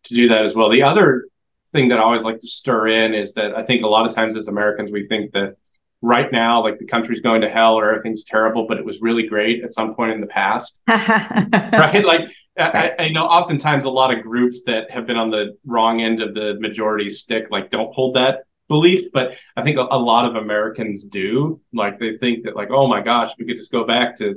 to 0.04 0.14
do 0.16 0.30
that 0.30 0.44
as 0.44 0.56
well. 0.56 0.72
The 0.72 0.82
other 0.82 1.26
thing 1.72 1.90
that 1.90 2.00
I 2.00 2.02
always 2.02 2.24
like 2.24 2.40
to 2.40 2.48
stir 2.48 2.88
in 2.88 3.14
is 3.14 3.34
that 3.34 3.56
I 3.56 3.64
think 3.64 3.84
a 3.84 3.88
lot 3.88 4.08
of 4.08 4.16
times 4.16 4.36
as 4.36 4.48
Americans 4.48 4.92
we 4.92 5.06
think 5.06 5.32
that 5.34 5.58
right 6.02 6.32
now 6.32 6.64
like 6.64 6.78
the 6.80 6.86
country's 6.86 7.20
going 7.20 7.42
to 7.42 7.50
hell 7.50 7.76
or 7.76 7.90
everything's 7.90 8.24
terrible, 8.24 8.66
but 8.68 8.78
it 8.78 8.86
was 8.86 9.02
really 9.02 9.28
great 9.28 9.64
at 9.64 9.74
some 9.74 9.94
point 9.96 10.12
in 10.12 10.22
the 10.22 10.28
past 10.28 10.82
right? 10.88 12.04
Like 12.04 12.30
I, 12.58 12.92
I 13.00 13.10
know 13.10 13.24
oftentimes 13.24 13.86
a 13.86 13.90
lot 13.90 14.16
of 14.16 14.24
groups 14.24 14.64
that 14.66 14.92
have 14.92 15.06
been 15.06 15.18
on 15.18 15.32
the 15.32 15.58
wrong 15.66 16.02
end 16.02 16.22
of 16.22 16.34
the 16.34 16.58
majority 16.60 17.10
stick 17.10 17.48
like 17.52 17.70
don't 17.70 17.94
hold 17.94 18.16
that 18.16 18.44
belief, 18.68 19.12
but 19.12 19.34
I 19.56 19.64
think 19.64 19.78
a, 19.78 19.88
a 19.92 20.00
lot 20.00 20.26
of 20.26 20.36
Americans 20.36 21.06
do. 21.06 21.62
Like 21.74 22.00
they 22.00 22.18
think 22.18 22.46
that 22.46 22.56
like, 22.56 22.70
oh 22.72 22.88
my 22.88 23.02
gosh, 23.02 23.32
we 23.38 23.46
could 23.46 23.58
just 23.58 23.72
go 23.72 23.86
back 23.86 24.16
to 24.18 24.36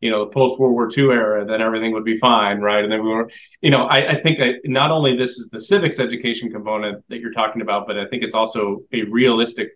you 0.00 0.10
know 0.10 0.26
the 0.26 0.30
post 0.32 0.58
World 0.58 0.74
War 0.74 0.90
II 0.96 1.04
era, 1.04 1.46
then 1.46 1.62
everything 1.62 1.92
would 1.92 2.04
be 2.04 2.16
fine, 2.16 2.58
right? 2.60 2.82
And 2.82 2.92
then 2.92 3.02
we 3.02 3.08
were, 3.08 3.30
you 3.62 3.70
know, 3.70 3.84
I, 3.84 4.16
I 4.16 4.20
think 4.20 4.38
that 4.38 4.56
not 4.64 4.90
only 4.90 5.16
this 5.16 5.38
is 5.38 5.48
the 5.50 5.60
civics 5.60 5.98
education 5.98 6.50
component 6.50 7.02
that 7.08 7.20
you're 7.20 7.32
talking 7.32 7.62
about, 7.62 7.86
but 7.86 7.96
I 7.98 8.06
think 8.06 8.22
it's 8.22 8.34
also 8.34 8.80
a 8.92 9.04
realistic 9.04 9.70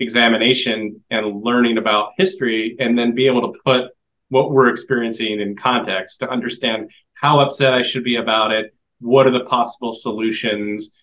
examination 0.00 1.02
and 1.10 1.42
learning 1.42 1.78
about 1.78 2.12
history, 2.16 2.76
and 2.78 2.98
then 2.98 3.14
be 3.14 3.26
able 3.26 3.52
to 3.52 3.58
put 3.64 3.90
what 4.28 4.50
we're 4.50 4.68
experiencing 4.68 5.40
in 5.40 5.54
context 5.54 6.20
to 6.20 6.28
understand 6.28 6.90
how 7.14 7.40
upset 7.40 7.74
I 7.74 7.82
should 7.82 8.02
be 8.02 8.16
about 8.16 8.50
it. 8.50 8.74
What 9.00 9.26
are 9.26 9.30
the 9.30 9.44
possible 9.44 9.92
solutions? 9.92 10.94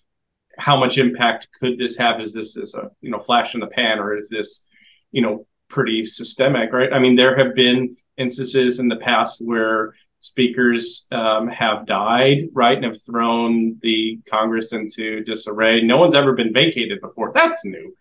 How 0.58 0.78
much 0.78 0.98
impact 0.98 1.48
could 1.58 1.78
this 1.78 1.96
have? 1.96 2.20
Is 2.20 2.34
this 2.34 2.56
is 2.56 2.74
a 2.74 2.90
you 3.00 3.10
know 3.10 3.20
flash 3.20 3.54
in 3.54 3.60
the 3.60 3.68
pan, 3.68 3.98
or 3.98 4.16
is 4.16 4.28
this 4.28 4.66
you 5.12 5.22
know 5.22 5.46
pretty 5.68 6.04
systemic? 6.04 6.72
Right? 6.72 6.92
I 6.92 6.98
mean, 6.98 7.16
there 7.16 7.36
have 7.36 7.54
been 7.54 7.96
instances 8.18 8.80
in 8.80 8.88
the 8.88 8.96
past 8.96 9.40
where 9.40 9.94
speakers 10.20 11.08
um, 11.12 11.48
have 11.48 11.86
died, 11.86 12.48
right, 12.52 12.76
and 12.76 12.84
have 12.84 13.02
thrown 13.02 13.78
the 13.80 14.20
Congress 14.28 14.72
into 14.72 15.24
disarray. 15.24 15.82
No 15.82 15.96
one's 15.96 16.14
ever 16.14 16.34
been 16.34 16.52
vacated 16.52 17.00
before. 17.00 17.32
That's 17.34 17.64
new, 17.64 17.94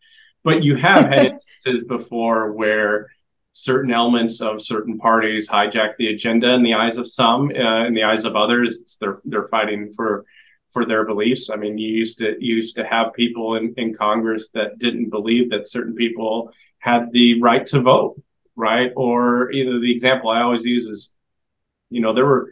but 0.43 0.63
you 0.63 0.75
have 0.75 1.05
had 1.05 1.25
instances 1.33 1.83
before 1.83 2.51
where 2.51 3.07
certain 3.53 3.91
elements 3.91 4.41
of 4.41 4.61
certain 4.61 4.97
parties 4.97 5.49
hijack 5.49 5.97
the 5.97 6.13
agenda 6.13 6.53
in 6.53 6.63
the 6.63 6.73
eyes 6.73 6.97
of 6.97 7.07
some 7.09 7.51
uh, 7.55 7.85
in 7.85 7.93
the 7.93 8.03
eyes 8.03 8.25
of 8.25 8.35
others. 8.35 8.79
It's 8.81 8.97
they're 8.97 9.19
they're 9.25 9.47
fighting 9.47 9.91
for 9.91 10.25
for 10.71 10.85
their 10.85 11.05
beliefs. 11.05 11.49
I 11.49 11.55
mean 11.55 11.77
you 11.77 11.89
used 11.89 12.19
to 12.19 12.35
you 12.39 12.55
used 12.55 12.75
to 12.75 12.85
have 12.85 13.13
people 13.13 13.55
in, 13.55 13.73
in 13.77 13.93
congress 13.93 14.49
that 14.49 14.79
didn't 14.79 15.09
believe 15.09 15.49
that 15.49 15.67
certain 15.67 15.95
people 15.95 16.53
had 16.79 17.11
the 17.11 17.41
right 17.41 17.65
to 17.67 17.81
vote 17.81 18.21
right? 18.59 18.91
Or 18.95 19.51
either 19.51 19.79
the 19.79 19.91
example 19.91 20.29
i 20.29 20.41
always 20.41 20.65
use 20.65 20.85
is 20.85 21.15
you 21.89 22.01
know 22.01 22.13
there 22.13 22.25
were 22.25 22.51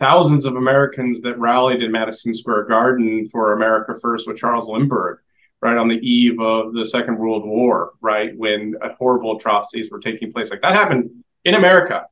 thousands 0.00 0.44
of 0.44 0.56
americans 0.56 1.22
that 1.22 1.38
rallied 1.38 1.82
in 1.82 1.90
madison 1.90 2.34
square 2.34 2.64
garden 2.64 3.26
for 3.28 3.52
america 3.52 3.94
first 4.00 4.26
with 4.28 4.36
charles 4.36 4.68
lindbergh 4.68 5.18
right 5.60 5.76
on 5.76 5.88
the 5.88 5.96
eve 5.96 6.40
of 6.40 6.72
the 6.72 6.86
Second 6.86 7.18
World 7.18 7.44
War, 7.46 7.92
right 8.00 8.36
when 8.36 8.74
horrible 8.98 9.36
atrocities 9.36 9.90
were 9.90 10.00
taking 10.00 10.32
place. 10.32 10.50
Like 10.50 10.60
that 10.62 10.74
happened 10.76 11.10
in 11.44 11.54
America, 11.54 12.06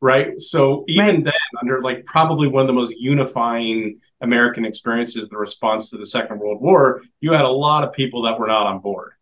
right? 0.00 0.40
So 0.40 0.84
even 0.88 1.06
Right. 1.16 1.24
then, 1.24 1.32
under 1.60 1.82
like 1.82 2.04
probably 2.06 2.48
one 2.48 2.62
of 2.62 2.66
the 2.66 2.72
most 2.72 2.96
unifying 2.98 4.00
American 4.20 4.64
experiences, 4.64 5.28
the 5.28 5.36
response 5.36 5.90
to 5.90 5.98
the 5.98 6.06
Second 6.06 6.38
World 6.40 6.60
War, 6.60 7.02
you 7.20 7.32
had 7.32 7.44
a 7.44 7.48
lot 7.48 7.84
of 7.84 7.92
people 7.92 8.22
that 8.22 8.38
were 8.38 8.46
not 8.48 8.66
on 8.66 8.80
board, 8.80 9.12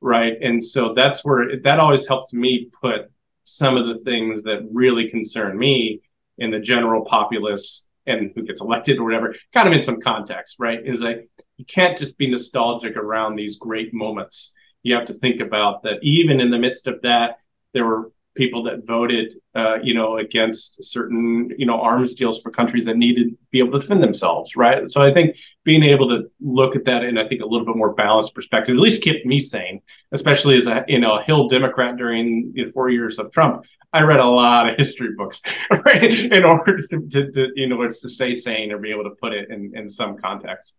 right? 0.00 0.34
And 0.40 0.62
so 0.62 0.94
that's 0.94 1.24
where 1.24 1.58
that 1.62 1.80
always 1.80 2.06
helps 2.06 2.32
me 2.32 2.68
put 2.80 3.10
some 3.44 3.76
of 3.76 3.86
the 3.86 4.02
things 4.04 4.42
that 4.44 4.66
really 4.72 5.08
concern 5.10 5.56
me 5.58 6.00
in 6.38 6.50
the 6.50 6.58
general 6.60 7.04
populace 7.04 7.86
and 8.06 8.32
who 8.34 8.42
gets 8.42 8.60
elected 8.60 8.98
or 8.98 9.04
whatever, 9.04 9.34
kind 9.52 9.66
of 9.66 9.74
in 9.74 9.80
some 9.80 10.00
context, 10.00 10.56
right? 10.58 10.80
Is 10.84 11.02
like 11.02 11.28
you 11.56 11.64
can't 11.64 11.96
just 11.96 12.18
be 12.18 12.30
nostalgic 12.30 12.96
around 12.96 13.36
these 13.36 13.58
great 13.58 13.94
moments. 13.94 14.54
You 14.82 14.94
have 14.94 15.06
to 15.06 15.14
think 15.14 15.40
about 15.40 15.82
that 15.84 15.98
even 16.02 16.40
in 16.40 16.50
the 16.50 16.58
midst 16.58 16.86
of 16.86 17.00
that, 17.02 17.38
there 17.72 17.86
were 17.86 18.10
people 18.34 18.64
that 18.64 18.86
voted, 18.86 19.34
uh, 19.54 19.76
you 19.82 19.94
know, 19.94 20.18
against 20.18 20.82
certain, 20.82 21.50
you 21.56 21.66
know, 21.66 21.80
arms 21.80 22.14
deals 22.14 22.42
for 22.42 22.50
countries 22.50 22.84
that 22.84 22.96
needed 22.96 23.30
to 23.30 23.36
be 23.50 23.58
able 23.60 23.72
to 23.72 23.78
defend 23.78 24.02
themselves, 24.02 24.56
right? 24.56 24.90
So 24.90 25.00
I 25.00 25.12
think 25.12 25.36
being 25.64 25.84
able 25.84 26.08
to 26.08 26.30
look 26.40 26.74
at 26.76 26.84
that 26.86 27.04
in, 27.04 27.16
I 27.16 27.26
think, 27.26 27.42
a 27.42 27.46
little 27.46 27.66
bit 27.66 27.76
more 27.76 27.94
balanced 27.94 28.34
perspective, 28.34 28.74
at 28.74 28.80
least 28.80 29.04
kept 29.04 29.24
me 29.24 29.40
sane, 29.40 29.80
especially 30.12 30.56
as 30.56 30.66
a, 30.66 30.84
you 30.88 30.98
know, 30.98 31.18
a 31.18 31.22
Hill 31.22 31.48
Democrat 31.48 31.96
during 31.96 32.52
you 32.54 32.66
know, 32.66 32.70
four 32.72 32.90
years 32.90 33.18
of 33.18 33.30
Trump. 33.30 33.64
I 33.92 34.00
read 34.00 34.20
a 34.20 34.26
lot 34.26 34.68
of 34.68 34.76
history 34.76 35.10
books 35.16 35.40
right, 35.70 36.02
in 36.02 36.44
order 36.44 36.76
to, 36.76 37.08
to, 37.08 37.30
to, 37.30 37.48
you 37.54 37.68
know, 37.68 37.86
to 37.86 38.08
stay 38.08 38.34
sane 38.34 38.72
or 38.72 38.78
be 38.78 38.90
able 38.90 39.04
to 39.04 39.14
put 39.20 39.32
it 39.32 39.50
in, 39.50 39.72
in 39.76 39.88
some 39.88 40.16
context. 40.16 40.76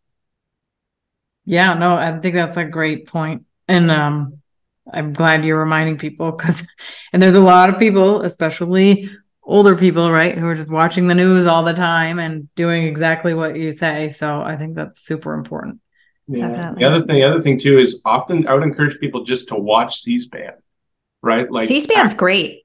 Yeah, 1.46 1.76
no, 1.76 1.96
I 1.96 2.18
think 2.20 2.36
that's 2.36 2.58
a 2.58 2.66
great 2.66 3.08
point. 3.08 3.46
And 3.68 3.90
um, 3.90 4.42
I'm 4.92 5.14
glad 5.14 5.46
you're 5.46 5.60
reminding 5.60 5.98
people 5.98 6.32
because, 6.32 6.64
and 7.14 7.22
there's 7.22 7.34
a 7.34 7.42
lot 7.42 7.70
of 7.70 7.80
people, 7.80 8.22
especially 8.22 9.10
older 9.44 9.76
people, 9.76 10.12
right, 10.12 10.38
who 10.38 10.46
are 10.48 10.56
just 10.56 10.72
watching 10.72 11.08
the 11.08 11.16
news 11.16 11.48
all 11.48 11.64
the 11.64 11.74
time 11.74 12.20
and 12.20 12.54
doing 12.56 12.86
exactly 12.86 13.34
what 13.34 13.56
you 13.56 13.72
say. 13.72 14.10
So 14.10 14.42
I 14.42 14.56
think 14.58 14.76
that's 14.76 15.06
super 15.06 15.34
important. 15.34 15.80
Yeah. 16.28 16.48
Definitely. 16.50 16.80
The 16.80 16.90
other 16.90 17.06
thing, 17.06 17.16
the 17.16 17.24
other 17.24 17.42
thing 17.42 17.60
too 17.60 17.78
is 17.78 18.02
often 18.06 18.48
I 18.48 18.54
would 18.54 18.64
encourage 18.64 19.00
people 19.00 19.24
just 19.24 19.48
to 19.50 19.56
watch 19.56 19.98
C-SPAN, 20.00 20.54
right? 21.22 21.50
Like 21.52 21.68
C-SPAN's 21.68 22.12
act- 22.12 22.20
great. 22.20 22.62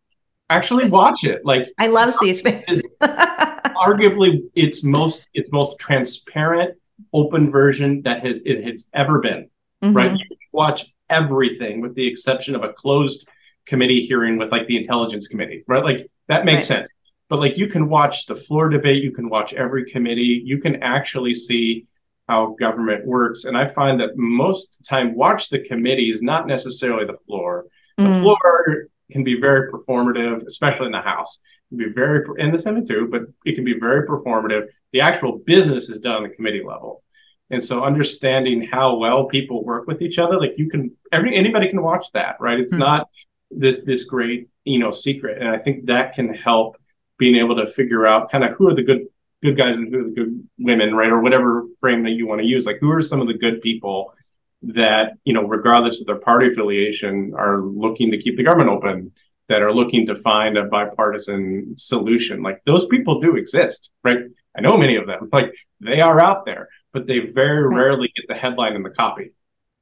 Actually, 0.48 0.90
watch 0.90 1.24
it. 1.24 1.44
Like 1.44 1.68
I 1.78 1.86
love 1.86 2.12
C-SPAN. 2.20 2.64
arguably, 3.00 4.42
its 4.54 4.82
most 4.82 5.28
its 5.34 5.52
most 5.52 5.78
transparent, 5.78 6.76
open 7.12 7.50
version 7.50 8.02
that 8.02 8.24
has 8.24 8.42
it 8.44 8.64
has 8.64 8.88
ever 8.94 9.20
been. 9.20 9.48
Mm-hmm. 9.82 9.96
Right? 9.96 10.12
You 10.12 10.36
watch 10.52 10.92
everything 11.11 11.80
with 11.80 11.94
the 11.94 12.06
exception 12.06 12.54
of 12.54 12.62
a 12.62 12.72
closed 12.72 13.28
committee 13.66 14.06
hearing 14.06 14.38
with 14.38 14.52
like 14.52 14.66
the 14.66 14.76
intelligence 14.76 15.28
committee, 15.28 15.64
right? 15.66 15.84
Like 15.84 16.11
that 16.28 16.44
makes 16.44 16.70
right. 16.70 16.78
sense. 16.78 16.92
But 17.28 17.38
like 17.38 17.56
you 17.56 17.68
can 17.68 17.88
watch 17.88 18.26
the 18.26 18.34
floor 18.34 18.68
debate, 18.68 19.02
you 19.02 19.12
can 19.12 19.28
watch 19.28 19.52
every 19.52 19.90
committee, 19.90 20.42
you 20.44 20.58
can 20.58 20.82
actually 20.82 21.34
see 21.34 21.86
how 22.28 22.56
government 22.58 23.06
works. 23.06 23.44
And 23.44 23.56
I 23.56 23.66
find 23.66 24.00
that 24.00 24.16
most 24.16 24.84
time 24.88 25.14
watch 25.14 25.48
the 25.48 25.61
committees, 25.61 26.22
not 26.22 26.46
necessarily 26.46 27.04
the 27.04 27.18
floor. 27.26 27.66
The 27.98 28.04
mm. 28.04 28.20
floor 28.20 28.88
can 29.11 29.24
be 29.24 29.38
very 29.40 29.70
performative, 29.70 30.46
especially 30.46 30.86
in 30.86 30.92
the 30.92 31.00
House. 31.00 31.38
It 31.38 31.76
can 31.76 31.88
be 31.88 31.92
very 31.92 32.24
in 32.38 32.52
the 32.52 32.58
Senate 32.58 32.88
too, 32.88 33.08
but 33.11 33.22
it 33.44 33.54
can 33.54 33.64
be 33.64 33.78
very 33.78 34.06
performative. 34.06 34.66
The 34.92 35.00
actual 35.00 35.38
business 35.38 35.88
is 35.88 36.00
done 36.00 36.16
on 36.16 36.22
the 36.24 36.28
committee 36.30 36.62
level. 36.64 37.02
And 37.51 37.64
so 37.64 37.84
understanding 37.84 38.62
how 38.62 38.96
well 38.96 39.24
people 39.24 39.64
work 39.64 39.86
with 39.86 40.03
each 40.03 40.18
other, 40.18 40.38
like 40.38 40.55
you 40.57 40.70
can 40.70 40.92
every 41.12 41.36
anybody 41.36 41.68
can 41.68 41.82
watch 41.82 42.07
that, 42.14 42.36
right? 42.40 42.59
It's 42.59 42.72
mm-hmm. 42.72 42.80
not 42.80 43.09
this 43.51 43.80
this 43.80 44.05
great, 44.05 44.48
you 44.64 44.78
know, 44.78 44.90
secret. 44.90 45.38
And 45.38 45.48
I 45.48 45.59
think 45.59 45.86
that 45.86 46.14
can 46.14 46.32
help 46.32 46.76
being 47.18 47.36
able 47.36 47.57
to 47.57 47.66
figure 47.66 48.07
out 48.07 48.30
kind 48.30 48.44
of 48.44 48.53
who 48.53 48.68
are 48.68 48.74
the 48.74 48.82
good 48.82 49.07
good 49.42 49.57
guys 49.57 49.78
and 49.78 49.92
who 49.92 50.01
are 50.01 50.05
the 50.05 50.11
good 50.11 50.48
women, 50.59 50.94
right? 50.94 51.11
Or 51.11 51.20
whatever 51.20 51.64
frame 51.80 52.05
that 52.05 52.11
you 52.11 52.26
want 52.26 52.40
to 52.40 52.46
use. 52.46 52.66
Like 52.66 52.78
who 52.80 52.90
are 52.92 53.03
some 53.03 53.20
of 53.20 53.26
the 53.26 53.38
good 53.38 53.61
people 53.62 54.14
that, 54.62 55.14
you 55.24 55.32
know, 55.32 55.42
regardless 55.42 56.01
of 56.01 56.07
their 56.07 56.18
party 56.18 56.48
affiliation, 56.48 57.32
are 57.36 57.62
looking 57.62 58.11
to 58.11 58.18
keep 58.18 58.36
the 58.36 58.42
government 58.42 58.68
open, 58.68 59.12
that 59.48 59.62
are 59.62 59.72
looking 59.72 60.07
to 60.07 60.14
find 60.14 60.57
a 60.57 60.64
bipartisan 60.64 61.74
solution. 61.76 62.42
Like 62.42 62.62
those 62.66 62.86
people 62.86 63.20
do 63.20 63.36
exist, 63.36 63.90
right? 64.05 64.18
I 64.57 64.61
know 64.61 64.76
many 64.76 64.96
of 64.96 65.07
them. 65.07 65.28
Like 65.32 65.55
they 65.80 66.01
are 66.01 66.20
out 66.20 66.44
there 66.44 66.68
but 66.92 67.07
they 67.07 67.20
very 67.20 67.66
right. 67.66 67.76
rarely 67.76 68.12
get 68.16 68.26
the 68.28 68.34
headline 68.34 68.74
in 68.74 68.82
the 68.82 68.90
copy 68.90 69.32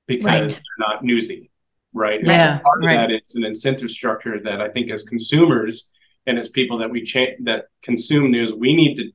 because 0.07 0.25
right. 0.25 0.49
they're 0.49 0.89
not 0.89 1.05
newsy, 1.05 1.51
right? 1.93 2.23
Yeah, 2.23 2.59
so 2.59 2.63
part 2.63 2.79
right. 2.83 2.95
of 2.95 3.11
that 3.11 3.15
is 3.15 3.35
an 3.35 3.45
incentive 3.45 3.91
structure 3.91 4.41
that 4.43 4.61
I 4.61 4.69
think 4.69 4.91
as 4.91 5.05
consumers 5.05 5.91
and 6.27 6.39
as 6.39 6.49
people 6.49 6.79
that 6.79 6.91
we 6.91 7.03
cha- 7.03 7.37
that 7.45 7.67
consume 7.83 8.31
news, 8.31 8.55
we 8.55 8.75
need 8.75 8.97
to 8.97 9.11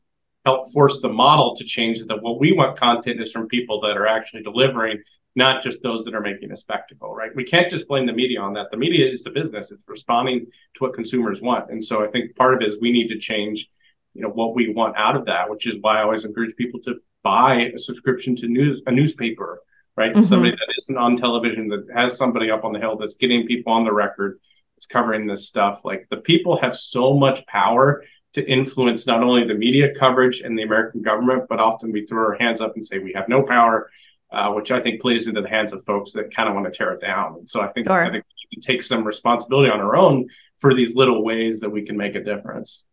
help 0.46 0.72
force 0.72 1.02
the 1.02 1.10
model 1.10 1.56
to 1.56 1.64
change 1.64 2.04
that 2.04 2.22
what 2.22 2.40
we 2.40 2.52
want 2.52 2.78
content 2.78 3.22
is 3.22 3.32
from 3.32 3.48
people 3.48 3.80
that 3.82 3.96
are 3.96 4.08
actually 4.08 4.44
delivering 4.44 5.02
not 5.36 5.64
just 5.64 5.82
those 5.82 6.04
that 6.06 6.14
are 6.14 6.22
making 6.22 6.52
a 6.52 6.58
spectacle, 6.58 7.16
right? 7.16 7.36
We 7.36 7.44
can't 7.44 7.70
just 7.70 7.88
blame 7.88 8.06
the 8.06 8.14
media 8.14 8.40
on 8.40 8.54
that. 8.54 8.70
The 8.70 8.78
media 8.78 9.12
is 9.12 9.26
a 9.26 9.32
business; 9.32 9.72
it's 9.72 9.88
responding 9.88 10.46
to 10.76 10.84
what 10.84 10.94
consumers 10.94 11.42
want, 11.42 11.72
and 11.72 11.84
so 11.84 12.04
I 12.04 12.08
think 12.08 12.36
part 12.36 12.54
of 12.54 12.62
it 12.62 12.68
is 12.68 12.80
we 12.80 12.92
need 12.92 13.08
to 13.10 13.18
change, 13.18 13.68
you 14.14 14.22
know, 14.22 14.30
what 14.30 14.56
we 14.56 14.74
want 14.74 14.96
out 14.98 15.16
of 15.16 15.26
that. 15.26 15.50
Which 15.50 15.68
is 15.68 15.78
why 15.82 16.00
I 16.00 16.04
always 16.04 16.26
encourage 16.26 16.56
people 16.56 16.80
to 16.82 16.96
buy 17.24 17.72
a 17.74 17.80
subscription 17.80 18.36
to 18.38 18.48
news 18.48 18.82
a 18.86 18.92
newspaper, 18.92 19.62
right? 19.96 20.12
Mm-hmm. 20.12 20.22
Somebody 20.22 20.52
that 20.52 20.74
isn't 20.78 20.98
on 20.98 21.18
television 21.18 21.68
that 21.70 21.88
has 21.96 22.18
somebody 22.18 22.52
up 22.52 22.64
on 22.64 22.74
the 22.74 22.80
hill 22.80 22.98
that's 22.98 23.16
getting 23.16 23.48
people 23.48 23.74
on 23.74 23.86
the 23.86 23.94
record, 23.94 24.40
that's 24.76 24.88
covering 24.88 25.28
this 25.28 25.48
stuff. 25.48 25.82
Like 25.84 26.08
the 26.10 26.18
people 26.18 26.60
have 26.62 26.76
so 26.76 27.14
much 27.14 27.46
power 27.48 28.04
to 28.34 28.46
influence 28.50 29.08
not 29.08 29.24
only 29.24 29.48
the 29.48 29.54
media 29.54 29.94
coverage 29.94 30.42
and 30.42 30.58
the 30.58 30.64
American 30.64 31.02
government, 31.02 31.44
but 31.48 31.60
often 31.60 31.92
we 31.92 32.02
throw 32.04 32.26
our 32.26 32.38
hands 32.40 32.62
up 32.62 32.76
and 32.76 32.86
say 32.86 33.00
we 33.00 33.14
have 33.14 33.30
no 33.30 33.44
power, 33.44 33.90
uh, 34.32 34.52
which 34.52 34.72
I 34.72 34.82
think 34.82 35.02
plays 35.02 35.28
into 35.28 35.42
the 35.42 35.50
hands 35.50 35.72
of 35.72 35.84
folks 35.86 36.14
that 36.14 36.34
kind 36.36 36.50
of 36.50 36.56
want 36.56 36.66
to 36.66 36.76
tear 36.76 36.92
it 36.94 37.02
down. 37.02 37.36
And 37.38 37.50
so 37.50 37.62
I 37.62 37.68
think, 37.68 37.88
sure. 37.88 38.04
I 38.04 38.12
think 38.12 38.26
we 38.26 38.56
can 38.56 38.62
take 38.62 38.82
some 38.82 39.04
responsibility 39.04 39.70
on 39.70 39.80
our 39.80 39.96
own 39.96 40.28
for 40.58 40.74
these 40.74 40.96
little 40.96 41.24
ways 41.24 41.60
that 41.60 41.70
we 41.70 41.84
can 41.84 41.96
make 41.96 42.16
a 42.16 42.24
difference. 42.24 42.88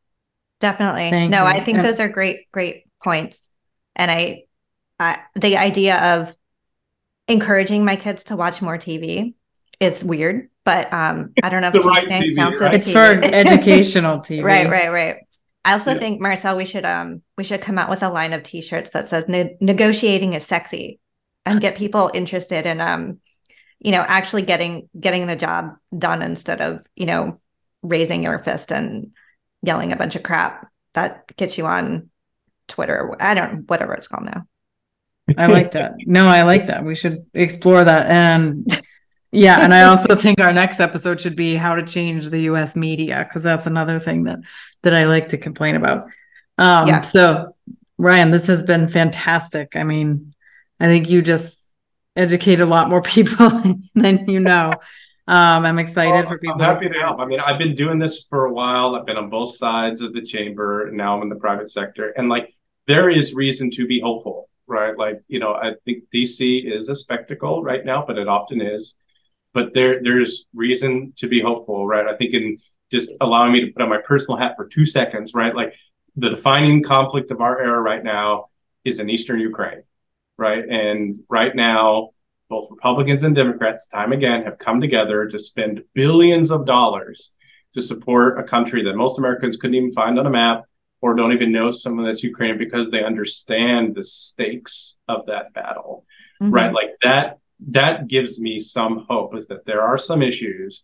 Definitely. 0.61 1.11
Thank 1.11 1.31
no, 1.31 1.41
you. 1.41 1.49
I 1.49 1.61
think 1.61 1.77
yeah. 1.77 1.83
those 1.83 2.01
are 2.01 2.09
great, 2.09 2.51
great 2.53 2.85
points 3.03 3.51
and 3.97 4.11
I, 4.11 4.45
I 4.99 5.19
the 5.35 5.57
idea 5.57 6.17
of 6.17 6.35
encouraging 7.29 7.85
my 7.85 7.97
kids 7.97 8.25
to 8.25 8.37
watch 8.37 8.63
more 8.63 8.79
TV 8.79 9.35
is 9.79 10.03
weird, 10.05 10.49
but 10.65 10.93
um, 10.93 11.33
I 11.43 11.49
don't 11.49 11.63
know 11.63 11.71
if 11.73 11.85
right 11.85 12.05
TV, 12.05 12.35
counts 12.35 12.61
right? 12.61 12.75
as 12.75 12.87
it's 12.87 12.89
TV. 12.89 12.93
for 12.93 13.25
educational 13.35 14.19
TV. 14.21 14.43
right, 14.43 14.69
right, 14.69 14.91
right. 14.91 15.17
I 15.65 15.75
also 15.75 15.93
yeah. 15.93 15.99
think 15.99 16.21
Marcelle, 16.21 16.57
we 16.57 16.65
should 16.65 16.87
um 16.87 17.23
we 17.37 17.45
should 17.45 17.61
come 17.61 17.79
out 17.79 17.91
with 17.91 18.03
a 18.03 18.09
line 18.09 18.33
of 18.33 18.43
T-shirts 18.43 18.91
that 18.91 19.09
says 19.09 19.29
ne- 19.29 19.57
"negotiating 19.61 20.33
is 20.33 20.47
sexy," 20.47 20.99
and 21.45 21.61
get 21.61 21.77
people 21.77 22.11
interested 22.15 22.67
in 22.67 22.81
um 22.81 23.21
you 23.79 23.93
know 23.93 24.05
actually 24.07 24.43
getting 24.43 24.89
getting 24.99 25.27
the 25.27 25.37
job 25.37 25.75
done 25.97 26.23
instead 26.23 26.63
of 26.63 26.81
you 26.97 27.05
know 27.05 27.39
raising 27.83 28.23
your 28.23 28.39
fist 28.39 28.73
and 28.73 29.13
yelling 29.63 29.93
a 29.93 29.97
bunch 29.97 30.17
of 30.17 30.23
crap 30.23 30.69
that 30.95 31.37
gets 31.37 31.59
you 31.59 31.67
on 31.67 32.11
Twitter. 32.69 33.15
I 33.21 33.35
don't 33.35 33.69
whatever 33.69 33.95
it's 33.95 34.09
called 34.09 34.25
now. 34.25 34.47
I 35.39 35.47
like 35.47 35.73
that. 35.73 35.95
No, 36.07 36.27
I 36.27 36.43
like 36.43 36.67
that. 36.67 36.85
We 36.85 36.95
should 36.95 37.27
explore 37.35 37.85
that. 37.85 38.07
And 38.07 38.83
yeah, 39.33 39.61
and 39.61 39.73
I 39.73 39.83
also 39.83 40.17
think 40.17 40.41
our 40.41 40.53
next 40.53 40.81
episode 40.81 41.21
should 41.21 41.37
be 41.37 41.55
how 41.55 41.77
to 41.77 41.85
change 41.85 42.29
the 42.29 42.41
US 42.43 42.75
media 42.75 43.25
because 43.27 43.43
that's 43.43 43.67
another 43.67 43.99
thing 44.01 44.25
that 44.25 44.41
that 44.83 44.95
I 44.95 45.05
like 45.05 45.29
to 45.29 45.39
complain 45.39 45.77
about. 45.77 46.05
Um 46.59 46.89
yeah. 46.89 47.01
so 47.03 47.55
Ryan, 47.99 48.31
this 48.31 48.47
has 48.47 48.65
been 48.65 48.89
fantastic. 48.89 49.77
I 49.77 49.85
mean, 49.85 50.35
I 50.81 50.87
think 50.87 51.11
you 51.11 51.21
just 51.23 51.57
educate 52.17 52.61
a 52.61 52.67
lot 52.67 52.89
more 52.89 53.03
people 53.17 53.51
than 53.95 54.29
you 54.29 54.41
know. 54.41 54.73
Um, 55.31 55.65
I'm 55.65 55.79
excited 55.79 56.27
for 56.27 56.39
people. 56.39 56.61
I'm 56.61 56.75
happy 56.75 56.89
to 56.89 56.99
help. 56.99 57.21
I 57.21 57.25
mean, 57.25 57.39
I've 57.39 57.57
been 57.57 57.77
doing 57.77 58.01
this 58.01 58.27
for 58.29 58.47
a 58.47 58.53
while. 58.53 58.97
I've 58.97 59.07
been 59.07 59.17
on 59.17 59.31
both 59.31 59.55
sides 59.55 60.03
of 60.03 60.13
the 60.13 60.23
chamber. 60.23 60.91
Now 60.93 61.17
I'm 61.17 61.23
in 61.23 61.29
the 61.29 61.37
private 61.37 61.71
sector. 61.71 62.13
And 62.17 62.29
like 62.29 62.53
there 62.89 63.09
is 63.09 63.33
reason 63.33 63.71
to 63.73 63.87
be 63.87 64.01
hopeful, 64.01 64.49
right? 64.67 64.99
Like, 64.99 65.23
you 65.29 65.39
know, 65.39 65.53
I 65.53 65.75
think 65.85 66.03
DC 66.13 66.69
is 66.69 66.89
a 66.89 66.97
spectacle 66.97 67.63
right 67.63 67.85
now, 67.85 68.05
but 68.05 68.19
it 68.19 68.27
often 68.27 68.61
is. 68.61 68.97
But 69.55 69.73
there, 69.73 70.03
there's 70.03 70.47
reason 70.53 71.13
to 71.19 71.29
be 71.29 71.41
hopeful, 71.41 71.87
right? 71.87 72.09
I 72.09 72.17
think 72.17 72.35
in 72.35 72.59
just 72.91 73.13
allowing 73.21 73.53
me 73.53 73.61
to 73.61 73.71
put 73.71 73.83
on 73.83 73.89
my 73.89 74.01
personal 74.05 74.37
hat 74.37 74.55
for 74.57 74.67
two 74.67 74.85
seconds, 74.85 75.33
right? 75.33 75.55
Like 75.55 75.77
the 76.17 76.31
defining 76.31 76.83
conflict 76.83 77.31
of 77.31 77.41
our 77.41 77.61
era 77.61 77.81
right 77.81 78.03
now 78.03 78.47
is 78.85 78.99
in 78.99 79.09
Eastern 79.09 79.39
Ukraine, 79.39 79.85
right? 80.37 80.65
And 80.69 81.21
right 81.29 81.55
now, 81.55 82.11
both 82.51 82.67
Republicans 82.69 83.23
and 83.23 83.35
Democrats, 83.35 83.89
time 83.89 84.13
again, 84.13 84.43
have 84.43 84.59
come 84.59 84.81
together 84.81 85.27
to 85.27 85.39
spend 85.39 85.83
billions 85.95 86.51
of 86.51 86.67
dollars 86.67 87.33
to 87.75 87.81
support 87.81 88.39
a 88.39 88.43
country 88.43 88.83
that 88.85 88.97
most 88.97 89.19
Americans 89.19 89.57
couldn't 89.57 89.77
even 89.77 89.93
find 89.93 90.19
on 90.19 90.27
a 90.27 90.31
map, 90.31 90.65
or 91.01 91.15
don't 91.15 91.33
even 91.33 91.53
know 91.53 91.71
someone 91.71 92.05
that's 92.05 92.25
Ukrainian 92.25 92.59
because 92.59 92.91
they 92.91 93.05
understand 93.05 93.95
the 93.95 94.03
stakes 94.03 94.99
of 95.09 95.25
that 95.27 95.55
battle, 95.55 96.05
mm-hmm. 96.43 96.53
right? 96.53 96.75
Like 96.75 96.97
that, 97.03 97.39
that 97.69 98.09
gives 98.09 98.41
me 98.41 98.59
some 98.59 99.07
hope 99.09 99.35
is 99.37 99.47
that 99.49 99.65
there 99.65 99.83
are 99.83 99.97
some 99.97 100.21
issues 100.21 100.83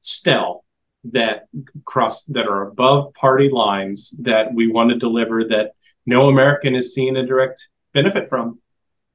still 0.00 0.64
that 1.04 1.48
cross 1.86 2.24
that 2.24 2.46
are 2.46 2.68
above 2.68 3.12
party 3.14 3.48
lines 3.48 4.10
that 4.22 4.52
we 4.52 4.68
want 4.68 4.90
to 4.90 4.98
deliver 4.98 5.44
that 5.44 5.72
no 6.04 6.28
American 6.28 6.74
is 6.74 6.94
seeing 6.94 7.16
a 7.16 7.26
direct 7.26 7.68
benefit 7.94 8.28
from. 8.28 8.60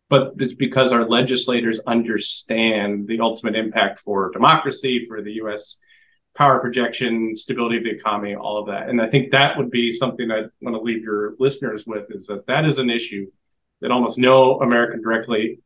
But 0.10 0.34
it's 0.38 0.54
because 0.54 0.92
our 0.92 1.08
legislators 1.08 1.80
understand 1.88 3.08
the 3.08 3.20
ultimate 3.22 3.56
impact 3.56 4.00
for 4.00 4.32
democracy, 4.32 5.06
for 5.08 5.22
the 5.22 5.34
US 5.44 5.80
power 6.36 6.60
projection, 6.60 7.36
stability 7.36 7.78
of 7.78 7.84
the 7.84 7.92
economy, 7.92 8.36
all 8.36 8.60
of 8.60 8.68
that. 8.68 8.90
And 8.90 9.02
I 9.02 9.08
think 9.08 9.32
that 9.32 9.58
would 9.58 9.72
be 9.72 9.92
something 9.92 10.30
I 10.32 10.44
want 10.62 10.76
to 10.76 10.82
leave 10.82 11.02
your 11.02 11.34
listeners 11.40 11.88
with 11.88 12.06
is 12.10 12.28
that 12.28 12.46
that 12.48 12.66
is 12.66 12.78
an 12.78 12.90
issue 12.90 13.28
that 13.82 13.92
almost 13.92 14.20
no 14.20 14.60
American 14.60 15.02
directly 15.02 15.60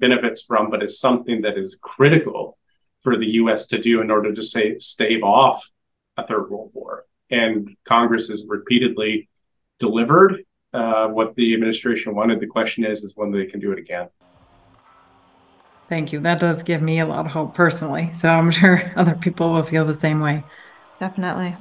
benefits 0.00 0.42
from, 0.42 0.68
but 0.70 0.82
is 0.82 1.00
something 1.00 1.42
that 1.42 1.56
is 1.56 1.78
critical 1.80 2.58
for 3.00 3.16
the 3.16 3.26
U.S. 3.26 3.66
to 3.68 3.78
do 3.78 4.00
in 4.00 4.10
order 4.10 4.34
to 4.34 4.42
say 4.42 4.78
stave 4.78 5.22
off 5.22 5.70
a 6.16 6.26
third 6.26 6.50
world 6.50 6.70
war. 6.74 7.04
And 7.30 7.76
Congress 7.84 8.28
has 8.28 8.44
repeatedly 8.46 9.28
delivered 9.78 10.44
uh, 10.76 11.08
what 11.08 11.34
the 11.34 11.54
administration 11.54 12.14
wanted. 12.14 12.40
The 12.40 12.46
question 12.46 12.84
is, 12.84 13.02
is 13.02 13.16
when 13.16 13.30
they 13.30 13.46
can 13.46 13.60
do 13.60 13.72
it 13.72 13.78
again. 13.78 14.08
Thank 15.88 16.12
you. 16.12 16.20
That 16.20 16.40
does 16.40 16.62
give 16.62 16.82
me 16.82 16.98
a 16.98 17.06
lot 17.06 17.26
of 17.26 17.32
hope 17.32 17.54
personally. 17.54 18.10
So 18.18 18.28
I'm 18.28 18.50
sure 18.60 18.92
other 18.96 19.14
people 19.14 19.52
will 19.52 19.62
feel 19.62 19.84
the 19.84 19.94
same 19.94 20.20
way. 20.20 20.44
Definitely. 21.00 21.56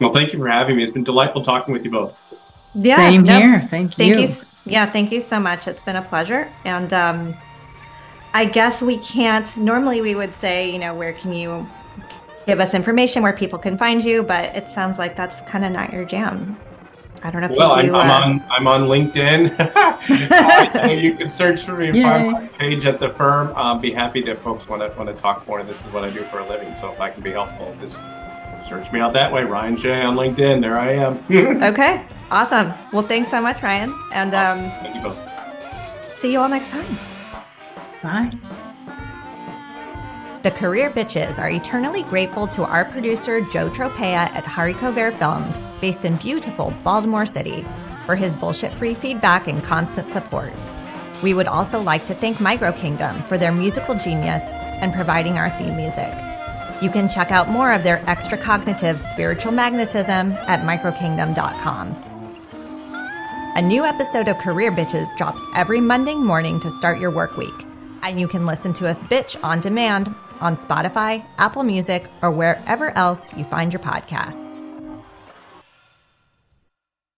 Well, 0.00 0.12
thank 0.12 0.32
you 0.32 0.38
for 0.38 0.48
having 0.48 0.76
me. 0.76 0.82
It's 0.82 0.92
been 0.92 1.04
delightful 1.04 1.42
talking 1.42 1.72
with 1.72 1.84
you 1.84 1.90
both. 1.90 2.18
Yeah. 2.74 2.96
Same 2.96 3.22
nope. 3.22 3.42
here. 3.42 3.62
Thank 3.62 3.98
you. 3.98 4.14
Thank 4.14 4.28
you. 4.28 4.34
Yeah, 4.66 4.90
thank 4.90 5.10
you 5.10 5.20
so 5.20 5.40
much. 5.40 5.66
It's 5.66 5.82
been 5.82 5.96
a 5.96 6.02
pleasure. 6.02 6.50
And 6.64 6.92
um, 6.92 7.36
I 8.32 8.44
guess 8.44 8.80
we 8.80 8.98
can't. 8.98 9.56
Normally, 9.56 10.00
we 10.00 10.14
would 10.14 10.34
say, 10.34 10.70
you 10.70 10.78
know, 10.78 10.94
where 10.94 11.12
can 11.12 11.32
you 11.32 11.68
give 12.46 12.60
us 12.60 12.74
information 12.74 13.22
where 13.22 13.32
people 13.32 13.58
can 13.58 13.76
find 13.76 14.02
you? 14.02 14.22
But 14.22 14.56
it 14.56 14.68
sounds 14.68 14.98
like 14.98 15.16
that's 15.16 15.42
kind 15.42 15.64
of 15.64 15.72
not 15.72 15.92
your 15.92 16.04
jam. 16.04 16.56
I 17.22 17.30
don't 17.30 17.42
know 17.42 17.48
if 17.48 17.56
Well, 17.56 17.82
you 17.82 17.94
I'm, 17.94 17.94
do. 17.94 17.94
I'm 17.96 18.10
uh, 18.10 18.26
on 18.26 18.44
I'm 18.50 18.66
on 18.66 18.82
LinkedIn. 18.88 19.56
Uh, 20.10 20.90
you 20.90 21.14
can 21.14 21.28
search 21.28 21.62
for 21.64 21.72
me 21.76 21.92
find 22.02 22.32
my 22.32 22.46
page 22.46 22.86
at 22.86 22.98
the 22.98 23.10
firm. 23.10 23.54
Um, 23.54 23.80
be 23.80 23.92
happy 23.92 24.22
to 24.22 24.34
folks 24.36 24.66
want 24.66 24.82
to 24.82 24.96
want 24.98 25.14
to 25.14 25.22
talk 25.22 25.46
more. 25.46 25.62
This 25.62 25.84
is 25.84 25.92
what 25.92 26.04
I 26.04 26.10
do 26.10 26.24
for 26.24 26.38
a 26.38 26.48
living, 26.48 26.74
so 26.74 26.90
if 26.90 27.00
I 27.00 27.10
can 27.10 27.22
be 27.22 27.30
helpful, 27.30 27.76
just 27.80 28.02
search 28.68 28.90
me 28.92 29.00
out 29.00 29.12
that 29.12 29.30
way. 29.32 29.44
Ryan 29.44 29.76
J 29.76 30.00
on 30.02 30.16
LinkedIn. 30.16 30.60
There 30.62 30.78
I 30.78 30.92
am. 30.92 31.22
Okay. 31.62 32.04
Awesome. 32.30 32.72
Well, 32.92 33.02
thanks 33.02 33.28
so 33.30 33.40
much, 33.42 33.62
Ryan. 33.62 33.92
And 34.12 34.34
um, 34.34 34.58
you 34.94 35.02
both. 35.02 36.14
see 36.14 36.32
you 36.32 36.40
all 36.40 36.48
next 36.48 36.70
time. 36.70 36.98
Bye. 38.02 38.66
The 40.42 40.50
Career 40.50 40.88
Bitches 40.88 41.38
are 41.38 41.50
eternally 41.50 42.02
grateful 42.04 42.46
to 42.46 42.64
our 42.64 42.86
producer, 42.86 43.42
Joe 43.42 43.68
Tropea 43.68 44.32
at 44.32 44.44
Hariko 44.44 44.90
Bear 44.90 45.12
Films, 45.12 45.62
based 45.82 46.06
in 46.06 46.16
beautiful 46.16 46.72
Baltimore 46.82 47.26
City, 47.26 47.66
for 48.06 48.16
his 48.16 48.32
bullshit 48.32 48.72
free 48.72 48.94
feedback 48.94 49.48
and 49.48 49.62
constant 49.62 50.10
support. 50.10 50.54
We 51.22 51.34
would 51.34 51.46
also 51.46 51.82
like 51.82 52.06
to 52.06 52.14
thank 52.14 52.40
Micro 52.40 52.72
Kingdom 52.72 53.22
for 53.24 53.36
their 53.36 53.52
musical 53.52 53.94
genius 53.94 54.54
and 54.54 54.94
providing 54.94 55.36
our 55.36 55.50
theme 55.50 55.76
music. 55.76 56.14
You 56.80 56.88
can 56.88 57.10
check 57.10 57.30
out 57.30 57.50
more 57.50 57.74
of 57.74 57.82
their 57.82 58.02
extra 58.08 58.38
cognitive 58.38 58.98
spiritual 58.98 59.52
magnetism 59.52 60.32
at 60.32 60.60
microkingdom.com. 60.60 61.94
A 63.56 63.60
new 63.60 63.84
episode 63.84 64.28
of 64.28 64.38
Career 64.38 64.72
Bitches 64.72 65.14
drops 65.18 65.44
every 65.54 65.82
Monday 65.82 66.14
morning 66.14 66.60
to 66.60 66.70
start 66.70 66.98
your 66.98 67.10
work 67.10 67.36
week. 67.36 67.66
And 68.02 68.18
you 68.18 68.26
can 68.26 68.46
listen 68.46 68.72
to 68.74 68.88
us 68.88 69.04
bitch 69.04 69.36
on 69.44 69.60
demand 69.60 70.14
on 70.40 70.56
Spotify, 70.56 71.24
Apple 71.38 71.62
Music, 71.62 72.10
or 72.22 72.30
wherever 72.30 72.90
else 72.96 73.32
you 73.36 73.44
find 73.44 73.72
your 73.72 73.82
podcasts. 73.82 74.49